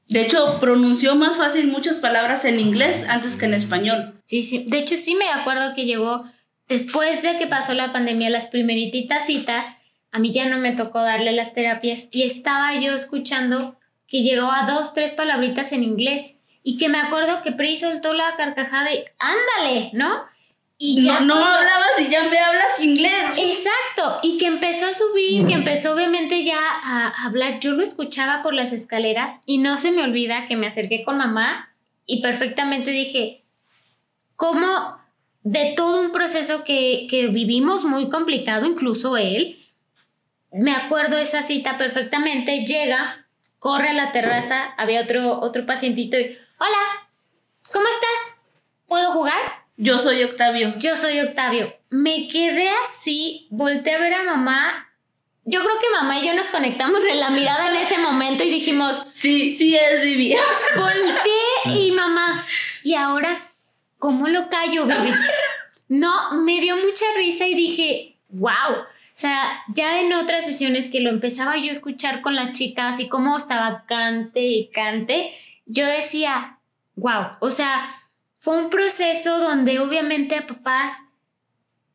De 0.08 0.22
hecho, 0.22 0.60
pronunció 0.60 1.16
más 1.16 1.38
fácil 1.38 1.68
muchas 1.68 1.98
palabras 1.98 2.46
en 2.46 2.58
inglés 2.60 3.06
antes 3.10 3.36
que 3.36 3.46
en 3.46 3.54
español. 3.54 4.20
Sí, 4.26 4.42
sí. 4.42 4.66
De 4.68 4.80
hecho, 4.80 4.98
sí 4.98 5.14
me 5.14 5.30
acuerdo 5.30 5.76
que 5.76 5.86
llegó 5.86 6.24
después 6.68 7.22
de 7.22 7.38
que 7.38 7.46
pasó 7.46 7.76
la 7.76 7.92
pandemia, 7.92 8.32
las 8.32 8.48
primerititas 8.48 9.28
citas, 9.28 9.68
a 10.12 10.20
mí 10.20 10.32
ya 10.32 10.48
no 10.48 10.58
me 10.58 10.72
tocó 10.72 11.00
darle 11.02 11.32
las 11.32 11.54
terapias 11.54 12.08
y 12.12 12.24
estaba 12.24 12.76
yo 12.76 12.94
escuchando 12.94 13.78
que 14.08 14.24
llegó 14.24 14.52
a 14.52 14.66
dos, 14.66 14.94
tres 14.94 15.12
palabritas 15.12 15.72
en 15.72 15.84
inglés 15.84 16.34
y 16.64 16.78
que 16.78 16.90
me 16.90 17.00
acuerdo 17.00 17.42
que 17.44 17.52
Pri 17.52 17.78
soltó 17.78 18.14
la 18.14 18.36
carcajada 18.36 18.94
y 18.94 19.06
ándale, 19.20 19.92
¿no? 19.94 20.26
Y 20.82 21.04
ya 21.04 21.20
no, 21.20 21.36
no 21.36 21.46
hablabas 21.46 22.00
y 22.00 22.10
ya 22.10 22.24
me 22.24 22.40
hablas 22.40 22.80
inglés. 22.80 23.38
Exacto, 23.38 24.20
y 24.24 24.38
que 24.38 24.48
empezó 24.48 24.86
a 24.86 24.94
subir, 24.94 25.46
que 25.46 25.54
empezó 25.54 25.94
obviamente 25.94 26.44
ya 26.46 26.58
a 26.58 27.26
hablar. 27.26 27.60
Yo 27.60 27.74
lo 27.74 27.84
escuchaba 27.84 28.42
por 28.42 28.54
las 28.54 28.72
escaleras 28.72 29.42
y 29.46 29.58
no 29.58 29.78
se 29.78 29.92
me 29.92 30.04
olvida 30.04 30.48
que 30.48 30.56
me 30.56 30.68
acerqué 30.68 31.04
con 31.04 31.18
mamá 31.18 31.76
y 32.06 32.22
perfectamente 32.22 32.92
dije, 32.92 33.44
¿cómo 34.38 34.98
de 35.44 35.74
todo 35.76 36.02
un 36.02 36.12
proceso 36.12 36.64
que, 36.64 37.08
que 37.10 37.28
vivimos 37.28 37.84
muy 37.84 38.10
complicado, 38.10 38.66
incluso 38.66 39.18
él, 39.18 39.59
me 40.52 40.72
acuerdo 40.72 41.18
esa 41.18 41.44
cita 41.44 41.78
perfectamente, 41.78 42.66
llega, 42.66 43.26
corre 43.60 43.90
a 43.90 43.94
la 43.94 44.12
terraza, 44.12 44.74
había 44.78 45.02
otro, 45.02 45.40
otro 45.40 45.66
pacientito 45.66 46.18
y, 46.20 46.38
hola, 46.58 47.10
¿cómo 47.72 47.86
estás? 47.88 48.36
¿Puedo 48.88 49.12
jugar? 49.12 49.60
Yo 49.78 49.98
soy 50.00 50.24
Octavio. 50.24 50.74
Yo 50.78 50.98
soy 50.98 51.20
Octavio. 51.20 51.74
Me 51.90 52.28
quedé 52.28 52.70
así, 52.84 53.48
volteé 53.50 53.94
a 53.94 54.00
ver 54.00 54.14
a 54.14 54.24
mamá. 54.24 54.90
Yo 55.46 55.62
creo 55.64 55.80
que 55.80 55.90
mamá 55.90 56.20
y 56.20 56.28
yo 56.28 56.34
nos 56.34 56.48
conectamos 56.48 57.04
en 57.06 57.20
la 57.20 57.30
mirada 57.30 57.70
en 57.70 57.78
ese 57.78 57.98
momento 57.98 58.44
y 58.44 58.50
dijimos, 58.50 59.04
sí, 59.14 59.56
sí 59.56 59.76
es 59.76 60.04
Vivi. 60.04 60.36
Volteé 60.76 61.78
y 61.78 61.92
mamá, 61.92 62.44
¿y 62.84 62.96
ahora 62.96 63.52
cómo 63.98 64.28
lo 64.28 64.50
callo, 64.50 64.86
Vivi? 64.86 65.14
No, 65.88 66.34
me 66.34 66.60
dio 66.60 66.76
mucha 66.76 67.06
risa 67.16 67.48
y 67.48 67.56
dije, 67.56 68.18
wow. 68.30 68.86
O 69.20 69.22
sea, 69.22 69.66
ya 69.68 70.00
en 70.00 70.14
otras 70.14 70.46
sesiones 70.46 70.88
que 70.88 71.02
lo 71.02 71.10
empezaba 71.10 71.58
yo 71.58 71.68
a 71.68 71.74
escuchar 71.74 72.22
con 72.22 72.38
las 72.38 72.54
chicas 72.54 73.02
y 73.02 73.10
cómo 73.10 73.36
estaba 73.36 73.84
cante 73.86 74.48
y 74.48 74.70
cante, 74.70 75.32
yo 75.66 75.86
decía, 75.86 76.60
wow. 76.96 77.32
O 77.42 77.52
sea, 77.52 77.90
fue 78.38 78.58
un 78.58 78.70
proceso 78.70 79.40
donde 79.40 79.80
obviamente 79.80 80.38
a 80.38 80.48
papás 80.48 81.00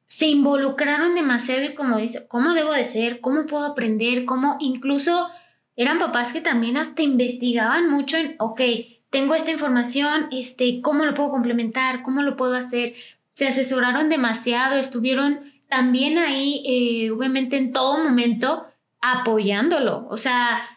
se 0.04 0.26
involucraron 0.26 1.14
demasiado 1.14 1.64
y 1.64 1.74
como 1.74 1.96
dice, 1.96 2.28
¿cómo 2.28 2.52
debo 2.52 2.72
de 2.74 2.84
ser? 2.84 3.22
¿Cómo 3.22 3.46
puedo 3.46 3.64
aprender? 3.64 4.26
¿Cómo 4.26 4.58
incluso 4.60 5.30
eran 5.76 5.98
papás 5.98 6.30
que 6.34 6.42
también 6.42 6.76
hasta 6.76 7.00
investigaban 7.00 7.88
mucho 7.88 8.18
en, 8.18 8.36
ok, 8.38 8.60
tengo 9.08 9.34
esta 9.34 9.50
información, 9.50 10.28
este, 10.30 10.82
¿cómo 10.82 11.06
lo 11.06 11.14
puedo 11.14 11.30
complementar? 11.30 12.02
¿Cómo 12.02 12.22
lo 12.22 12.36
puedo 12.36 12.54
hacer? 12.54 12.92
Se 13.32 13.48
asesoraron 13.48 14.10
demasiado, 14.10 14.76
estuvieron 14.76 15.53
también 15.68 16.18
ahí, 16.18 16.62
eh, 16.66 17.10
obviamente 17.10 17.56
en 17.56 17.72
todo 17.72 17.98
momento, 17.98 18.66
apoyándolo. 19.00 20.06
O 20.10 20.16
sea, 20.16 20.74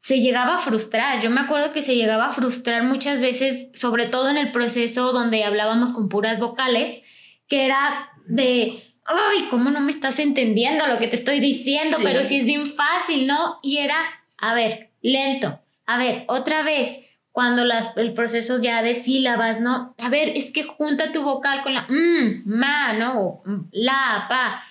se 0.00 0.20
llegaba 0.20 0.54
a 0.54 0.58
frustrar. 0.58 1.20
Yo 1.20 1.30
me 1.30 1.40
acuerdo 1.40 1.72
que 1.72 1.82
se 1.82 1.96
llegaba 1.96 2.26
a 2.26 2.32
frustrar 2.32 2.84
muchas 2.84 3.20
veces, 3.20 3.68
sobre 3.74 4.06
todo 4.06 4.30
en 4.30 4.36
el 4.36 4.52
proceso 4.52 5.12
donde 5.12 5.42
hablábamos 5.44 5.92
con 5.92 6.08
puras 6.08 6.38
vocales, 6.38 7.02
que 7.48 7.64
era 7.64 8.10
de, 8.28 8.82
ay, 9.04 9.48
¿cómo 9.50 9.70
no 9.70 9.80
me 9.80 9.90
estás 9.90 10.18
entendiendo 10.18 10.86
lo 10.86 10.98
que 10.98 11.08
te 11.08 11.16
estoy 11.16 11.40
diciendo? 11.40 11.98
Pero 12.02 12.22
si 12.22 12.38
es 12.38 12.46
bien 12.46 12.66
fácil, 12.66 13.26
¿no? 13.26 13.58
Y 13.62 13.78
era, 13.78 13.96
a 14.38 14.54
ver, 14.54 14.90
lento, 15.02 15.60
a 15.86 15.98
ver, 15.98 16.24
otra 16.28 16.62
vez, 16.62 17.00
cuando 17.36 17.66
las, 17.66 17.94
el 17.98 18.14
proceso 18.14 18.62
ya 18.62 18.82
de 18.82 18.94
sílabas, 18.94 19.60
¿no? 19.60 19.94
A 19.98 20.08
ver, 20.08 20.30
es 20.30 20.52
que 20.52 20.62
junta 20.62 21.12
tu 21.12 21.22
vocal 21.22 21.62
con 21.62 21.74
la 21.74 21.82
mm, 21.82 22.44
ma, 22.46 22.94
¿no? 22.94 23.42
la, 23.72 24.24
pa. 24.26 24.64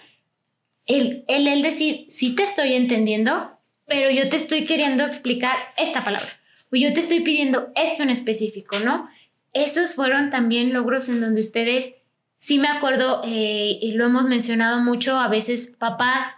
El, 0.87 1.23
el, 1.27 1.47
el 1.47 1.61
decir, 1.61 2.07
sí 2.09 2.33
te 2.33 2.41
estoy 2.41 2.73
entendiendo, 2.73 3.59
pero 3.85 4.09
yo 4.09 4.29
te 4.29 4.37
estoy 4.37 4.65
queriendo 4.65 5.05
explicar 5.05 5.55
esta 5.77 6.03
palabra. 6.03 6.27
O 6.71 6.75
yo 6.75 6.91
te 6.91 7.01
estoy 7.01 7.19
pidiendo 7.19 7.71
esto 7.75 8.01
en 8.01 8.09
específico, 8.09 8.79
¿no? 8.79 9.11
Esos 9.53 9.93
fueron 9.93 10.31
también 10.31 10.73
logros 10.73 11.07
en 11.07 11.21
donde 11.21 11.41
ustedes, 11.41 11.93
sí 12.37 12.57
me 12.57 12.67
acuerdo, 12.67 13.21
eh, 13.25 13.77
y 13.79 13.91
lo 13.91 14.05
hemos 14.05 14.25
mencionado 14.25 14.79
mucho, 14.79 15.19
a 15.19 15.27
veces 15.27 15.71
papás, 15.77 16.33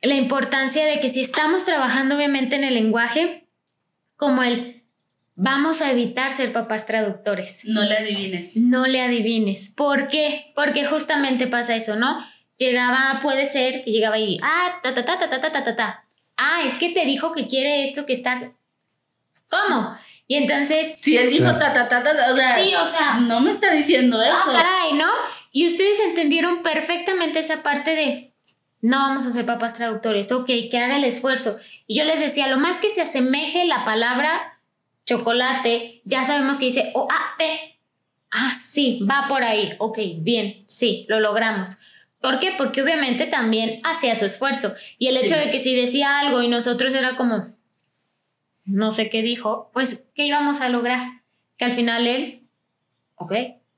la 0.00 0.14
importancia 0.14 0.86
de 0.86 1.00
que 1.00 1.10
si 1.10 1.20
estamos 1.20 1.64
trabajando 1.64 2.14
obviamente 2.14 2.54
en 2.54 2.62
el 2.62 2.74
lenguaje, 2.74 3.48
como 4.14 4.44
el 4.44 4.79
vamos 5.40 5.80
a 5.80 5.90
evitar 5.90 6.32
ser 6.32 6.52
papás 6.52 6.84
traductores. 6.84 7.62
No 7.64 7.82
le 7.82 7.96
adivines. 7.96 8.56
No 8.56 8.86
le 8.86 9.00
adivines. 9.00 9.72
¿Por 9.74 10.08
qué? 10.08 10.52
Porque 10.54 10.84
justamente 10.84 11.46
pasa 11.46 11.74
eso, 11.74 11.96
¿no? 11.96 12.18
Llegaba, 12.58 13.20
puede 13.22 13.46
ser 13.46 13.82
que 13.82 13.90
llegaba 13.90 14.18
y, 14.18 14.38
ah, 14.42 14.80
ta, 14.82 14.92
ta, 14.92 15.02
ta, 15.04 15.18
ta, 15.18 15.30
ta, 15.30 15.40
ta, 15.40 15.64
ta, 15.64 15.76
ta. 15.76 16.04
Ah, 16.36 16.60
es 16.66 16.74
que 16.74 16.90
te 16.90 17.06
dijo 17.06 17.32
que 17.32 17.46
quiere 17.46 17.82
esto 17.82 18.04
que 18.04 18.12
está. 18.12 18.52
¿Cómo? 19.48 19.96
Y 20.28 20.36
entonces. 20.36 20.94
Sí, 21.00 21.16
él 21.16 21.30
dijo 21.30 21.50
ta, 21.58 21.72
ta, 21.72 21.88
ta, 21.88 22.04
ta, 22.04 22.10
o 22.32 22.36
sea. 22.36 22.62
Sí, 22.62 22.74
o 22.74 22.90
sea. 22.90 23.14
No 23.20 23.40
me 23.40 23.50
está 23.50 23.72
diciendo 23.72 24.20
eso. 24.20 24.36
Ah, 24.36 24.52
caray, 24.52 24.92
¿no? 24.92 25.08
Y 25.52 25.66
ustedes 25.66 26.00
entendieron 26.00 26.62
perfectamente 26.62 27.38
esa 27.38 27.62
parte 27.62 27.94
de 27.94 28.34
no 28.82 28.98
vamos 28.98 29.26
a 29.26 29.32
ser 29.32 29.46
papás 29.46 29.74
traductores, 29.74 30.32
ok, 30.32 30.46
que 30.70 30.78
haga 30.78 30.96
el 30.96 31.04
esfuerzo. 31.04 31.58
Y 31.86 31.98
yo 31.98 32.04
les 32.04 32.20
decía, 32.20 32.46
lo 32.46 32.58
más 32.58 32.78
que 32.78 32.90
se 32.90 33.02
asemeje 33.02 33.64
la 33.64 33.84
palabra 33.84 34.59
chocolate, 35.06 36.02
ya 36.04 36.24
sabemos 36.24 36.58
que 36.58 36.66
dice 36.66 36.92
o 36.94 37.08
a 37.10 37.36
te. 37.38 37.78
Ah, 38.30 38.58
sí, 38.62 39.00
va 39.10 39.26
por 39.28 39.42
ahí. 39.42 39.74
Ok, 39.78 39.98
bien, 40.18 40.64
sí, 40.66 41.06
lo 41.08 41.20
logramos. 41.20 41.78
¿Por 42.20 42.38
qué? 42.38 42.52
Porque 42.56 42.82
obviamente 42.82 43.26
también 43.26 43.80
hacía 43.82 44.14
su 44.14 44.24
esfuerzo. 44.24 44.74
Y 44.98 45.08
el 45.08 45.16
hecho 45.16 45.36
de 45.36 45.50
que 45.50 45.58
si 45.58 45.74
decía 45.74 46.18
algo 46.18 46.42
y 46.42 46.48
nosotros 46.48 46.94
era 46.94 47.16
como, 47.16 47.48
no 48.64 48.92
sé 48.92 49.08
qué 49.08 49.22
dijo, 49.22 49.70
pues, 49.72 50.04
¿qué 50.14 50.26
íbamos 50.26 50.60
a 50.60 50.68
lograr? 50.68 51.22
Que 51.56 51.64
al 51.64 51.72
final 51.72 52.06
él, 52.06 52.42
ok, 53.16 53.32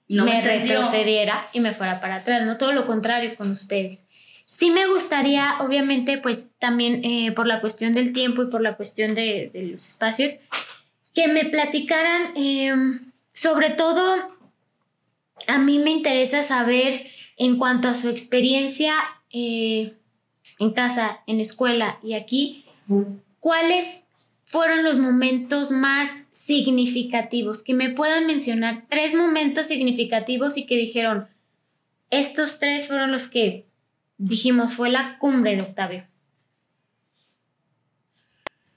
no 0.09 0.25
me 0.25 0.41
retrocediera 0.43 1.49
y 1.53 1.61
me 1.61 1.73
fuera 1.73 2.01
para 2.01 2.17
atrás, 2.17 2.43
no 2.45 2.59
todo 2.59 2.73
lo 2.73 2.87
contrario 2.87 3.35
con 3.37 3.51
ustedes. 3.51 4.05
Sí 4.45 4.71
me 4.71 4.87
gustaría, 4.87 5.57
obviamente, 5.61 6.19
pues 6.19 6.51
también 6.59 7.03
eh, 7.05 7.33
por 7.33 7.47
la 7.47 7.61
cuestión 7.61 7.95
del 7.95 8.13
tiempo 8.13 8.43
y 8.43 8.47
por 8.49 8.61
la 8.61 8.77
cuestión 8.77 9.15
de, 9.15 9.51
los 9.55 9.87
espacios, 9.87 10.35
que 11.15 11.29
me 11.29 11.45
platicaran, 11.47 12.33
em, 12.37 13.13
sobre 13.33 13.71
todo, 13.71 14.37
a 15.47 15.59
mí 15.59 15.79
me 15.79 15.91
interesa 15.91 16.43
saber 16.43 17.07
en 17.37 17.57
cuanto 17.59 17.89
a 17.89 17.95
su 17.95 18.09
experiencia 18.09 18.95
eh, 19.31 19.95
en 20.59 20.73
casa, 20.73 21.21
en 21.27 21.41
escuela 21.41 21.99
y 22.03 22.15
aquí, 22.15 22.65
¿cuáles 23.41 24.05
fueron 24.45 24.85
los 24.85 24.99
momentos 24.99 25.71
más 25.71 26.25
significativos? 26.31 27.63
Que 27.63 27.75
me 27.75 27.91
puedan 27.91 28.27
mencionar 28.27 28.85
tres 28.89 29.15
momentos 29.15 29.67
significativos 29.67 30.59
y 30.59 30.67
que 30.67 30.77
dijeron, 30.77 31.29
estos 32.11 32.59
tres 32.59 32.87
fueron 32.87 33.11
los 33.11 33.29
que 33.29 33.67
dijimos 34.19 34.75
fue 34.75 34.91
la 34.91 35.19
cumbre 35.19 35.57
de 35.57 35.63
Octavio. 35.63 36.07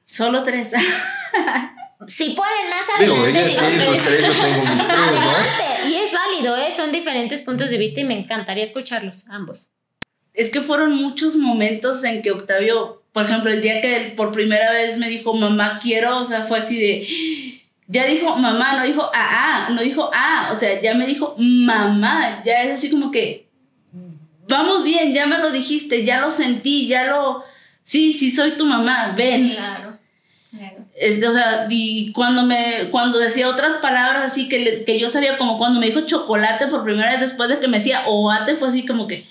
Solo 0.05 0.43
tres. 0.43 0.73
si 2.07 2.29
pueden 2.31 2.69
más 2.69 2.89
adelante. 2.97 3.45
Digo, 3.45 3.61
adelante. 4.89 5.87
Y 5.87 5.95
es 5.95 6.11
válido, 6.11 6.57
¿eh? 6.57 6.73
son 6.75 6.91
diferentes 6.91 7.41
puntos 7.41 7.69
de 7.69 7.77
vista 7.77 8.01
y 8.01 8.03
me 8.03 8.17
encantaría 8.17 8.63
escucharlos, 8.63 9.25
ambos. 9.27 9.71
Es 10.33 10.49
que 10.49 10.61
fueron 10.61 10.95
muchos 10.95 11.37
momentos 11.37 12.03
en 12.03 12.21
que 12.21 12.31
Octavio, 12.31 13.03
por 13.13 13.25
ejemplo, 13.25 13.49
el 13.49 13.61
día 13.61 13.81
que 13.81 13.95
él 13.95 14.11
por 14.13 14.31
primera 14.31 14.71
vez 14.71 14.97
me 14.97 15.07
dijo, 15.07 15.33
mamá, 15.33 15.79
quiero, 15.81 16.19
o 16.19 16.25
sea, 16.25 16.43
fue 16.43 16.59
así 16.59 16.77
de, 16.77 17.61
ya 17.87 18.05
dijo 18.05 18.35
mamá, 18.35 18.77
no 18.77 18.85
dijo 18.85 19.03
ah, 19.13 19.67
ah, 19.67 19.69
no 19.71 19.81
dijo 19.81 20.09
ah, 20.13 20.49
o 20.51 20.55
sea, 20.55 20.81
ya 20.81 20.93
me 20.95 21.05
dijo 21.05 21.35
mamá, 21.37 22.41
ya 22.43 22.63
es 22.63 22.73
así 22.73 22.89
como 22.89 23.11
que 23.11 23.45
vamos 24.47 24.83
bien, 24.83 25.13
ya 25.13 25.25
me 25.25 25.37
lo 25.37 25.51
dijiste, 25.51 26.03
ya 26.03 26.21
lo 26.21 26.31
sentí, 26.31 26.87
ya 26.87 27.07
lo, 27.07 27.43
sí, 27.83 28.13
sí 28.13 28.31
soy 28.31 28.51
tu 28.51 28.65
mamá, 28.65 29.13
ven. 29.17 29.51
Claro. 29.51 29.94
Este, 30.95 31.27
o 31.27 31.31
sea, 31.33 31.67
y 31.69 32.13
cuando 32.13 32.43
me, 32.43 32.89
cuando 32.89 33.19
decía 33.19 33.49
otras 33.49 33.75
palabras 33.75 34.31
así 34.31 34.47
que, 34.47 34.85
que 34.85 34.97
yo 34.97 35.09
sabía, 35.09 35.37
como 35.37 35.57
cuando 35.57 35.79
me 35.79 35.87
dijo 35.87 36.01
chocolate 36.01 36.67
por 36.67 36.85
primera 36.85 37.11
vez 37.11 37.19
después 37.19 37.49
de 37.49 37.59
que 37.59 37.67
me 37.67 37.79
decía 37.79 38.07
oate, 38.07 38.55
fue 38.55 38.69
así 38.69 38.85
como 38.85 39.05
que, 39.05 39.27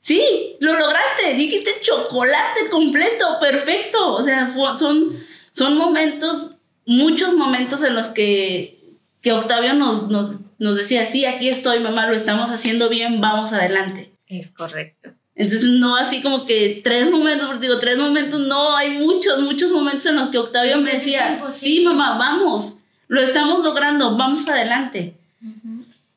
sí, 0.00 0.56
lo 0.58 0.72
lograste, 0.72 1.34
dijiste 1.36 1.70
chocolate 1.80 2.68
completo, 2.70 3.38
perfecto. 3.40 4.14
O 4.14 4.22
sea, 4.22 4.52
son, 4.76 5.16
son 5.52 5.78
momentos, 5.78 6.56
muchos 6.86 7.34
momentos 7.34 7.84
en 7.84 7.94
los 7.94 8.08
que, 8.08 8.96
que 9.22 9.32
Octavio 9.32 9.74
nos, 9.74 10.08
nos, 10.08 10.40
nos 10.58 10.76
decía, 10.76 11.06
sí, 11.06 11.24
aquí 11.24 11.48
estoy, 11.48 11.78
mamá, 11.78 12.08
lo 12.08 12.16
estamos 12.16 12.50
haciendo 12.50 12.88
bien, 12.88 13.20
vamos 13.20 13.52
adelante. 13.52 14.12
Es 14.26 14.50
correcto. 14.50 15.15
Entonces, 15.36 15.68
no 15.68 15.96
así 15.96 16.22
como 16.22 16.46
que 16.46 16.80
tres 16.82 17.10
momentos, 17.10 17.46
porque 17.46 17.66
digo, 17.66 17.78
tres 17.78 17.98
momentos, 17.98 18.40
no, 18.40 18.74
hay 18.74 18.98
muchos, 18.98 19.40
muchos 19.42 19.70
momentos 19.70 20.06
en 20.06 20.16
los 20.16 20.28
que 20.28 20.38
Octavio 20.38 20.78
me 20.78 20.92
decía, 20.92 21.42
sí, 21.48 21.84
mamá, 21.84 22.16
vamos, 22.16 22.78
lo 23.06 23.20
estamos 23.20 23.62
logrando, 23.62 24.16
vamos 24.16 24.48
adelante. 24.48 25.14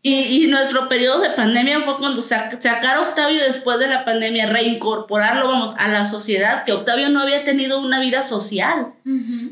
y, 0.02 0.14
y, 0.14 0.48
nuestro 0.48 0.88
periodo 0.88 1.20
de 1.20 1.32
pandemia 1.32 1.82
fue 1.82 1.98
cuando 1.98 2.22
sacar 2.22 2.96
a 2.96 3.02
Octavio 3.02 3.44
después 3.44 3.78
de 3.80 3.88
la 3.88 4.06
pandemia, 4.06 4.46
reincorporarlo, 4.46 5.50
vamos, 5.50 5.74
a 5.78 5.90
la 5.90 6.06
sociedad, 6.06 6.64
que 6.64 6.72
Octavio 6.72 7.10
no 7.10 7.20
había 7.20 7.44
tenido 7.44 7.82
una 7.82 8.00
vida 8.00 8.24
social, 8.24 8.94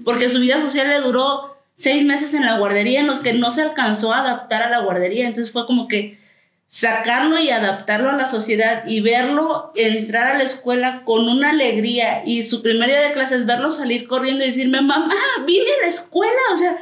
porque 0.06 0.30
su 0.30 0.40
vida 0.40 0.62
social 0.62 0.88
le 0.88 1.02
duró 1.02 1.58
seis 1.74 2.06
meses 2.06 2.34
en 2.34 2.46
la 2.46 2.58
guardería 2.58 3.02
en 3.02 3.08
los 3.08 3.20
que 3.20 3.34
no 3.34 3.52
se 3.52 3.64
alcanzó 3.64 4.14
a 4.14 4.22
adaptar 4.22 4.64
a 4.64 4.70
la 4.70 4.80
guardería, 4.80 5.28
entonces 5.28 5.52
fue 5.52 5.66
como 5.66 5.90
que 5.90 6.26
sacarlo 6.68 7.40
y 7.40 7.50
adaptarlo 7.50 8.10
a 8.10 8.18
la 8.18 8.28
sociedad 8.28 8.84
y 8.86 9.00
verlo 9.00 9.72
entrar 9.76 10.28
a 10.28 10.38
la 10.38 10.44
escuela 10.44 11.04
con 11.06 11.28
una 11.30 11.52
alegría 11.52 12.24
y 12.26 12.44
su 12.44 12.62
primer 12.62 12.90
día 12.90 13.02
de 13.02 13.14
clases 13.14 13.46
verlo 13.46 13.72
salir 13.72 14.08
corriendo 14.08 14.44
y 14.44 14.48
decirme, 14.48 14.82
mamá, 14.82 15.16
vine 15.46 15.70
a 15.80 15.84
la 15.84 15.88
escuela, 15.88 16.40
o 16.54 16.58
sea, 16.58 16.78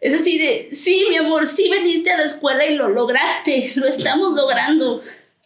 es 0.00 0.14
así 0.14 0.38
de, 0.38 0.70
sí, 0.72 1.06
mi 1.10 1.16
amor, 1.16 1.46
sí 1.46 1.68
veniste 1.68 2.10
a 2.10 2.16
la 2.16 2.24
escuela 2.24 2.64
y 2.64 2.74
lo 2.74 2.88
lograste, 2.88 3.72
lo 3.74 3.86
estamos 3.86 4.34
logrando. 4.34 5.02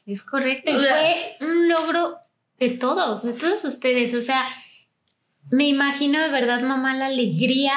Es 0.07 0.23
correcto, 0.23 0.71
y 0.73 0.75
fue 0.75 1.37
un 1.41 1.69
logro 1.69 2.19
de 2.59 2.71
todos, 2.71 3.25
de 3.25 3.33
todos 3.33 3.65
ustedes, 3.65 4.15
o 4.15 4.23
sea, 4.23 4.47
me 5.51 5.67
imagino 5.67 6.21
de 6.21 6.29
verdad, 6.29 6.61
mamá, 6.63 6.95
la 6.95 7.07
alegría 7.07 7.73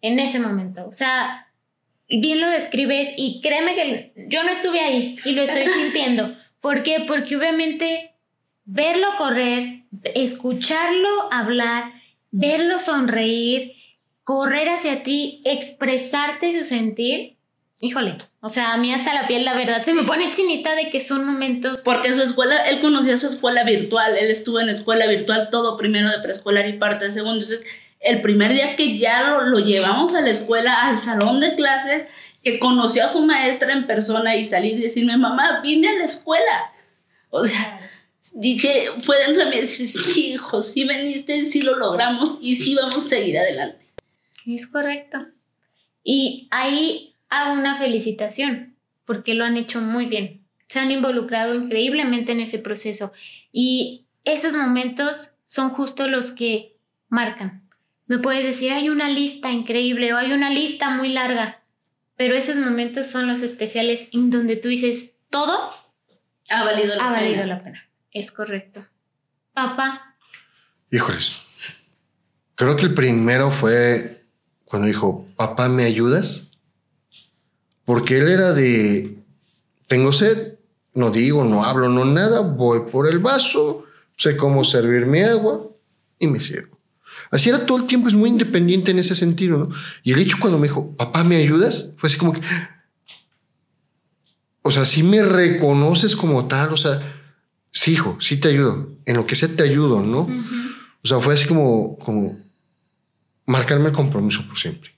en 0.00 0.18
ese 0.18 0.40
momento, 0.40 0.86
o 0.86 0.92
sea, 0.92 1.43
bien 2.08 2.40
lo 2.40 2.48
describes 2.48 3.08
y 3.16 3.40
créeme 3.40 3.74
que 3.74 4.12
yo 4.28 4.42
no 4.42 4.50
estuve 4.50 4.80
ahí 4.80 5.16
y 5.24 5.32
lo 5.32 5.42
estoy 5.42 5.66
sintiendo. 5.82 6.34
¿Por 6.60 6.82
qué? 6.82 7.04
Porque 7.06 7.36
obviamente 7.36 8.14
verlo 8.64 9.08
correr, 9.16 9.82
escucharlo 10.14 11.32
hablar, 11.32 11.92
verlo 12.30 12.78
sonreír, 12.78 13.74
correr 14.22 14.68
hacia 14.70 15.02
ti, 15.02 15.42
expresarte 15.44 16.58
su 16.58 16.64
sentir, 16.64 17.36
híjole, 17.80 18.16
o 18.40 18.48
sea, 18.48 18.72
a 18.72 18.76
mí 18.78 18.92
hasta 18.92 19.12
la 19.12 19.26
piel, 19.26 19.44
la 19.44 19.54
verdad, 19.54 19.82
se 19.82 19.92
me 19.92 20.02
pone 20.02 20.30
chinita 20.30 20.74
de 20.74 20.90
que 20.90 21.00
son 21.00 21.24
momentos... 21.26 21.82
Porque 21.84 22.14
su 22.14 22.22
escuela, 22.22 22.56
él 22.68 22.80
conocía 22.80 23.16
su 23.16 23.26
escuela 23.26 23.64
virtual, 23.64 24.16
él 24.16 24.30
estuvo 24.30 24.60
en 24.60 24.70
escuela 24.70 25.06
virtual 25.06 25.48
todo 25.50 25.76
primero 25.76 26.08
de 26.08 26.20
preescolar 26.20 26.66
y 26.66 26.78
parte 26.78 27.06
de 27.06 27.10
segundo, 27.10 27.34
entonces 27.34 27.64
el 28.04 28.20
primer 28.20 28.52
día 28.52 28.76
que 28.76 28.98
ya 28.98 29.38
lo, 29.40 29.58
llevamos 29.58 30.14
a 30.14 30.20
la 30.20 30.30
escuela, 30.30 30.82
al 30.82 30.96
salón 30.98 31.40
de 31.40 31.54
clases, 31.54 32.04
que 32.42 32.58
conoció 32.58 33.06
a 33.06 33.08
su 33.08 33.24
maestra 33.24 33.72
en 33.72 33.86
persona 33.86 34.36
y 34.36 34.44
salir 34.44 34.78
y 34.78 34.82
decirme, 34.82 35.16
mamá, 35.16 35.60
vine 35.62 35.88
a 35.88 35.94
la 35.94 36.04
escuela. 36.04 36.72
O 37.30 37.44
sea, 37.44 37.78
dije, 38.34 38.90
fue 39.00 39.18
dentro 39.18 39.44
de 39.44 39.50
mí 39.50 39.56
decir, 39.56 39.88
sí, 39.88 40.32
hijo, 40.34 40.62
sí 40.62 40.84
veniste, 40.84 41.42
sí 41.44 41.62
lo 41.62 41.76
logramos 41.76 42.38
y 42.42 42.56
sí 42.56 42.74
vamos 42.74 42.98
a 42.98 43.08
seguir 43.08 43.38
adelante. 43.38 43.86
Es 44.46 44.66
correcto. 44.66 45.26
Y 46.02 46.48
ahí 46.50 47.14
hago 47.30 47.54
una 47.54 47.76
felicitación, 47.76 48.76
porque 49.06 49.34
lo 49.34 49.44
han 49.44 49.56
hecho 49.56 49.80
muy 49.80 50.06
bien. 50.06 50.42
se 50.66 50.80
han 50.80 50.90
involucrado 50.90 51.54
increíblemente 51.54 52.32
en 52.32 52.40
ese 52.40 52.58
proceso. 52.58 53.12
Y 53.52 54.06
esos 54.24 54.54
momentos 54.54 55.30
son 55.46 55.70
justo 55.70 56.08
los 56.08 56.32
que 56.32 56.76
marcan. 57.08 57.63
Me 58.06 58.18
puedes 58.18 58.44
decir, 58.44 58.72
hay 58.72 58.88
una 58.88 59.08
lista 59.08 59.50
increíble 59.50 60.12
o 60.12 60.16
hay 60.16 60.32
una 60.32 60.50
lista 60.50 60.90
muy 60.90 61.08
larga, 61.08 61.62
pero 62.16 62.34
esos 62.36 62.56
momentos 62.56 63.10
son 63.10 63.26
los 63.26 63.40
especiales 63.42 64.08
en 64.12 64.30
donde 64.30 64.56
tú 64.56 64.68
dices, 64.68 65.12
todo 65.30 65.70
ha 66.50 66.64
valido 66.64 66.94
la, 66.94 67.06
ha 67.06 67.10
Valido 67.10 67.46
la 67.46 67.62
pena. 67.62 67.88
Es 68.12 68.30
correcto. 68.30 68.86
Papá. 69.52 70.16
Híjoles. 70.90 71.46
Creo 72.54 72.76
que 72.76 72.82
el 72.82 72.94
primero 72.94 73.50
fue 73.50 74.24
cuando 74.64 74.86
dijo, 74.88 75.26
papá, 75.36 75.68
¿me 75.68 75.84
ayudas? 75.84 76.50
Porque 77.84 78.18
él 78.18 78.28
era 78.28 78.52
de, 78.52 79.16
tengo 79.86 80.12
sed, 80.12 80.54
no 80.94 81.10
digo, 81.10 81.44
no 81.44 81.64
hablo, 81.64 81.88
no 81.88 82.04
nada, 82.04 82.40
voy 82.40 82.90
por 82.90 83.08
el 83.08 83.18
vaso, 83.18 83.84
sé 84.16 84.36
cómo 84.36 84.64
servir 84.64 85.06
mi 85.06 85.20
agua 85.20 85.68
y 86.18 86.26
me 86.26 86.40
sirvo. 86.40 86.73
Así 87.34 87.48
era 87.48 87.66
todo 87.66 87.78
el 87.78 87.86
tiempo, 87.88 88.06
es 88.06 88.14
muy 88.14 88.30
independiente 88.30 88.92
en 88.92 89.00
ese 89.00 89.16
sentido, 89.16 89.58
¿no? 89.58 89.68
Y 90.04 90.12
el 90.12 90.20
hecho 90.20 90.36
cuando 90.38 90.56
me 90.56 90.68
dijo, 90.68 90.92
papá, 90.96 91.24
¿me 91.24 91.34
ayudas? 91.34 91.88
Fue 91.96 92.06
así 92.06 92.16
como 92.16 92.32
que, 92.32 92.40
o 94.62 94.70
sea, 94.70 94.84
si 94.84 95.02
me 95.02 95.20
reconoces 95.20 96.14
como 96.14 96.46
tal, 96.46 96.72
o 96.72 96.76
sea, 96.76 97.00
sí, 97.72 97.94
hijo, 97.94 98.16
sí 98.20 98.36
te 98.36 98.50
ayudo, 98.50 98.88
en 99.04 99.16
lo 99.16 99.26
que 99.26 99.34
sea 99.34 99.48
te 99.48 99.64
ayudo, 99.64 100.00
¿no? 100.00 100.28
O 101.02 101.08
sea, 101.08 101.18
fue 101.18 101.34
así 101.34 101.48
como, 101.48 101.96
como 101.96 102.38
marcarme 103.46 103.86
el 103.86 103.92
compromiso 103.94 104.46
por 104.46 104.56
siempre. 104.56 104.92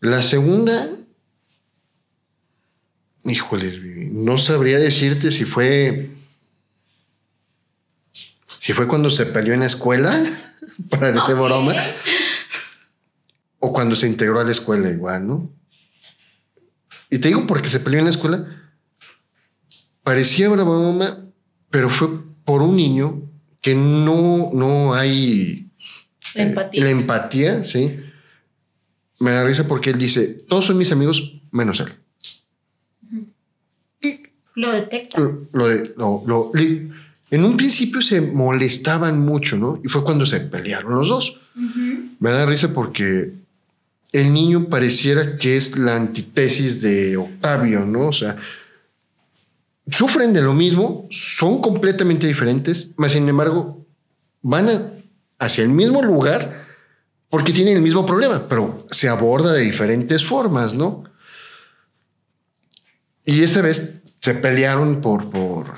La 0.00 0.22
segunda, 0.22 0.90
híjole, 3.24 4.10
no 4.12 4.36
sabría 4.36 4.78
decirte 4.78 5.32
si 5.32 5.46
fue, 5.46 6.10
si 8.58 8.72
fue 8.72 8.86
cuando 8.88 9.10
se 9.10 9.26
peleó 9.26 9.54
en 9.54 9.60
la 9.60 9.66
escuela, 9.66 10.12
para 10.90 11.10
ese 11.10 11.34
broma, 11.34 11.74
o 13.58 13.72
cuando 13.72 13.96
se 13.96 14.06
integró 14.06 14.40
a 14.40 14.44
la 14.44 14.52
escuela 14.52 14.88
igual, 14.88 15.26
¿no? 15.26 15.50
Y 17.10 17.18
te 17.18 17.28
digo 17.28 17.46
porque 17.46 17.68
se 17.68 17.80
peleó 17.80 17.98
en 17.98 18.04
la 18.04 18.10
escuela, 18.10 18.70
parecía 20.02 20.48
broma, 20.48 21.24
pero 21.70 21.88
fue 21.90 22.08
por 22.44 22.62
un 22.62 22.76
niño 22.76 23.22
que 23.60 23.74
no, 23.74 24.50
no 24.52 24.94
hay... 24.94 25.70
La 26.34 26.42
empatía. 26.42 26.84
la 26.84 26.90
empatía, 26.90 27.64
sí 27.64 28.00
me 29.18 29.32
da 29.32 29.44
risa 29.44 29.66
porque 29.66 29.90
él 29.90 29.98
dice, 29.98 30.28
todos 30.48 30.66
son 30.66 30.78
mis 30.78 30.92
amigos 30.92 31.40
menos 31.50 31.80
él. 31.80 31.92
Y 34.00 34.22
lo 34.54 34.72
detecta. 34.72 35.20
Lo, 35.52 36.52
en 37.30 37.44
un 37.44 37.56
principio 37.56 38.00
se 38.00 38.20
molestaban 38.20 39.20
mucho, 39.20 39.56
¿no? 39.56 39.80
Y 39.84 39.88
fue 39.88 40.02
cuando 40.04 40.24
se 40.24 40.40
pelearon 40.40 40.94
los 40.94 41.08
dos. 41.08 41.40
Me 42.20 42.30
da 42.30 42.46
risa 42.46 42.72
porque 42.72 43.32
el 44.12 44.32
niño 44.32 44.68
pareciera 44.68 45.36
que 45.36 45.56
es 45.56 45.76
la 45.76 45.96
antítesis 45.96 46.80
de 46.80 47.16
Octavio, 47.16 47.80
¿no? 47.80 48.08
O 48.08 48.12
sea, 48.12 48.36
sufren 49.90 50.32
de 50.32 50.42
lo 50.42 50.54
mismo, 50.54 51.06
son 51.10 51.60
completamente 51.60 52.26
diferentes, 52.26 52.90
mas 52.96 53.12
sin 53.12 53.28
embargo 53.28 53.86
van 54.42 54.68
hacia 55.38 55.64
el 55.64 55.70
mismo 55.70 56.02
lugar 56.02 56.66
porque 57.28 57.52
tienen 57.52 57.76
el 57.76 57.82
mismo 57.82 58.06
problema, 58.06 58.48
pero 58.48 58.86
se 58.90 59.08
aborda 59.08 59.52
de 59.52 59.60
diferentes 59.60 60.24
formas, 60.24 60.72
¿no? 60.72 61.04
Y 63.24 63.42
esa 63.42 63.60
vez 63.60 63.92
se 64.20 64.34
pelearon 64.34 65.02
por, 65.02 65.28
por, 65.30 65.74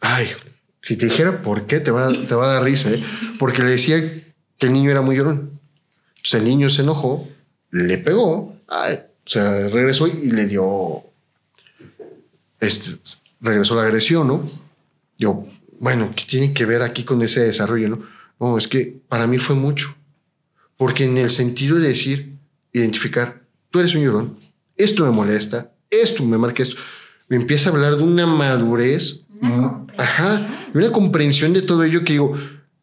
ay, 0.00 0.28
si 0.82 0.96
te 0.96 1.06
dijera 1.06 1.42
por 1.42 1.66
qué, 1.66 1.80
te 1.80 1.90
va, 1.90 2.12
te 2.12 2.34
va 2.34 2.50
a 2.50 2.54
dar 2.54 2.64
risa, 2.64 2.90
¿eh? 2.90 3.02
porque 3.38 3.62
le 3.62 3.70
decía 3.70 4.00
que 4.58 4.66
el 4.66 4.72
niño 4.72 4.90
era 4.90 5.00
muy 5.00 5.16
llorón. 5.16 5.58
Entonces 6.16 6.34
el 6.34 6.44
niño 6.44 6.68
se 6.70 6.82
enojó, 6.82 7.28
le 7.70 7.98
pegó, 7.98 8.56
ay, 8.68 8.98
regresó 9.70 10.06
y 10.06 10.30
le 10.30 10.46
dio, 10.46 11.04
este, 12.60 12.90
regresó 13.40 13.76
la 13.76 13.82
agresión, 13.82 14.26
¿no? 14.26 14.44
Yo, 15.18 15.46
bueno, 15.78 16.12
¿qué 16.14 16.24
tiene 16.24 16.52
que 16.52 16.64
ver 16.64 16.82
aquí 16.82 17.04
con 17.04 17.22
ese 17.22 17.40
desarrollo, 17.40 17.88
no? 17.88 17.98
No, 18.38 18.58
es 18.58 18.66
que 18.66 19.00
para 19.08 19.26
mí 19.26 19.38
fue 19.38 19.54
mucho. 19.54 19.96
Porque 20.76 21.04
en 21.04 21.16
el 21.16 21.30
sentido 21.30 21.78
de 21.78 21.88
decir, 21.88 22.36
identificar, 22.72 23.42
tú 23.70 23.78
eres 23.78 23.94
un 23.94 24.02
llorón, 24.02 24.38
esto 24.76 25.04
me 25.04 25.12
molesta, 25.12 25.72
esto 25.90 26.24
me 26.24 26.38
marca 26.38 26.62
esto, 26.62 26.76
me 27.28 27.36
empieza 27.36 27.70
a 27.70 27.72
hablar 27.72 27.96
de 27.96 28.02
una 28.02 28.26
madurez, 28.26 29.21
una 29.42 29.84
ajá, 29.98 30.70
una 30.72 30.90
comprensión 30.90 31.52
de 31.52 31.62
todo 31.62 31.84
ello 31.84 32.04
que 32.04 32.14
digo, 32.14 32.34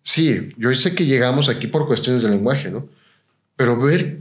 sí, 0.03 0.53
yo 0.57 0.73
sé 0.75 0.93
que 0.93 1.05
llegamos 1.05 1.49
aquí 1.49 1.67
por 1.67 1.87
cuestiones 1.87 2.21
de 2.21 2.29
lenguaje, 2.29 2.69
¿no? 2.69 2.87
Pero 3.55 3.79
ver 3.79 4.19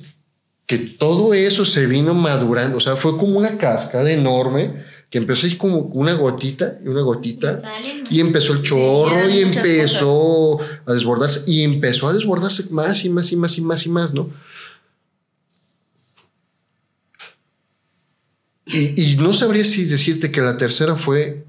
que 0.66 0.78
todo 0.78 1.32
eso 1.34 1.64
se 1.64 1.86
vino 1.86 2.14
madurando, 2.14 2.76
o 2.76 2.80
sea, 2.80 2.97
fue 2.97 3.16
como 3.16 3.39
una 3.39 3.57
cascada 3.57 4.11
enorme 4.11 4.84
que 5.11 5.18
empezó 5.18 5.47
así 5.47 5.57
como 5.57 5.78
una 5.78 6.12
gotita 6.12 6.78
y 6.84 6.89
una 6.89 7.01
gotita 7.01 7.62
y 8.11 8.20
empezó 8.20 8.53
el 8.53 8.62
chorro 8.62 9.28
y 9.30 9.39
empezó 9.39 10.59
a 10.84 10.93
desbordarse 10.93 11.51
y 11.51 11.62
empezó 11.62 12.09
a 12.09 12.12
desbordarse 12.12 12.70
más 12.70 13.05
y 13.05 13.09
más 13.09 13.32
y 13.32 13.36
más 13.36 13.57
y 13.57 13.61
más 13.62 13.86
y 13.86 13.89
más, 13.89 14.12
¿no? 14.12 14.28
Y, 18.66 19.16
no 19.16 19.32
sabría 19.32 19.64
si 19.64 19.86
decirte 19.86 20.30
que 20.30 20.43
la 20.43 20.59
tercera 20.59 20.95
fue 20.95 21.47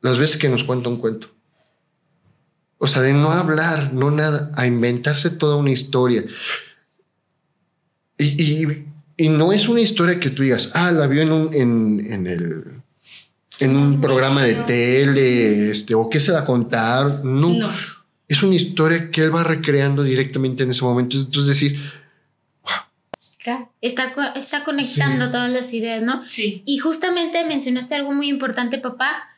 las 0.00 0.18
veces 0.18 0.36
que 0.36 0.48
nos 0.48 0.64
cuenta 0.64 0.88
un 0.88 0.96
cuento. 0.96 1.28
O 2.78 2.88
sea, 2.88 3.02
de 3.02 3.12
no 3.12 3.30
hablar, 3.30 3.92
no 3.92 4.10
nada, 4.10 4.50
a 4.56 4.66
inventarse 4.66 5.30
toda 5.30 5.56
una 5.56 5.70
historia. 5.70 6.24
y, 8.18 8.90
y 9.20 9.28
no 9.28 9.52
es 9.52 9.68
una 9.68 9.82
historia 9.82 10.18
que 10.18 10.30
tú 10.30 10.42
digas, 10.42 10.70
ah, 10.72 10.90
la 10.90 11.06
vio 11.06 11.20
en 11.20 11.30
un, 11.30 11.52
en, 11.52 12.26
el, 12.26 12.64
en 13.58 13.76
un 13.76 14.00
programa 14.00 14.42
de 14.42 14.54
tele, 14.54 15.70
este, 15.70 15.94
o 15.94 16.08
qué 16.08 16.18
se 16.18 16.32
va 16.32 16.38
a 16.38 16.44
contar. 16.46 17.22
No. 17.22 17.70
Es 18.26 18.42
una 18.42 18.54
historia 18.54 19.10
que 19.10 19.20
él 19.20 19.34
va 19.34 19.44
recreando 19.44 20.02
directamente 20.02 20.62
en 20.62 20.70
ese 20.70 20.82
momento. 20.82 21.18
Entonces, 21.18 21.48
decir, 21.48 21.78
wow. 22.62 23.68
Está, 23.82 24.14
está 24.36 24.64
conectando 24.64 25.30
todas 25.30 25.50
las 25.50 25.70
ideas, 25.74 26.02
¿no? 26.02 26.26
Sí. 26.26 26.62
Y 26.64 26.78
justamente 26.78 27.44
mencionaste 27.44 27.96
algo 27.96 28.12
muy 28.12 28.30
importante, 28.30 28.78
papá. 28.78 29.28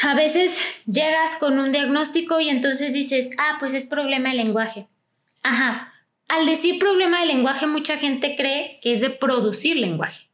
A 0.00 0.14
veces 0.14 0.62
llegas 0.86 1.36
con 1.36 1.58
un 1.58 1.72
diagnóstico 1.72 2.40
y 2.40 2.48
entonces 2.48 2.92
dices, 2.92 3.30
ah, 3.38 3.56
pues 3.60 3.74
es 3.74 3.86
problema 3.86 4.30
de 4.30 4.36
lenguaje. 4.36 4.88
Ajá 5.42 5.92
al 6.32 6.46
decir 6.46 6.78
problema 6.78 7.20
de 7.20 7.26
lenguaje, 7.26 7.66
mucha 7.66 7.98
gente 7.98 8.36
cree 8.36 8.80
que 8.80 8.92
es 8.92 9.02
de 9.02 9.10
producir 9.10 9.76
lenguaje. 9.76 10.30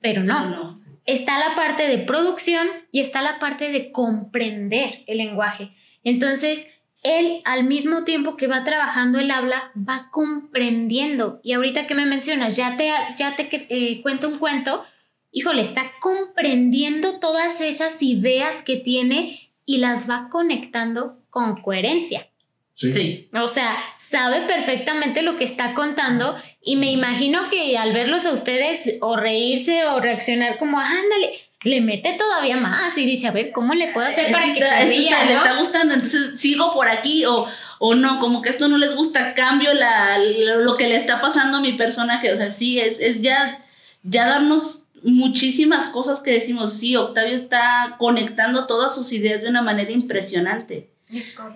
Pero 0.00 0.24
no. 0.24 0.80
Está 1.06 1.38
la 1.38 1.54
parte 1.54 1.86
de 1.86 1.98
producción 1.98 2.66
y 2.90 2.98
está 2.98 3.22
la 3.22 3.38
parte 3.38 3.70
de 3.70 3.92
comprender 3.92 5.04
el 5.06 5.18
lenguaje. 5.18 5.72
Entonces, 6.02 6.66
él 7.04 7.42
al 7.44 7.62
mismo 7.62 8.02
tiempo 8.02 8.36
que 8.36 8.48
va 8.48 8.64
trabajando 8.64 9.20
el 9.20 9.30
habla, 9.30 9.70
va 9.76 10.08
comprendiendo. 10.10 11.38
Y 11.44 11.52
ahorita 11.52 11.86
que 11.86 11.94
me 11.94 12.06
mencionas, 12.06 12.56
ya 12.56 12.76
te, 12.76 12.90
ya 13.16 13.36
te 13.36 13.48
eh, 13.52 14.02
cuento 14.02 14.28
un 14.28 14.38
cuento, 14.38 14.84
híjole, 15.32 15.62
está 15.62 15.92
comprendiendo 16.00 17.18
todas 17.18 17.60
esas 17.60 18.02
ideas 18.02 18.62
que 18.62 18.76
tiene 18.76 19.52
y 19.64 19.78
las 19.78 20.08
va 20.08 20.28
conectando 20.30 21.18
con 21.30 21.60
coherencia. 21.60 22.26
Sí. 22.74 23.28
O 23.34 23.46
sea, 23.46 23.76
sabe 23.98 24.42
perfectamente 24.46 25.22
lo 25.22 25.36
que 25.36 25.44
está 25.44 25.74
contando 25.74 26.34
y 26.62 26.76
me 26.76 26.90
imagino 26.90 27.50
que 27.50 27.76
al 27.76 27.92
verlos 27.92 28.24
a 28.24 28.32
ustedes 28.32 28.96
o 29.02 29.16
reírse 29.16 29.84
o 29.86 30.00
reaccionar 30.00 30.56
como, 30.56 30.80
ándale, 30.80 31.38
le 31.62 31.82
mete 31.82 32.14
todavía 32.14 32.56
más 32.56 32.96
y 32.96 33.04
dice, 33.04 33.28
a 33.28 33.32
ver, 33.32 33.52
¿cómo 33.52 33.74
le 33.74 33.88
puedo 33.88 34.06
hacer 34.06 34.32
para 34.32 34.46
que 34.46 34.52
se 34.52 34.86
ría, 34.86 35.24
Le 35.24 35.34
está 35.34 35.58
gustando, 35.58 35.92
entonces 35.92 36.40
sigo 36.40 36.72
por 36.72 36.88
aquí 36.88 37.26
o, 37.26 37.46
o 37.78 37.94
no, 37.94 38.18
como 38.18 38.40
que 38.40 38.48
esto 38.48 38.66
no 38.68 38.78
les 38.78 38.94
gusta, 38.94 39.34
cambio 39.34 39.74
la, 39.74 40.16
lo 40.18 40.76
que 40.78 40.88
le 40.88 40.96
está 40.96 41.20
pasando 41.20 41.58
a 41.58 41.60
mi 41.60 41.74
personaje. 41.74 42.32
O 42.32 42.36
sea, 42.36 42.50
sí, 42.50 42.80
es, 42.80 42.98
es 42.98 43.20
ya, 43.20 43.62
ya 44.04 44.26
darnos 44.26 44.84
muchísimas 45.02 45.88
cosas 45.88 46.20
que 46.20 46.32
decimos, 46.32 46.74
sí, 46.74 46.96
Octavio 46.96 47.34
está 47.34 47.96
conectando 47.98 48.66
todas 48.66 48.94
sus 48.94 49.12
ideas 49.12 49.42
de 49.42 49.48
una 49.48 49.62
manera 49.62 49.90
impresionante. 49.90 50.90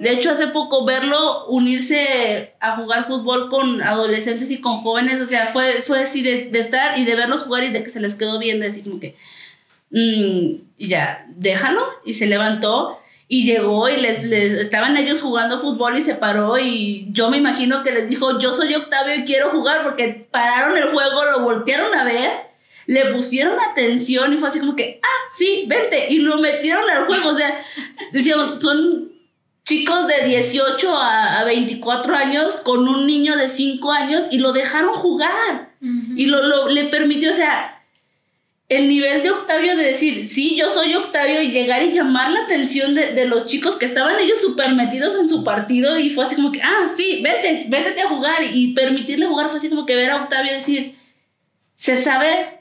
De 0.00 0.10
hecho, 0.10 0.30
hace 0.30 0.48
poco 0.48 0.84
verlo 0.84 1.46
unirse 1.46 2.54
a 2.58 2.76
jugar 2.76 3.06
fútbol 3.06 3.48
con 3.48 3.82
adolescentes 3.82 4.50
y 4.50 4.60
con 4.60 4.78
jóvenes, 4.78 5.20
o 5.20 5.26
sea, 5.26 5.48
fue, 5.48 5.82
fue 5.86 6.02
así 6.02 6.22
de, 6.22 6.50
estar 6.58 6.98
y 6.98 7.04
de 7.04 7.14
verlos 7.14 7.44
jugar 7.44 7.62
y 7.62 7.70
de 7.70 7.84
que 7.84 7.90
se 7.90 8.00
les 8.00 8.16
quedó 8.16 8.40
bien, 8.40 8.58
de 8.58 8.66
decir 8.66 8.82
como 8.82 8.98
que, 8.98 9.14
mm, 9.90 10.86
ya, 10.88 11.24
déjalo, 11.36 11.86
y 12.04 12.14
se 12.14 12.26
levantó 12.26 12.98
y 13.28 13.44
llegó 13.44 13.88
y 13.88 13.96
les, 13.96 14.24
estaban 14.24 14.96
ellos 14.96 15.22
jugando 15.22 15.60
fútbol 15.60 15.96
y 15.96 16.02
se 16.02 16.16
paró 16.16 16.58
y 16.58 17.06
yo 17.12 17.30
me 17.30 17.36
imagino 17.36 17.84
que 17.84 17.92
les 17.92 18.08
dijo, 18.08 18.40
yo 18.40 18.52
soy 18.52 18.74
Octavio 18.74 19.14
y 19.14 19.24
quiero 19.24 19.50
jugar 19.50 19.84
porque 19.84 20.26
pararon 20.30 20.76
el 20.76 20.90
juego, 20.90 21.24
lo 21.30 21.40
voltearon 21.40 21.94
a 21.94 22.04
ver 22.04 22.53
le 22.86 23.06
pusieron 23.06 23.58
atención 23.60 24.32
y 24.32 24.36
fue 24.36 24.48
así 24.48 24.60
como 24.60 24.76
que, 24.76 25.00
ah, 25.02 25.28
sí, 25.32 25.64
vente, 25.66 26.06
y 26.10 26.18
lo 26.18 26.38
metieron 26.38 26.88
al 26.88 27.06
juego. 27.06 27.30
O 27.30 27.36
sea, 27.36 27.64
decíamos, 28.12 28.60
son 28.60 29.12
chicos 29.64 30.06
de 30.06 30.26
18 30.26 30.96
a, 30.96 31.44
24 31.44 32.14
años 32.14 32.56
con 32.56 32.86
un 32.88 33.06
niño 33.06 33.36
de 33.36 33.48
5 33.48 33.92
años 33.92 34.28
y 34.30 34.38
lo 34.38 34.52
dejaron 34.52 34.94
jugar. 34.94 35.74
Y 36.16 36.26
lo, 36.26 36.68
le 36.70 36.84
permitió, 36.84 37.30
o 37.30 37.34
sea, 37.34 37.74
el 38.70 38.88
nivel 38.88 39.22
de 39.22 39.30
Octavio 39.30 39.76
de 39.76 39.84
decir, 39.84 40.26
sí, 40.26 40.56
yo 40.56 40.70
soy 40.70 40.94
Octavio 40.94 41.42
y 41.42 41.50
llegar 41.50 41.82
y 41.82 41.92
llamar 41.92 42.30
la 42.30 42.44
atención 42.44 42.94
de, 42.94 43.26
los 43.26 43.46
chicos 43.46 43.76
que 43.76 43.84
estaban 43.84 44.18
ellos 44.18 44.40
súper 44.40 44.74
metidos 44.74 45.14
en 45.16 45.28
su 45.28 45.44
partido 45.44 45.98
y 45.98 46.08
fue 46.08 46.24
así 46.24 46.36
como 46.36 46.52
que, 46.52 46.62
ah, 46.62 46.88
sí, 46.94 47.20
vete, 47.22 47.66
vete 47.68 48.00
a 48.00 48.08
jugar 48.08 48.36
y 48.52 48.72
permitirle 48.72 49.26
jugar 49.26 49.50
fue 49.50 49.58
así 49.58 49.68
como 49.68 49.84
que 49.84 49.94
ver 49.94 50.10
a 50.10 50.22
Octavio 50.22 50.52
decir, 50.52 50.96
se 51.74 51.98
sabe 51.98 52.60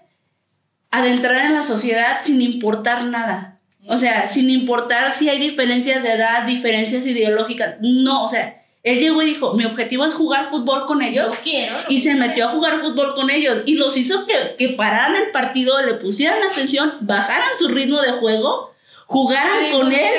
adentrar 0.94 1.48
en 1.48 1.56
la 1.56 1.64
sociedad 1.64 2.20
sin 2.22 2.40
importar 2.40 3.06
nada. 3.06 3.60
O 3.88 3.98
sea, 3.98 4.28
sin 4.28 4.50
importar 4.50 5.12
si 5.12 5.28
hay 5.28 5.40
diferencias 5.40 6.04
de 6.04 6.14
edad, 6.14 6.44
diferencias 6.44 7.06
ideológicas. 7.06 7.76
No, 7.82 8.24
o 8.24 8.28
sea, 8.28 8.64
él 8.84 9.00
llegó 9.00 9.24
y 9.24 9.26
dijo, 9.26 9.56
mi 9.56 9.66
objetivo 9.66 10.06
es 10.06 10.14
jugar 10.14 10.50
fútbol 10.52 10.86
con 10.86 11.02
ellos. 11.02 11.34
quiero. 11.44 11.76
Y 11.90 12.00
se 12.02 12.14
metió 12.14 12.46
a 12.46 12.50
jugar 12.50 12.80
fútbol 12.80 13.16
con 13.16 13.32
ellos. 13.32 13.64
Y 13.66 13.76
los 13.76 13.98
hizo 13.98 14.28
que, 14.28 14.56
que 14.58 14.76
pararan 14.76 15.16
el 15.16 15.32
partido, 15.32 15.82
le 15.82 15.96
pusieran 15.96 16.44
atención, 16.44 16.94
bajaran 17.02 17.50
su 17.58 17.70
ritmo 17.70 18.00
de 18.02 18.12
juego, 18.12 18.72
jugaran 19.08 19.72
con 19.72 19.92
él. 19.92 20.14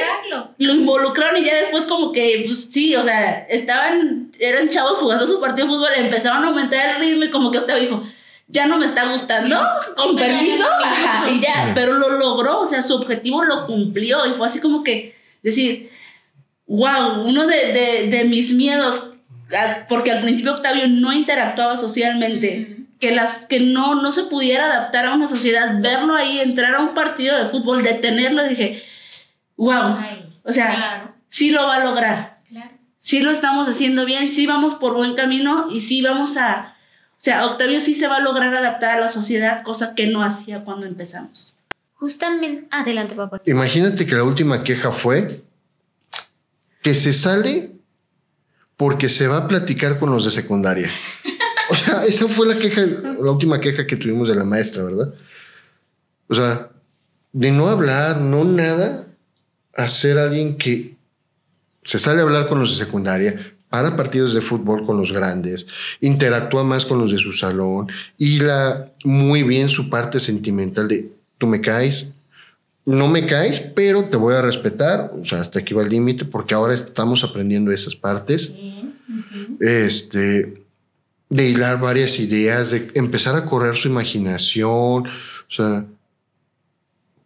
Lo 0.59 0.75
involucraron 0.75 1.41
y 1.41 1.45
ya 1.45 1.55
después 1.55 1.87
como 1.87 2.11
que, 2.11 2.43
pues 2.45 2.71
sí, 2.73 2.97
o 2.97 3.05
sea, 3.05 3.47
estaban, 3.49 4.33
eran 4.41 4.69
chavos 4.69 4.99
jugando 4.99 5.27
su 5.27 5.41
partido 5.41 5.69
de 5.69 5.73
fútbol, 5.73 5.91
empezaron 5.97 6.43
a 6.43 6.49
aumentar 6.49 6.97
el 6.97 7.01
ritmo 7.01 7.25
y 7.25 7.31
como 7.31 7.53
que 7.53 7.59
Octavio 7.59 7.83
dijo, 7.83 8.05
ya 8.49 8.67
no 8.67 8.79
me 8.79 8.87
está 8.87 9.11
gustando, 9.11 9.59
con 9.97 10.17
permiso, 10.17 10.67
y 11.33 11.41
ya, 11.41 11.73
pero 11.75 11.95
lo 11.95 12.19
logró, 12.19 12.61
o 12.61 12.67
sea, 12.67 12.83
su 12.83 12.95
objetivo 12.95 13.45
lo 13.45 13.67
cumplió 13.67 14.27
y 14.27 14.33
fue 14.33 14.47
así 14.47 14.61
como 14.61 14.85
que 14.85 15.17
decir, 15.43 15.91
wow, 16.67 17.23
uno 17.25 17.47
de, 17.47 18.27
mis 18.29 18.53
miedos, 18.53 19.13
porque 19.89 20.13
al 20.13 20.21
principio 20.21 20.55
Octavio 20.55 20.89
no 20.89 21.13
interactuaba 21.13 21.77
socialmente, 21.77 22.77
que, 23.01 23.13
las, 23.13 23.47
que 23.47 23.61
no, 23.61 23.97
no 23.97 24.13
se 24.13 24.25
pudiera 24.25 24.67
adaptar 24.67 25.07
a 25.07 25.15
una 25.15 25.27
sociedad, 25.27 25.81
verlo 25.81 26.15
ahí, 26.15 26.41
entrar 26.41 26.75
a 26.75 26.81
un 26.81 26.95
partido 26.95 27.37
de 27.39 27.49
fútbol, 27.49 27.83
detenerlo, 27.83 28.45
dije, 28.45 28.85
wow, 29.57 29.97
o 30.45 30.53
sea, 30.53 31.15
sí 31.29 31.51
lo 31.51 31.67
va 31.67 31.77
a 31.77 31.85
lograr. 31.85 32.35
Sí 32.99 33.21
lo 33.21 33.31
estamos 33.31 33.69
haciendo 33.69 34.07
bien, 34.07 34.33
sí 34.33 34.47
vamos 34.47 34.77
por 34.77 34.95
buen 34.95 35.15
camino 35.15 35.69
y 35.71 35.83
sí 35.83 36.01
vamos 36.01 36.39
a, 36.39 36.74
sea, 37.19 37.47
Octavio 37.47 37.81
sí 37.81 37.95
se 37.95 38.07
va 38.09 38.17
a 38.17 38.21
lograr 38.21 38.55
adaptar 38.55 38.97
a 38.97 39.01
la 39.01 39.09
sociedad, 39.09 39.63
cosa 39.63 39.95
que 39.95 40.07
no 40.07 40.23
hacía 40.23 40.65
cuando 40.65 40.87
empezamos. 40.87 41.57
Justamente, 41.95 42.67
adelante, 42.71 43.15
papá. 43.15 43.41
Imagínate 43.47 44.07
que 44.07 44.15
la 44.15 44.25
última 44.25 44.63
queja 44.63 44.93
fue 44.93 45.43
que 46.83 46.95
se 46.95 47.13
sale 47.13 47.73
porque 48.77 49.09
se 49.09 49.27
va 49.27 49.39
a 49.39 49.49
platicar 49.49 49.99
con 49.99 50.11
los 50.11 50.25
de 50.25 50.31
secundaria. 50.31 50.91
O 51.71 51.77
sea, 51.77 52.05
esa 52.05 52.29
fue 52.29 52.47
la 52.47 52.59
queja, 52.59 52.83
la 52.83 53.31
última 53.31 53.59
queja 53.59 53.87
que 53.87 53.97
tuvimos 53.97 54.29
de 54.29 54.35
la 54.35 54.45
maestra, 54.45 54.83
¿verdad? 54.83 55.15
O 56.29 56.35
sea, 56.35 56.69
de 57.33 57.51
no 57.51 57.69
hablar, 57.69 58.21
no 58.21 58.45
nada, 58.45 59.07
a 59.75 59.89
ser 59.89 60.19
alguien 60.19 60.57
que 60.57 60.95
se 61.83 61.99
sale 61.99 62.21
a 62.21 62.25
hablar 62.25 62.49
con 62.49 62.61
los 62.61 62.79
de 62.79 62.85
secundaria, 62.85 63.54
para 63.75 63.97
partidos 63.97 64.33
de 64.35 64.41
fútbol 64.41 64.87
con 64.87 64.99
los 64.99 65.11
grandes, 65.11 65.67
interactúa 66.01 66.63
más 66.63 66.87
con 66.87 67.01
los 67.01 67.11
de 67.11 67.19
su 67.19 67.33
salón 67.33 67.89
y 68.17 68.39
la 68.39 68.93
muy 69.03 69.43
bien 69.43 69.69
su 69.69 69.91
parte 69.91 70.21
sentimental 70.21 70.87
de 70.87 71.11
tú 71.39 71.49
me 71.49 71.61
caes, 71.61 72.07
no 72.85 73.09
me 73.09 73.27
caes, 73.27 73.59
pero 73.59 74.05
te 74.05 74.17
voy 74.17 74.37
a 74.37 74.43
respetar, 74.43 75.11
o 75.21 75.25
sea, 75.25 75.41
hasta 75.41 75.59
aquí 75.59 75.75
va 75.75 75.83
el 75.83 75.89
límite 75.89 76.25
porque 76.25 76.55
ahora 76.55 76.73
estamos 76.73 77.25
aprendiendo 77.25 77.73
esas 77.73 77.97
partes. 77.97 78.55
Este 79.59 80.55
de 81.29 81.49
hilar 81.49 81.81
varias 81.81 82.21
ideas, 82.21 82.71
de 82.71 82.93
empezar 82.95 83.35
a 83.35 83.45
correr 83.45 83.75
su 83.75 83.89
imaginación, 83.89 85.05
o 85.05 85.51
sea, 85.53 85.85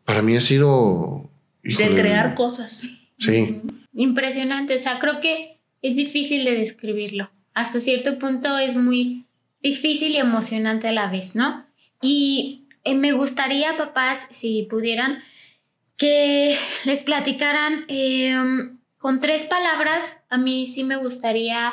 para 0.07 0.23
mí 0.23 0.35
ha 0.35 0.41
sido 0.41 1.29
de 1.63 1.95
crear 1.95 2.35
cosas. 2.35 2.85
Sí. 3.19 3.61
Impresionante, 3.93 4.77
o 4.77 4.79
sea, 4.79 4.99
creo 4.99 5.21
que 5.21 5.58
es 5.83 5.97
difícil 5.97 6.45
de 6.45 6.57
describirlo. 6.57 7.31
Hasta 7.55 7.81
cierto 7.81 8.19
punto 8.19 8.59
es 8.59 8.77
muy 8.77 9.27
difícil 9.63 10.13
y 10.13 10.19
emocionante 10.19 10.89
a 10.89 10.93
la 10.93 11.11
vez, 11.11 11.35
¿no? 11.35 11.67
Y 12.01 12.65
eh, 12.85 12.95
me 12.95 13.13
gustaría, 13.13 13.77
papás, 13.77 14.27
si 14.31 14.63
pudieran, 14.71 15.21
que 15.97 16.57
les 16.85 17.01
platicaran 17.01 17.85
em, 17.89 18.79
con 18.99 19.21
tres 19.21 19.43
palabras. 19.45 20.21
A 20.31 20.39
mí 20.39 20.67
sí 20.67 20.85
me 20.85 20.97
gustaría 20.97 21.73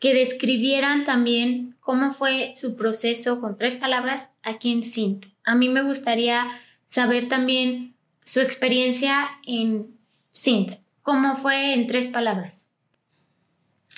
que 0.00 0.14
describieran 0.14 1.04
también 1.04 1.76
cómo 1.80 2.12
fue 2.12 2.52
su 2.56 2.76
proceso 2.76 3.40
con 3.40 3.56
tres 3.56 3.76
palabras 3.76 4.30
aquí 4.42 4.72
en 4.72 4.82
Sint. 4.82 5.26
A 5.44 5.54
mí 5.54 5.68
me 5.68 5.82
gustaría 5.82 6.46
saber 6.84 7.28
también 7.28 7.94
su 8.24 8.40
experiencia 8.40 9.28
en 9.46 9.96
Sint. 10.30 10.72
¿Cómo 11.02 11.36
fue 11.36 11.74
en 11.74 11.86
tres 11.86 12.08
palabras? 12.08 12.66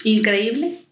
Increíble. 0.05 0.83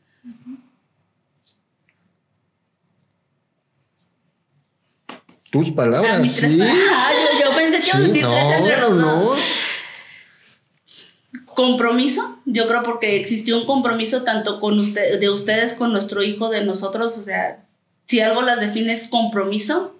Tus 5.51 5.70
palabras, 5.72 6.30
sí. 6.30 6.61
Ah, 6.62 7.11
yo, 7.42 7.57
pensé 7.57 7.80
que 7.80 7.88
iba 7.88 7.98
a 7.98 8.01
decir 8.01 8.24
no, 8.24 8.94
no. 8.94 9.36
Compromiso, 11.46 12.38
yo 12.46 12.68
creo 12.68 12.84
porque 12.84 13.16
existió 13.16 13.59
un 13.59 13.66
compromiso 13.66 14.22
tanto 14.22 14.61
con 14.61 14.78
usted, 14.78 15.18
de 15.18 15.28
ustedes 15.28 15.74
con 15.74 15.92
nuestro 15.92 16.22
hijo, 16.22 16.48
de 16.48 16.64
nosotros, 16.64 17.18
o 17.18 17.22
sea, 17.24 17.66
si 18.07 18.20
algo 18.20 18.42
las 18.42 18.61
define 18.61 18.92
es 18.92 19.09
compromiso, 19.09 19.99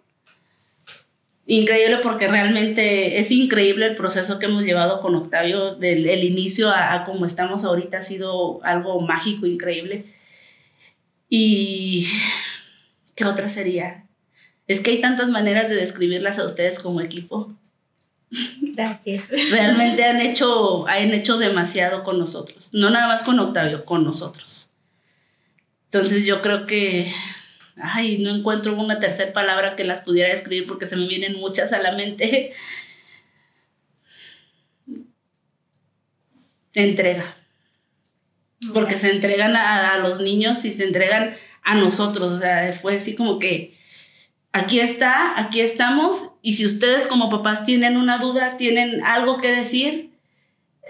increíble 1.51 1.99
porque 2.01 2.29
realmente 2.29 3.19
es 3.19 3.33
increíble 3.33 3.87
el 3.87 3.97
proceso 3.97 4.39
que 4.39 4.47
hemos 4.47 4.63
llevado 4.63 5.01
con 5.01 5.17
Octavio, 5.17 5.75
del 5.75 6.09
el 6.09 6.23
inicio 6.23 6.71
a, 6.71 7.03
como 7.05 7.27
estamos 7.27 7.65
ahorita, 7.65 7.99
ha 7.99 8.03
sido 8.03 8.63
algo 8.63 9.01
mágico, 9.01 9.47
increíble. 9.47 10.05
Y, 11.29 12.07
¿qué 13.17 13.25
otra 13.25 13.49
sería? 13.49 14.05
Es 14.69 14.81
que 14.81 14.93
hay 14.93 15.01
tantas 15.01 15.29
maneras 15.29 15.69
de 15.69 15.75
describirlas 15.75 16.39
a 16.39 16.45
ustedes 16.45 16.79
como 16.79 17.01
equipo. 17.01 17.53
Gracias. 18.61 19.29
Realmente 19.51 20.05
han 20.05 20.21
hecho, 20.21 20.87
han 20.87 21.13
hecho 21.13 21.37
demasiado 21.37 22.05
con 22.05 22.21
nosotros. 22.21 22.71
No 22.73 22.91
nada 22.91 23.09
más 23.09 23.25
con 23.25 23.41
Octavio, 23.41 23.85
con 23.85 24.05
nosotros. 24.05 24.71
Entonces 25.87 26.25
yo 26.25 26.43
creo 26.43 26.67
que 26.67 27.13
ay, 27.83 28.19
no 28.19 28.31
encuentro 28.31 28.75
una 28.75 28.99
tercera 28.99 29.33
palabra 29.33 29.77
que 29.77 29.85
las 29.85 30.01
pudiera 30.01 30.33
escribir 30.33 30.67
porque 30.67 30.87
se 30.87 30.97
me 30.97 31.07
vienen 31.07 31.39
muchas 31.39 31.73
a 31.73 31.81
la 31.81 31.93
mente. 31.93 32.53
Entrega. 36.75 37.37
Porque 38.75 38.99
se 38.99 39.11
entregan 39.11 39.57
a, 39.57 39.99
los 39.99 40.21
niños 40.21 40.65
y 40.65 40.75
se 40.75 40.85
entregan 40.85 41.35
a 41.63 41.75
nosotros. 41.75 42.33
O 42.33 42.39
sea, 42.39 42.73
fue 42.75 42.97
así 42.97 43.17
como 43.17 43.39
que 43.39 43.75
aquí 44.53 44.81
está, 44.81 45.41
aquí 45.41 45.61
estamos. 45.61 46.33
Y 46.43 46.55
si 46.55 46.67
ustedes 46.67 47.07
como 47.07 47.31
papás 47.31 47.65
tienen 47.65 47.97
una 47.97 48.19
duda, 48.19 48.57
tienen 48.57 49.03
algo 49.05 49.41
que 49.41 49.49
decir, 49.49 50.10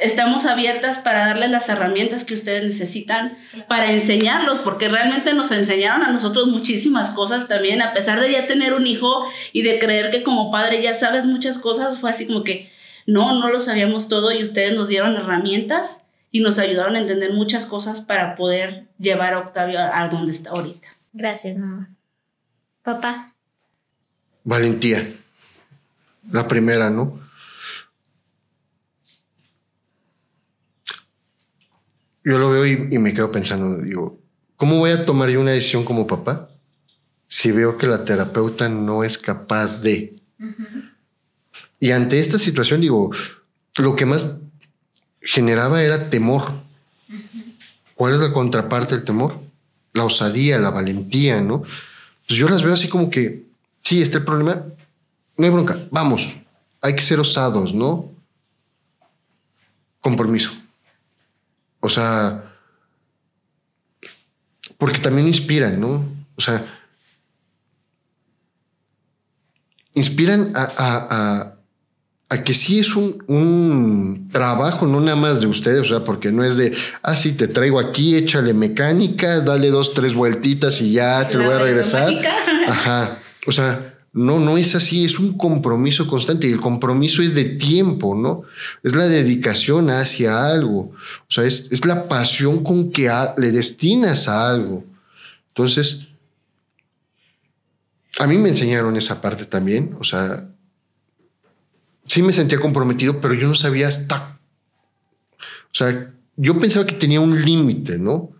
estamos 0.01 0.46
abiertas 0.46 0.98
para 0.98 1.26
darles 1.26 1.51
las 1.51 1.68
herramientas 1.68 2.24
que 2.24 2.34
ustedes 2.34 2.64
necesitan, 2.64 3.36
para 3.68 3.92
enseñarlos, 3.92 4.59
porque 4.59 4.88
realmente 4.88 5.34
nos 5.34 5.51
enseñaron 5.53 6.03
a 6.03 6.11
nosotros 6.11 6.48
muchísimas 6.48 7.11
cosas 7.11 7.48
también, 7.48 7.82
a 7.82 7.92
pesar 7.92 8.20
de 8.20 8.32
ya 8.32 8.46
tener 8.46 8.74
un 8.74 8.86
hijo 8.86 9.26
y 9.53 9.62
de 9.62 9.78
creer 9.78 10.11
que 10.11 10.22
como 10.22 10.51
padre 10.51 10.82
ya 10.82 10.94
sabes 10.94 11.26
muchas 11.26 11.59
cosas, 11.59 11.98
fue 11.98 12.11
así 12.11 12.26
como 12.26 12.42
que 12.44 12.70
no, 13.07 13.38
no 13.38 13.48
lo 13.48 13.61
sabíamos 13.61 14.09
todo 14.09 14.32
y 14.32 14.42
ustedes 14.42 14.74
nos 14.74 14.88
dieron 14.88 15.16
herramientas 15.16 16.03
y 16.30 16.40
nos 16.40 16.59
ayudaron 16.59 16.96
a 16.96 17.01
entender 17.01 17.32
muchas 17.32 17.66
cosas 17.66 18.01
para 18.01 18.36
poder 18.36 18.86
llevar 18.98 19.34
a 19.34 19.40
Octavio 19.40 19.80
a, 19.80 20.09
donde 20.09 20.32
está 20.32 20.51
ahorita. 20.51 20.88
Gracias, 21.12 21.59
mamá. 21.59 21.90
Papá. 22.82 23.34
Valentía. 24.44 25.07
La 26.30 26.46
primera, 26.46 26.88
¿no? 26.90 27.20
Yo 32.25 32.39
lo 32.39 32.51
veo 32.51 32.66
y, 32.66 32.99
me 32.99 33.14
quedo 33.14 33.33
pensando, 33.33 33.83
digo, 33.83 34.18
¿cómo 34.57 34.79
voy 34.79 34.91
a 34.91 35.05
tomar 35.05 35.31
yo 35.31 35.41
una 35.41 35.53
decisión 35.53 35.85
como 35.85 36.07
papá 36.07 36.49
si 37.29 37.53
veo 37.53 37.79
que 37.79 37.87
la 37.87 38.05
terapeuta 38.05 38.68
no 38.68 39.05
es 39.05 39.16
capaz 39.16 39.81
de? 39.81 40.16
Y 41.79 41.93
ante 41.93 42.18
esta 42.18 42.39
situación, 42.39 42.81
digo, 42.81 43.11
lo 43.77 43.97
que 43.97 44.07
más 44.07 44.27
generaba 45.23 45.83
era 45.83 46.11
temor. 46.11 46.53
¿Cuál 47.95 48.14
es 48.14 48.21
la 48.21 48.33
contraparte 48.33 48.97
del 48.97 49.05
temor? 49.05 49.41
La 49.93 50.05
osadía, 50.05 50.59
la 50.59 50.71
valentía, 50.71 51.41
¿no? 51.41 51.62
Pues 52.27 52.39
yo 52.39 52.49
las 52.49 52.62
veo 52.62 52.75
así 52.75 52.89
como 52.89 53.11
que 53.11 53.45
sí, 53.83 54.03
está 54.03 54.18
el 54.18 54.25
problema, 54.25 54.64
no 55.37 55.45
hay 55.45 55.51
bronca, 55.51 55.79
vamos, 55.91 56.37
hay 56.81 56.95
que 56.95 57.03
ser 57.03 57.18
osados, 57.18 57.75
¿no? 57.75 58.11
Compromiso. 60.01 60.53
O 61.81 61.89
sea, 61.89 62.55
porque 64.78 64.99
también 64.99 65.26
inspiran, 65.26 65.81
¿no? 65.81 66.05
O 66.37 66.41
sea, 66.41 66.64
inspiran 69.95 70.53
a, 70.55 71.55
que 72.45 72.55
sí 72.55 72.78
es 72.78 72.95
un, 72.97 74.31
trabajo, 74.33 74.87
no 74.87 75.01
nada 75.01 75.16
más 75.16 75.41
de 75.41 75.47
ustedes, 75.47 75.81
o 75.81 75.85
sea, 75.85 76.05
porque 76.05 76.31
no 76.31 76.45
es 76.45 76.57
de, 76.57 76.74
ah, 77.03 77.16
sí, 77.16 77.33
te 77.33 77.49
traigo 77.49 77.81
aquí, 77.81 78.14
échale 78.14 78.55
mecánica, 78.55 79.41
dale 79.41 79.70
dos, 79.70 79.93
tres 79.95 80.14
vueltitas 80.14 80.81
y 80.81 80.93
ya 80.93 81.26
te 81.26 81.39
voy 81.39 81.53
a 81.53 81.59
regresar. 81.59 82.12
Ajá. 82.68 83.18
O 83.47 83.53
sea, 83.53 83.89
no, 84.12 84.40
no 84.40 84.58
es 84.58 84.74
así, 84.74 85.04
es 85.04 85.20
un 85.20 85.36
compromiso 85.38 86.08
constante 86.08 86.48
y 86.48 86.52
el 86.52 86.61
compromiso 86.61 87.22
es 87.22 87.34
de 87.34 87.44
tiempo, 87.44 88.16
¿no? 88.16 88.42
Es 88.82 88.96
la 88.96 89.06
dedicación 89.06 89.88
hacia 89.88 90.50
algo, 90.50 90.92
o 91.28 91.30
sea, 91.30 91.44
es, 91.44 91.84
la 91.84 92.08
pasión 92.08 92.64
con 92.64 92.90
que 92.90 93.11
le 93.36 93.52
destinas 93.52 94.26
a 94.26 94.50
algo. 94.50 94.84
Entonces, 95.48 96.08
a 98.18 98.26
mí 98.26 98.36
me 98.36 98.48
enseñaron 98.48 98.96
esa 98.96 99.20
parte 99.20 99.44
también, 99.44 99.96
o 100.00 100.04
sea, 100.04 100.48
sí 102.06 102.22
me 102.22 102.32
sentía 102.32 102.58
comprometido, 102.58 103.20
pero 103.20 103.34
yo 103.34 103.46
no 103.46 103.54
sabía 103.54 103.86
hasta, 103.86 104.40
o 105.38 105.74
sea, 105.74 106.12
yo 106.36 106.58
pensaba 106.58 106.84
que 106.84 106.96
tenía 106.96 107.20
un 107.20 107.40
límite, 107.44 107.96
¿no? 107.96 108.32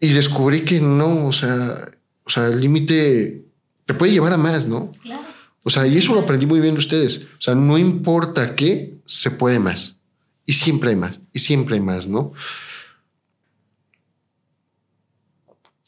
Y 0.00 0.12
descubrí 0.12 0.66
que 0.66 0.80
no, 0.80 1.28
o 1.28 1.32
sea, 1.32 1.88
o 2.24 2.30
sea, 2.30 2.48
el 2.48 2.60
límite 2.60 3.45
te 3.86 3.94
puede 3.94 4.12
llevar 4.12 4.32
a 4.32 4.36
más, 4.36 4.66
¿no? 4.66 4.90
Claro. 5.02 5.26
O 5.62 5.70
sea, 5.70 5.86
y 5.86 5.96
eso 5.96 6.14
lo 6.14 6.20
aprendí 6.20 6.46
muy 6.46 6.60
bien 6.60 6.74
de 6.74 6.78
ustedes. 6.80 7.22
O 7.22 7.40
sea, 7.40 7.54
no 7.54 7.78
importa 7.78 8.54
qué, 8.54 8.98
se 9.06 9.30
puede 9.30 9.58
más. 9.58 10.00
Y 10.44 10.52
siempre 10.52 10.90
hay 10.90 10.96
más, 10.96 11.20
y 11.32 11.38
siempre 11.40 11.74
hay 11.74 11.80
más, 11.80 12.06
¿no? 12.06 12.32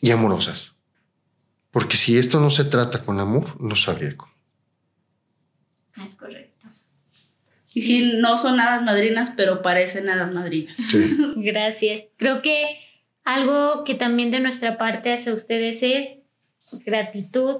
Y 0.01 0.11
amorosas. 0.11 0.73
Porque 1.71 1.97
si 1.97 2.19
esto 2.19 2.41
no 2.41 2.51
se 2.51 2.65
trata 2.65 3.03
con 3.03 3.21
amor, 3.21 3.61
no 3.61 3.77
sabría 3.77 4.17
cómo. 4.17 4.33
Es 6.05 6.15
correcto. 6.15 6.67
Y 7.73 7.83
si 7.83 8.19
no 8.21 8.39
son 8.39 8.59
hadas 8.59 8.83
madrinas, 8.83 9.33
pero 9.37 9.63
parecen 9.63 10.09
hadas 10.09 10.35
madrinas. 10.35 10.79
Gracias. 11.37 12.07
Creo 12.17 12.43
que 12.43 12.81
algo 13.23 13.85
que 13.85 13.95
también 13.95 14.33
de 14.33 14.41
nuestra 14.41 14.79
parte 14.79 15.13
hacia 15.13 15.33
ustedes 15.35 15.83
es 15.83 16.19
gratitud, 16.85 17.59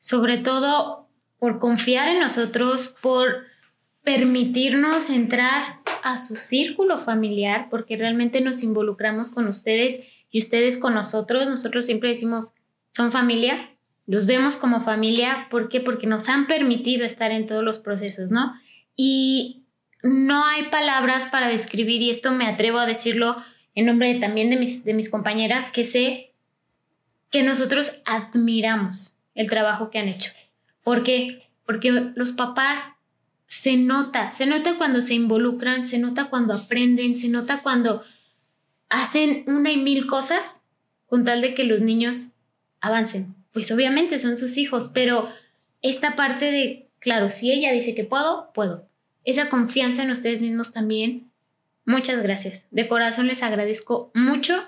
sobre 0.00 0.38
todo 0.38 1.06
por 1.38 1.58
confiar 1.58 2.08
en 2.08 2.18
nosotros, 2.18 2.96
por 3.02 3.44
permitirnos 4.02 5.10
entrar 5.10 5.80
a 6.02 6.16
su 6.16 6.36
círculo 6.36 6.98
familiar, 6.98 7.68
porque 7.70 7.98
realmente 7.98 8.40
nos 8.40 8.62
involucramos 8.62 9.28
con 9.28 9.46
ustedes 9.46 10.00
y 10.30 10.38
ustedes 10.38 10.78
con 10.78 10.94
nosotros. 10.94 11.46
Nosotros 11.46 11.84
siempre 11.84 12.08
decimos, 12.08 12.54
son 12.88 13.12
familia, 13.12 13.76
los 14.06 14.24
vemos 14.24 14.56
como 14.56 14.80
familia, 14.80 15.48
¿por 15.50 15.68
qué? 15.68 15.80
Porque 15.80 16.06
nos 16.06 16.30
han 16.30 16.46
permitido 16.46 17.04
estar 17.04 17.30
en 17.30 17.46
todos 17.46 17.62
los 17.62 17.78
procesos, 17.78 18.30
¿no? 18.30 18.54
Y 18.96 19.64
no 20.02 20.46
hay 20.46 20.62
palabras 20.64 21.26
para 21.26 21.48
describir, 21.48 22.00
y 22.00 22.08
esto 22.08 22.32
me 22.32 22.46
atrevo 22.46 22.78
a 22.78 22.86
decirlo 22.86 23.36
en 23.74 23.84
nombre 23.84 24.14
también 24.14 24.48
de 24.48 24.56
mis, 24.56 24.82
de 24.82 24.94
mis 24.94 25.10
compañeras, 25.10 25.70
que 25.70 25.84
sé 25.84 26.32
que 27.30 27.42
nosotros 27.42 28.00
admiramos 28.06 29.14
el 29.40 29.48
trabajo 29.48 29.90
que 29.90 29.98
han 29.98 30.08
hecho. 30.08 30.32
¿Por 30.84 31.02
qué? 31.02 31.42
Porque 31.64 32.12
los 32.14 32.32
papás 32.32 32.90
se 33.46 33.76
nota, 33.76 34.32
se 34.32 34.44
nota 34.44 34.76
cuando 34.76 35.00
se 35.00 35.14
involucran, 35.14 35.82
se 35.82 35.98
nota 35.98 36.26
cuando 36.26 36.52
aprenden, 36.52 37.14
se 37.14 37.30
nota 37.30 37.62
cuando 37.62 38.04
hacen 38.90 39.44
una 39.46 39.72
y 39.72 39.78
mil 39.78 40.06
cosas 40.06 40.62
con 41.06 41.24
tal 41.24 41.40
de 41.40 41.54
que 41.54 41.64
los 41.64 41.80
niños 41.80 42.32
avancen. 42.80 43.34
Pues 43.52 43.72
obviamente 43.72 44.18
son 44.18 44.36
sus 44.36 44.58
hijos, 44.58 44.90
pero 44.92 45.26
esta 45.80 46.16
parte 46.16 46.52
de, 46.52 46.90
claro, 46.98 47.30
si 47.30 47.50
ella 47.50 47.72
dice 47.72 47.94
que 47.94 48.04
puedo, 48.04 48.52
puedo. 48.52 48.86
Esa 49.24 49.48
confianza 49.48 50.02
en 50.02 50.10
ustedes 50.10 50.42
mismos 50.42 50.72
también. 50.72 51.30
Muchas 51.86 52.22
gracias. 52.22 52.66
De 52.70 52.88
corazón 52.88 53.26
les 53.26 53.42
agradezco 53.42 54.10
mucho 54.14 54.62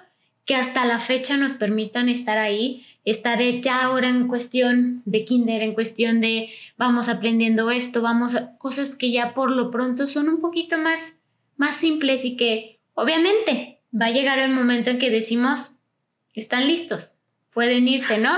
que 0.46 0.56
hasta 0.56 0.86
la 0.86 0.98
fecha 0.98 1.36
nos 1.36 1.52
permitan 1.52 2.08
estar 2.08 2.38
ahí, 2.38 2.86
estar 3.04 3.40
ya 3.60 3.82
ahora 3.82 4.08
en 4.08 4.28
cuestión 4.28 5.02
de 5.04 5.24
kinder, 5.24 5.62
en 5.62 5.74
cuestión 5.74 6.20
de 6.20 6.52
vamos 6.76 7.08
aprendiendo 7.08 7.70
esto, 7.70 8.02
vamos 8.02 8.34
a 8.34 8.56
cosas 8.58 8.94
que 8.94 9.10
ya 9.10 9.34
por 9.34 9.50
lo 9.50 9.70
pronto 9.70 10.06
son 10.06 10.28
un 10.28 10.40
poquito 10.40 10.78
más, 10.78 11.14
más 11.56 11.76
simples 11.76 12.24
y 12.24 12.36
que 12.36 12.78
obviamente 12.94 13.80
va 13.98 14.06
a 14.06 14.12
llegar 14.12 14.38
el 14.38 14.52
momento 14.52 14.90
en 14.90 14.98
que 14.98 15.10
decimos, 15.10 15.72
están 16.34 16.66
listos, 16.66 17.14
pueden 17.52 17.88
irse, 17.88 18.18
¿no? 18.18 18.32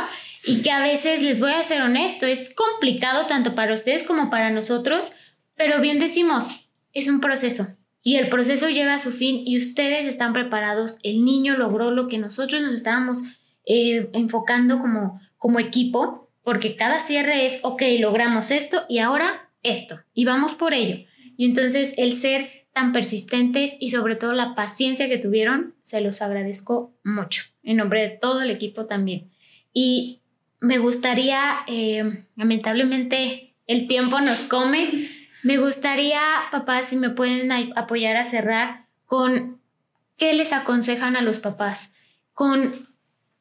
Y 0.46 0.62
que 0.62 0.70
a 0.70 0.80
veces, 0.80 1.22
les 1.22 1.40
voy 1.40 1.52
a 1.52 1.62
ser 1.62 1.82
honesto, 1.82 2.26
es 2.26 2.50
complicado 2.54 3.26
tanto 3.26 3.54
para 3.54 3.74
ustedes 3.74 4.02
como 4.02 4.30
para 4.30 4.50
nosotros, 4.50 5.12
pero 5.56 5.80
bien 5.80 5.98
decimos, 5.98 6.68
es 6.92 7.08
un 7.08 7.20
proceso. 7.20 7.68
Y 8.02 8.16
el 8.16 8.28
proceso 8.28 8.68
llega 8.68 8.94
a 8.94 8.98
su 8.98 9.12
fin 9.12 9.42
y 9.46 9.56
ustedes 9.56 10.06
están 10.06 10.34
preparados. 10.34 10.98
El 11.02 11.24
niño 11.24 11.56
logró 11.56 11.90
lo 11.90 12.06
que 12.06 12.18
nosotros 12.18 12.60
nos 12.60 12.74
estábamos 12.74 13.22
eh, 13.66 14.10
enfocando 14.12 14.78
como, 14.78 15.20
como 15.38 15.58
equipo, 15.58 16.30
porque 16.42 16.76
cada 16.76 17.00
cierre 17.00 17.46
es, 17.46 17.60
ok, 17.62 17.82
logramos 18.00 18.50
esto 18.50 18.84
y 18.88 18.98
ahora 18.98 19.50
esto, 19.62 20.00
y 20.12 20.24
vamos 20.24 20.54
por 20.54 20.74
ello. 20.74 21.06
Y 21.36 21.46
entonces 21.46 21.94
el 21.96 22.12
ser 22.12 22.66
tan 22.72 22.92
persistentes 22.92 23.76
y 23.78 23.90
sobre 23.90 24.16
todo 24.16 24.32
la 24.32 24.54
paciencia 24.54 25.08
que 25.08 25.18
tuvieron, 25.18 25.74
se 25.80 26.00
los 26.00 26.20
agradezco 26.20 26.92
mucho, 27.04 27.44
en 27.62 27.78
nombre 27.78 28.02
de 28.02 28.10
todo 28.10 28.42
el 28.42 28.50
equipo 28.50 28.86
también. 28.86 29.30
Y 29.72 30.20
me 30.60 30.78
gustaría, 30.78 31.58
eh, 31.66 32.24
lamentablemente 32.36 33.54
el 33.66 33.86
tiempo 33.86 34.20
nos 34.20 34.42
come, 34.42 35.08
me 35.42 35.58
gustaría, 35.58 36.20
papás, 36.50 36.86
si 36.86 36.96
me 36.96 37.10
pueden 37.10 37.52
apoyar 37.76 38.16
a 38.16 38.24
cerrar 38.24 38.86
con 39.06 39.60
qué 40.16 40.32
les 40.34 40.52
aconsejan 40.52 41.16
a 41.16 41.22
los 41.22 41.38
papás, 41.38 41.92
con 42.32 42.88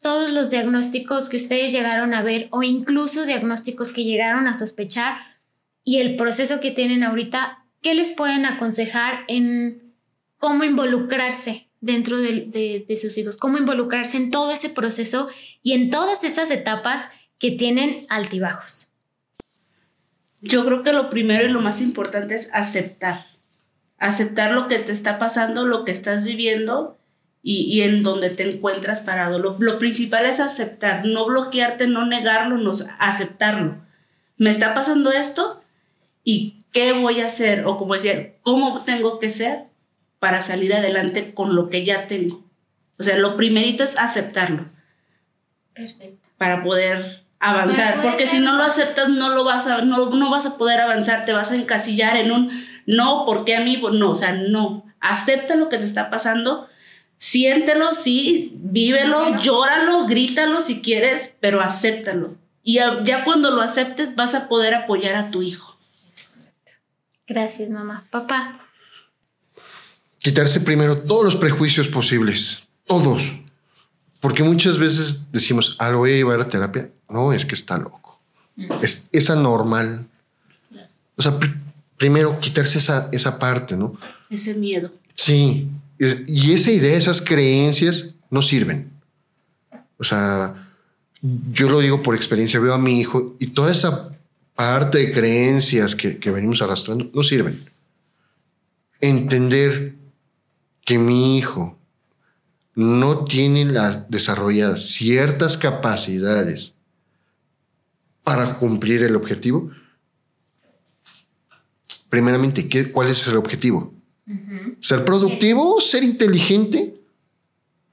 todos 0.03 0.31
los 0.31 0.51
diagnósticos 0.51 1.29
que 1.29 1.37
ustedes 1.37 1.71
llegaron 1.71 2.13
a 2.13 2.21
ver 2.21 2.47
o 2.51 2.61
incluso 2.61 3.25
diagnósticos 3.25 3.91
que 3.91 4.03
llegaron 4.03 4.47
a 4.47 4.53
sospechar 4.53 5.17
y 5.83 5.97
el 5.97 6.15
proceso 6.15 6.59
que 6.59 6.71
tienen 6.71 7.03
ahorita 7.03 7.63
¿qué 7.83 7.93
les 7.93 8.09
pueden 8.09 8.45
aconsejar 8.45 9.25
en 9.27 9.93
cómo 10.39 10.63
involucrarse 10.63 11.67
dentro 11.81 12.17
de, 12.17 12.85
sus 12.99 13.15
hijos? 13.17 13.37
¿Cómo 13.37 13.59
involucrarse 13.59 14.17
en 14.17 14.31
todo 14.31 14.51
ese 14.51 14.69
proceso 14.69 15.27
y 15.61 15.73
en 15.73 15.91
todas 15.91 16.23
esas 16.23 16.49
etapas 16.49 17.09
que 17.37 17.51
tienen 17.51 18.07
altibajos? 18.09 18.89
Yo 20.41 20.65
creo 20.65 20.81
que 20.81 20.93
lo 20.93 21.09
primero 21.09 21.45
y 21.45 21.51
lo 21.51 21.61
más 21.61 21.81
importante 21.81 22.35
es 22.35 22.49
aceptar. 22.53 23.27
Aceptar 23.97 24.51
lo 24.51 24.67
que 24.67 24.79
te 24.79 24.91
está 24.91 25.19
pasando, 25.19 25.65
lo 25.65 25.85
que 25.85 25.91
estás 25.91 26.25
viviendo 26.25 26.97
y, 27.43 27.81
en 27.81 28.03
donde 28.03 28.29
te 28.29 28.49
encuentras 28.49 29.01
parado. 29.01 29.37
Lo, 29.37 29.57
lo, 29.59 29.77
principal 29.77 30.25
es 30.25 30.39
aceptar, 30.39 31.05
no 31.05 31.25
bloquearte, 31.25 31.87
no 31.87 32.05
negarlo, 32.05 32.57
no, 32.57 32.71
aceptarlo. 32.99 33.83
Me 34.37 34.49
está 34.49 34.73
pasando 34.73 35.11
esto 35.11 35.61
y 36.23 36.63
¿Qué 36.73 36.91
voy 36.91 37.21
a 37.21 37.27
hacer? 37.27 37.65
O 37.65 37.77
como 37.77 37.93
decía, 37.93 38.33
¿cómo 38.41 38.81
tengo 38.81 39.19
que 39.19 39.29
ser 39.29 39.65
para 40.17 40.41
salir 40.41 40.73
adelante 40.73 41.33
con 41.33 41.55
lo 41.55 41.69
que 41.69 41.85
ya 41.85 42.07
tengo? 42.07 42.43
O 42.97 43.03
sea, 43.03 43.17
lo 43.17 43.37
primerito 43.37 43.83
es 43.83 43.97
aceptarlo. 43.97 44.65
Perfecto. 45.73 46.27
Para 46.37 46.63
poder 46.63 47.23
avanzar, 47.39 48.01
porque 48.01 48.25
si 48.25 48.39
no 48.39 48.55
lo 48.55 48.63
aceptas 48.63 49.09
no 49.09 49.29
lo 49.29 49.43
vas 49.43 49.67
a 49.67 49.81
no, 49.81 50.09
no 50.09 50.31
vas 50.31 50.45
a 50.45 50.57
poder 50.57 50.81
avanzar, 50.81 51.25
te 51.25 51.33
vas 51.33 51.51
a 51.51 51.55
encasillar 51.55 52.17
en 52.17 52.31
un 52.31 52.49
no, 52.87 53.23
porque 53.25 53.55
a 53.55 53.61
mí 53.61 53.81
no, 53.93 54.11
o 54.11 54.15
sea, 54.15 54.33
no, 54.33 54.85
acepta 54.99 55.55
lo 55.55 55.69
que 55.69 55.77
te 55.77 55.83
está 55.83 56.09
pasando, 56.09 56.67
siéntelo, 57.17 57.93
sí, 57.93 58.53
vívelo, 58.55 59.41
llóralo, 59.41 60.05
grítalo 60.05 60.59
si 60.59 60.81
quieres, 60.81 61.35
pero 61.39 61.61
acéptalo. 61.61 62.35
Y 62.63 62.75
ya 62.75 63.23
cuando 63.25 63.51
lo 63.51 63.61
aceptes 63.61 64.15
vas 64.15 64.35
a 64.35 64.47
poder 64.47 64.73
apoyar 64.73 65.15
a 65.15 65.31
tu 65.31 65.41
hijo. 65.41 65.77
Gracias, 67.27 67.69
mamá. 67.69 68.05
Papá. 68.09 68.59
Quitarse 70.19 70.61
primero 70.61 70.97
todos 70.99 71.23
los 71.25 71.35
prejuicios 71.35 71.87
posibles. 71.87 72.67
Todos. 72.87 73.33
Porque 74.19 74.43
muchas 74.43 74.77
veces 74.77 75.31
decimos, 75.31 75.75
ah, 75.79 75.89
lo 75.89 75.99
voy 75.99 76.11
a 76.11 76.15
llevar 76.15 76.39
a 76.39 76.47
terapia. 76.47 76.89
No, 77.09 77.33
es 77.33 77.45
que 77.45 77.55
está 77.55 77.77
loco. 77.77 78.21
Mm. 78.55 78.71
Es, 78.81 79.29
anormal. 79.29 80.05
O 81.17 81.21
sea, 81.21 81.37
primero 81.97 82.39
quitarse 82.39 82.77
esa, 82.77 83.09
esa 83.11 83.37
parte, 83.37 83.75
¿no? 83.75 83.97
Ese 84.29 84.53
miedo. 84.53 84.91
Sí. 85.15 85.67
Y 85.99 86.51
esa 86.51 86.71
idea, 86.71 86.97
esas 86.97 87.21
creencias 87.21 88.15
no 88.29 88.41
sirven. 88.41 88.91
O 89.97 90.03
sea, 90.03 90.69
yo 91.21 91.69
lo 91.69 91.79
digo 91.79 92.01
por 92.01 92.15
experiencia, 92.15 92.59
veo 92.59 92.73
a 92.73 92.77
mi 92.77 92.99
hijo 92.99 93.35
y 93.39 93.47
toda 93.47 93.71
esa 93.71 94.09
parte 94.55 94.97
de 94.99 95.11
creencias 95.11 95.95
que, 95.95 96.17
que 96.17 96.31
venimos 96.31 96.61
arrastrando 96.61 97.09
no 97.13 97.23
sirven. 97.23 97.63
Entender 98.99 99.95
que 100.83 100.97
mi 100.97 101.37
hijo 101.37 101.77
no 102.75 103.25
tiene 103.25 103.65
desarrolladas 104.09 104.87
ciertas 104.87 105.57
capacidades 105.57 106.73
para 108.23 108.57
cumplir 108.57 109.03
el 109.03 109.15
objetivo, 109.15 109.71
primeramente, 112.09 112.69
¿qué, 112.69 112.91
¿cuál 112.91 113.09
es 113.09 113.27
el 113.27 113.37
objetivo? 113.37 113.93
¿Ser 114.79 115.03
productivo? 115.05 115.81
¿Ser 115.81 116.03
inteligente? 116.03 116.95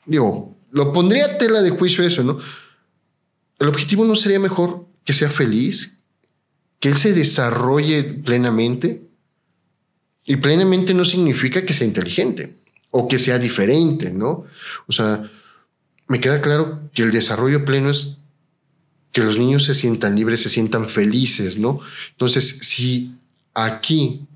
Digo, 0.07 0.57
lo 0.71 0.93
pondría 0.93 1.27
a 1.27 1.39
tela 1.39 1.63
de 1.63 1.71
juicio 1.71 2.05
eso, 2.05 2.23
¿no? 2.23 2.39
El 3.59 3.69
objetivo 3.69 4.05
no 4.05 4.17
sería 4.17 4.39
mejor 4.39 4.87
que 5.05 5.13
sea 5.13 5.29
feliz, 5.29 5.99
que 6.79 6.89
él 6.89 6.97
se 6.97 7.13
desarrolle 7.13 8.03
plenamente. 8.05 9.03
Y 10.25 10.37
plenamente 10.37 10.95
no 10.95 11.05
significa 11.05 11.65
que 11.65 11.75
sea 11.75 11.87
inteligente 11.87 12.55
o 12.91 13.09
que 13.09 13.19
sea 13.19 13.39
diferente, 13.39 14.11
¿no? 14.11 14.45
O 14.87 14.93
sea, 14.93 15.31
me 16.09 16.21
queda 16.21 16.41
claro 16.41 16.91
que 16.93 17.03
el 17.03 17.11
desarrollo 17.11 17.65
pleno 17.65 17.91
es 17.91 18.19
que 19.13 19.23
los 19.23 19.39
niños 19.39 19.65
se 19.65 19.75
sientan 19.75 20.15
libres, 20.15 20.43
se 20.43 20.51
sientan 20.51 20.89
felices, 20.89 21.59
¿no? 21.59 21.81
Entonces, 22.13 22.59
si 22.63 23.15
aquí, 23.55 24.27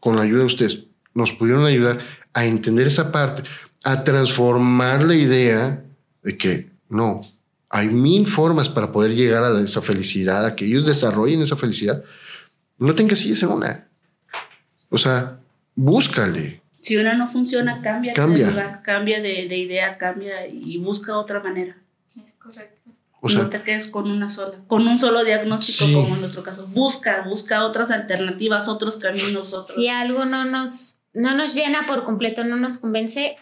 con 0.00 0.16
la 0.16 0.22
ayuda 0.22 0.40
de 0.40 0.46
ustedes, 0.46 0.80
nos 1.14 1.32
pudieron 1.32 1.64
ayudar 1.64 1.98
a 2.32 2.44
entender 2.44 2.86
esa 2.86 3.10
parte, 3.10 3.42
a 3.84 4.04
transformar 4.04 5.02
la 5.04 5.14
idea 5.14 5.84
de 6.22 6.36
que 6.36 6.70
no, 6.88 7.20
hay 7.68 7.88
mil 7.88 8.26
formas 8.26 8.68
para 8.68 8.90
poder 8.90 9.14
llegar 9.14 9.44
a 9.44 9.60
esa 9.60 9.80
felicidad, 9.80 10.44
a 10.44 10.56
que 10.56 10.66
ellos 10.66 10.86
desarrollen 10.86 11.42
esa 11.42 11.56
felicidad, 11.56 12.02
no 12.78 12.94
tengas 12.94 13.22
que 13.22 13.32
en 13.32 13.48
una. 13.48 13.88
O 14.88 14.98
sea, 14.98 15.38
búscale. 15.76 16.62
Si 16.80 16.96
una 16.96 17.14
no 17.14 17.28
funciona, 17.28 17.80
cambia, 17.82 18.14
cambia. 18.14 18.46
de 18.46 18.52
lugar, 18.52 18.82
cambia 18.82 19.20
de, 19.20 19.46
de, 19.48 19.58
idea, 19.58 19.98
cambia 19.98 20.46
y 20.46 20.78
busca 20.78 21.16
otra 21.16 21.40
manera. 21.40 21.76
Es 22.24 22.32
correcto. 22.32 22.90
O 23.20 23.28
sea, 23.28 23.42
no 23.42 23.50
te 23.50 23.62
quedes 23.62 23.86
con 23.86 24.10
una 24.10 24.30
sola, 24.30 24.56
con 24.66 24.86
un 24.88 24.96
solo 24.96 25.22
diagnóstico 25.22 25.84
como 25.92 26.14
en 26.14 26.20
nuestro 26.20 26.42
caso. 26.42 26.66
Busca, 26.68 27.20
busca 27.22 27.66
otras 27.66 27.90
alternativas, 27.90 28.66
otros 28.66 28.96
caminos, 28.96 29.52
otros. 29.52 29.76
Si 29.76 29.88
algo 29.88 30.24
no 30.24 30.46
nos, 30.46 30.99
no 31.12 31.34
nos 31.34 31.54
llena 31.54 31.86
por 31.86 32.04
completo, 32.04 32.44
no 32.44 32.56
nos 32.56 32.78
convence, 32.78 33.36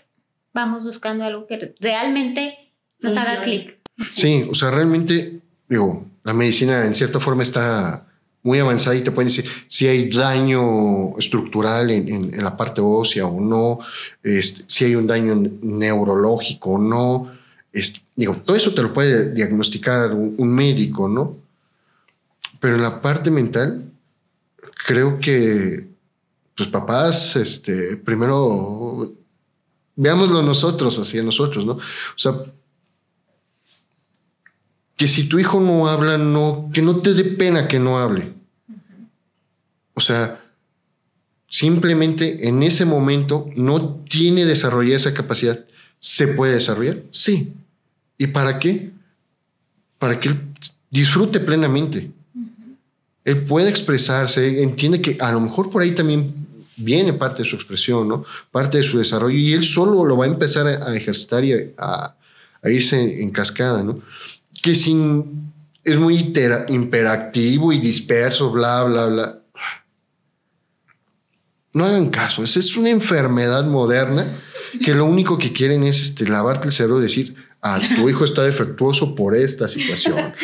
vamos 0.53 0.85
buscando 0.85 1.25
algo 1.25 1.47
que 1.47 1.75
realmente 1.81 2.73
nos 3.01 3.17
haga 3.17 3.43
clic. 3.43 3.79
Sí, 4.11 4.47
o 4.51 4.55
sea, 4.55 4.71
realmente, 4.71 5.41
digo, 5.69 6.07
la 6.25 6.33
medicina 6.33 6.85
en 6.85 6.95
cierta 6.95 7.21
forma 7.21 7.43
está 7.43 8.07
muy 8.43 8.59
avanzada 8.61 8.97
y 8.97 9.03
te 9.03 9.11
pueden 9.11 9.29
decir 9.29 9.45
si 9.67 9.87
hay 9.89 10.09
daño 10.09 11.17
estructural 11.19 11.91
en, 11.91 12.43
la 12.43 12.57
parte 12.57 12.81
ósea 12.81 13.27
o 13.27 13.41
no, 13.41 13.81
este, 14.23 14.65
si 14.67 14.85
hay 14.85 14.95
un 14.95 15.07
daño 15.07 15.35
neurológico 15.63 16.71
o 16.71 16.79
no. 16.79 17.33
Este, 17.73 18.01
digo, 18.15 18.37
todo 18.37 18.57
eso 18.57 18.73
te 18.73 18.83
lo 18.83 18.93
puede 18.93 19.33
diagnosticar 19.33 20.13
un, 20.13 20.55
médico, 20.55 21.09
¿no? 21.09 21.37
Pero 22.61 22.77
en 22.77 22.83
la 22.83 23.01
parte 23.01 23.31
mental, 23.31 23.85
creo 24.87 25.21
que, 25.21 25.87
pues 26.59 26.69
papás, 26.69 27.37
este, 27.37 27.97
primero 27.97 29.15
veámoslo 29.95 30.43
nosotros, 30.43 30.99
hacia 30.99 31.23
nosotros, 31.23 31.65
¿no? 31.65 31.75
O 31.75 31.81
sea, 32.17 32.33
que 34.97 35.07
si 35.07 35.29
tu 35.29 35.39
hijo 35.39 35.61
no 35.61 35.87
habla, 35.89 36.19
no, 36.19 36.69
que 36.73 36.83
no 36.83 36.97
te 36.97 37.15
dé 37.15 37.23
pena 37.23 37.69
que 37.69 37.79
no 37.79 38.01
hable. 38.01 38.33
O 39.95 40.01
sea, 40.01 40.45
simplemente 41.49 42.49
en 42.49 42.65
ese 42.65 42.85
momento 42.85 43.49
no 43.55 43.95
tiene 44.09 44.45
desarrollada 44.45 44.97
esa 44.97 45.15
capacidad. 45.15 45.65
¿Se 46.01 46.27
puede 46.27 46.55
desarrollar? 46.55 47.05
Sí. 47.13 47.55
¿Y 48.19 48.27
para 48.27 48.59
qué? 48.59 48.91
Para 50.01 50.19
que 50.19 50.31
él 50.31 50.41
disfrute 50.91 51.39
plenamente. 51.39 52.11
Él 53.25 53.45
puede 53.45 53.69
expresarse, 53.69 54.63
entiende 54.63 55.03
que 55.03 55.19
a 55.21 55.31
lo 55.33 55.41
mejor 55.41 55.71
por 55.71 55.83
ahí 55.83 55.91
también 55.91 56.48
viene 56.79 57.13
parte 57.13 57.43
de 57.43 57.49
su 57.49 57.57
expresión, 57.57 58.09
¿no? 58.09 58.25
Parte 58.51 58.79
de 58.79 58.85
su 58.85 58.99
desarrollo 58.99 59.37
y 59.37 59.53
él 59.53 59.63
solo 59.63 60.05
lo 60.05 60.17
va 60.17 60.25
a 60.25 60.29
empezar 60.29 60.67
a, 60.67 60.97
ejercitar 60.97 61.45
y 61.45 61.75
a, 61.77 62.15
irse 62.65 63.23
en 63.23 63.31
cascada, 63.31 63.83
¿no? 63.83 64.01
que 64.63 64.75
sin, 64.75 65.53
es 65.85 65.99
muy 65.99 66.33
imperactivo 66.69 67.73
y 67.73 67.79
disperso, 67.79 68.51
bla, 68.51 68.85
bla, 68.85 69.07
bla. 69.07 69.39
No 71.73 71.85
hagan 71.85 72.11
caso, 72.11 72.43
esa 72.43 72.61
es 72.61 72.77
una 72.77 72.91
enfermedad 72.91 73.65
moderna 73.67 74.41
que 74.85 74.95
lo 74.95 75.05
único 75.05 75.39
que 75.39 75.53
quieren 75.53 75.85
es 75.85 76.01
este, 76.01 76.27
lavarte 76.27 76.67
el 76.67 76.73
cerebro 76.73 76.99
y 76.99 77.03
decir, 77.03 77.37
ah, 77.63 77.81
tu 77.97 78.09
hijo 78.09 78.25
está 78.25 78.43
defectuoso 78.43 79.15
por 79.15 79.37
esta 79.37 79.69
situación. 79.69 80.35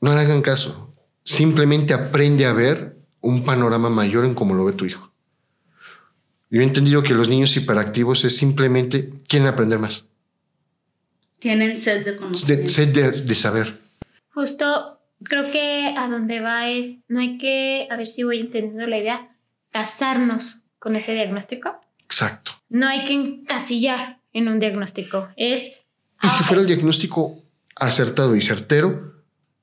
No 0.00 0.10
hagan 0.10 0.42
caso, 0.42 0.92
simplemente 1.22 1.94
aprende 1.94 2.46
a 2.46 2.52
ver 2.52 2.97
un 3.20 3.44
panorama 3.44 3.90
mayor 3.90 4.24
en 4.24 4.34
cómo 4.34 4.54
lo 4.54 4.64
ve 4.64 4.72
tu 4.72 4.84
hijo. 4.84 5.12
Yo 6.50 6.60
he 6.62 6.64
entendido 6.64 7.02
que 7.02 7.14
los 7.14 7.28
niños 7.28 7.56
hiperactivos 7.56 8.24
es 8.24 8.36
simplemente 8.36 9.12
quieren 9.28 9.48
aprender 9.48 9.78
más. 9.78 10.06
Tienen 11.38 11.78
sed 11.78 12.04
de 12.04 12.16
conocimiento. 12.16 12.70
sed 12.70 12.88
de, 13.24 13.34
saber. 13.34 13.78
Justo 14.30 14.98
creo 15.22 15.44
que 15.50 15.94
a 15.96 16.08
donde 16.08 16.40
va 16.40 16.68
es, 16.68 17.00
no 17.08 17.20
hay 17.20 17.38
que, 17.38 17.86
a 17.90 17.96
ver 17.96 18.06
si 18.06 18.22
voy 18.22 18.40
entendiendo 18.40 18.86
la 18.86 18.98
idea, 18.98 19.36
casarnos 19.70 20.62
con 20.78 20.96
ese 20.96 21.12
diagnóstico. 21.14 21.80
Exacto. 22.04 22.52
No 22.68 22.88
hay 22.88 23.04
que 23.04 23.12
encasillar 23.12 24.20
en 24.32 24.48
un 24.48 24.58
diagnóstico. 24.58 25.28
Es... 25.36 25.70
Y 26.22 26.28
si 26.28 26.42
fuera 26.44 26.62
el 26.62 26.66
diagnóstico 26.66 27.42
acertado 27.76 28.34
y 28.34 28.42
certero, 28.42 29.17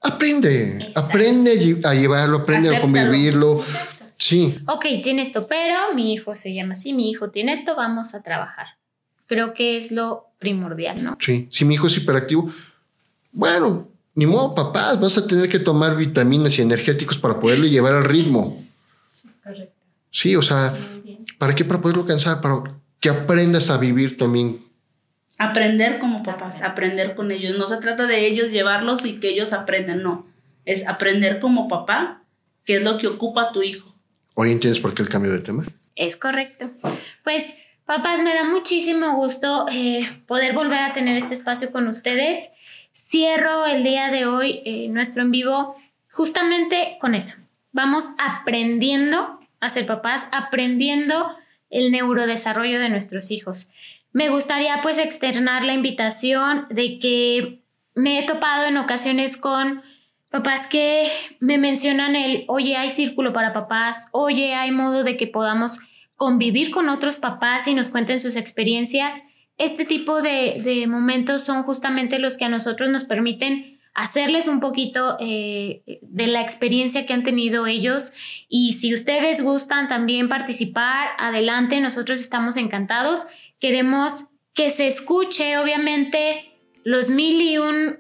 aprende, 0.06 0.92
aprende 0.96 1.80
a 1.84 1.94
llevarlo, 1.94 2.38
aprende 2.40 2.76
a 2.76 2.82
convivirlo. 2.82 3.64
Sí. 4.18 4.58
Ok, 4.68 4.86
tiene 5.04 5.22
esto, 5.22 5.48
pero 5.48 5.76
mi 5.94 6.14
hijo 6.14 6.36
se 6.36 6.54
llama 6.54 6.74
así, 6.74 6.94
mi 6.94 7.10
hijo 7.10 7.30
tiene 7.30 7.54
esto, 7.54 7.76
vamos 7.76 8.16
a 8.16 8.24
trabajar 8.24 8.68
creo 9.28 9.54
que 9.54 9.78
es 9.78 9.92
lo 9.92 10.26
primordial, 10.40 11.04
¿no? 11.04 11.18
Sí, 11.20 11.48
si 11.50 11.66
mi 11.66 11.76
hijo 11.76 11.88
es 11.88 11.98
hiperactivo, 11.98 12.52
bueno, 13.32 13.88
ni 14.14 14.26
modo, 14.26 14.56
papás, 14.56 15.00
vas 15.00 15.18
a 15.18 15.28
tener 15.28 15.50
que 15.50 15.60
tomar 15.60 15.98
vitaminas 15.98 16.58
y 16.58 16.62
energéticos 16.62 17.18
para 17.18 17.40
poderlo 17.40 17.66
llevar 17.66 17.94
al 17.94 18.06
ritmo. 18.06 18.64
Correcto. 19.44 19.74
Sí, 20.12 20.36
o 20.36 20.42
sea, 20.42 20.78
¿para 21.38 21.54
qué? 21.54 21.66
Para 21.66 21.82
poderlo 21.82 22.06
cansar, 22.06 22.40
para 22.40 22.64
que 23.00 23.10
aprendas 23.10 23.70
a 23.70 23.78
vivir 23.78 24.16
también. 24.16 24.58
Aprender 25.38 26.00
como 26.00 26.24
papás, 26.24 26.62
aprender 26.62 27.16
con 27.16 27.32
ellos. 27.32 27.58
No 27.58 27.68
se 27.68 27.78
trata 27.78 28.08
de 28.08 28.26
ellos 28.26 28.52
llevarlos 28.52 29.06
y 29.06 29.20
que 29.20 29.30
ellos 29.30 29.54
aprendan, 29.54 30.04
no. 30.04 30.28
Es 30.66 30.88
aprender 30.88 31.40
como 31.40 31.68
papá 31.68 32.24
qué 32.64 32.78
es 32.78 32.84
lo 32.84 32.98
que 32.98 33.08
ocupa 33.08 33.44
a 33.44 33.52
tu 33.52 33.62
hijo. 33.62 33.94
¿Hoy 34.34 34.52
entiendes 34.52 34.82
por 34.82 34.94
qué 34.94 35.02
el 35.02 35.10
cambio 35.10 35.32
de 35.32 35.40
tema? 35.40 35.66
Es 35.96 36.16
correcto. 36.16 36.72
Pues 37.24 37.46
Papás, 37.86 38.24
me 38.24 38.34
da 38.34 38.46
muchísimo 38.46 39.16
gusto 39.16 39.68
eh, 39.72 40.10
poder 40.26 40.54
volver 40.54 40.80
a 40.80 40.92
tener 40.92 41.18
este 41.18 41.36
espacio 41.36 41.72
con 41.72 41.88
ustedes. 41.88 42.50
Cierro 42.92 43.68
el 43.68 43.84
día 43.84 44.10
de 44.10 44.26
hoy 44.26 44.64
eh, 44.66 44.88
nuestro 44.90 45.22
en 45.22 45.30
vivo 45.30 45.76
justamente 46.10 46.98
con 47.00 47.14
eso. 47.14 47.38
Vamos 47.74 48.06
aprendiendo 48.18 49.40
a 49.60 49.70
ser 49.70 49.86
papás, 49.86 50.28
aprendiendo 50.32 51.38
el 51.70 51.92
neurodesarrollo 51.92 52.80
de 52.80 52.90
nuestros 52.90 53.30
hijos. 53.30 53.68
Me 54.16 54.30
gustaría 54.30 54.80
pues 54.82 54.98
externar 54.98 55.66
la 55.66 55.74
invitación 55.74 56.68
de 56.70 57.00
que 57.00 57.66
me 57.96 58.18
he 58.18 58.26
topado 58.26 58.66
en 58.66 58.78
ocasiones 58.78 59.36
con 59.36 59.82
papás 60.30 60.68
que 60.68 61.10
me 61.42 61.58
mencionan 61.58 62.16
el, 62.16 62.46
oye, 62.48 62.78
hay 62.78 62.90
círculo 62.90 63.34
para 63.34 63.52
papás, 63.52 64.08
oye, 64.14 64.56
hay 64.56 64.72
modo 64.72 65.04
de 65.04 65.18
que 65.18 65.28
podamos 65.28 65.80
convivir 66.16 66.72
con 66.72 66.88
otros 66.88 67.18
papás 67.18 67.68
y 67.68 67.74
nos 67.74 67.90
cuenten 67.90 68.22
sus 68.22 68.38
experiencias. 68.38 69.22
Este 69.58 69.84
tipo 69.84 70.22
de, 70.22 70.86
momentos 70.88 71.44
son 71.44 71.64
justamente 71.64 72.18
los 72.18 72.38
que 72.38 72.46
a 72.46 72.50
nosotros 72.50 72.90
nos 72.90 73.04
permiten 73.04 73.82
hacerles 73.94 74.48
un 74.48 74.62
poquito 74.62 75.18
eh, 75.20 76.00
de 76.02 76.28
la 76.28 76.40
experiencia 76.40 77.06
que 77.06 77.12
han 77.12 77.24
tenido 77.24 77.68
ellos. 77.68 78.14
Y 78.48 78.74
si 78.74 78.94
ustedes 78.94 79.44
gustan 79.44 79.90
también 79.90 80.30
participar, 80.30 81.10
adelante, 81.18 81.82
nosotros 81.82 82.22
estamos 82.22 82.56
encantados. 82.56 83.28
Queremos 83.60 84.26
que 84.54 84.70
se 84.70 84.88
escuche, 84.88 85.58
obviamente, 85.58 86.54
los 86.84 87.10
mil 87.10 87.42
y 87.42 87.58
un 87.58 87.98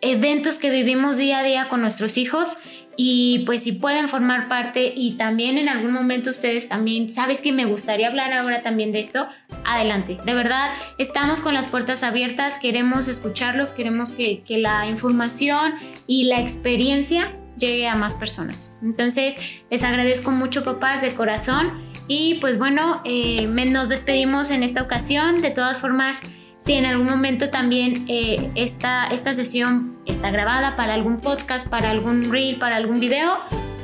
eventos 0.00 0.58
que 0.58 0.70
vivimos 0.70 1.16
día 1.16 1.38
a 1.38 1.42
día 1.42 1.68
con 1.68 1.80
nuestros 1.80 2.18
hijos. 2.18 2.56
y 2.96 3.42
pues 3.44 3.64
si 3.64 3.72
pueden 3.72 4.08
formar 4.08 4.48
parte 4.48 4.92
y 4.94 5.14
también 5.14 5.58
en 5.58 5.68
algún 5.68 5.90
momento 5.90 6.30
ustedes 6.30 6.68
también, 6.68 7.10
sabes 7.10 7.42
que 7.42 7.50
me 7.50 7.64
gustaría 7.64 8.06
hablar 8.06 8.32
ahora 8.32 8.62
también 8.62 8.92
de 8.92 9.00
esto, 9.00 9.26
adelante. 9.64 10.18
De 10.24 10.32
verdad, 10.32 10.70
estamos 10.98 11.40
con 11.40 11.54
las 11.54 11.66
puertas 11.66 12.04
abiertas, 12.04 12.60
queremos 12.60 13.08
escucharlos, 13.08 13.72
queremos 13.72 14.12
que, 14.12 14.44
que 14.44 14.58
la 14.58 14.86
información 14.86 15.74
y 16.06 16.24
la 16.24 16.38
experiencia 16.38 17.32
llegue 17.58 17.88
a 17.88 17.94
más 17.94 18.14
personas. 18.14 18.72
Entonces, 18.82 19.36
les 19.70 19.82
agradezco 19.82 20.30
mucho 20.30 20.64
papás 20.64 21.02
de 21.02 21.14
corazón 21.14 21.82
y 22.08 22.34
pues 22.40 22.58
bueno, 22.58 23.00
eh, 23.04 23.46
nos 23.46 23.88
despedimos 23.88 24.50
en 24.50 24.62
esta 24.62 24.82
ocasión. 24.82 25.40
De 25.40 25.50
todas 25.50 25.80
formas, 25.80 26.20
si 26.58 26.74
en 26.74 26.86
algún 26.86 27.06
momento 27.06 27.50
también 27.50 28.04
eh, 28.08 28.50
esta, 28.54 29.06
esta 29.08 29.34
sesión 29.34 29.98
está 30.06 30.30
grabada 30.30 30.76
para 30.76 30.94
algún 30.94 31.18
podcast, 31.18 31.68
para 31.68 31.90
algún 31.90 32.30
reel, 32.30 32.56
para 32.56 32.76
algún 32.76 33.00
video, 33.00 33.38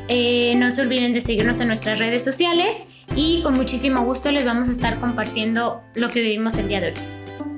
eh, 0.09 0.55
no 0.57 0.71
se 0.71 0.83
olviden 0.83 1.13
de 1.13 1.21
seguirnos 1.21 1.61
en 1.61 1.69
nuestras 1.69 1.99
redes 1.99 2.25
sociales 2.25 2.87
y 3.15 3.43
con 3.43 3.57
muchísimo 3.57 4.05
gusto 4.05 4.33
les 4.33 4.45
vamos 4.45 4.69
a 4.69 4.73
estar 4.73 4.99
compartiendo 4.99 5.83
lo 5.95 6.09
que 6.09 6.21
vivimos 6.21 6.57
el 6.57 6.69
día 6.69 6.81
de 6.81 6.89
hoy. 6.89 6.95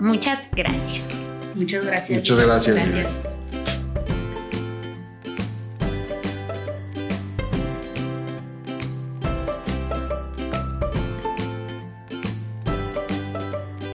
Muchas 0.01 0.49
gracias. 0.53 1.31
Muchas 1.55 1.85
gracias. 1.85 2.19
Muchas 2.19 2.41
gracias. 2.41 2.77
gracias. 2.77 3.32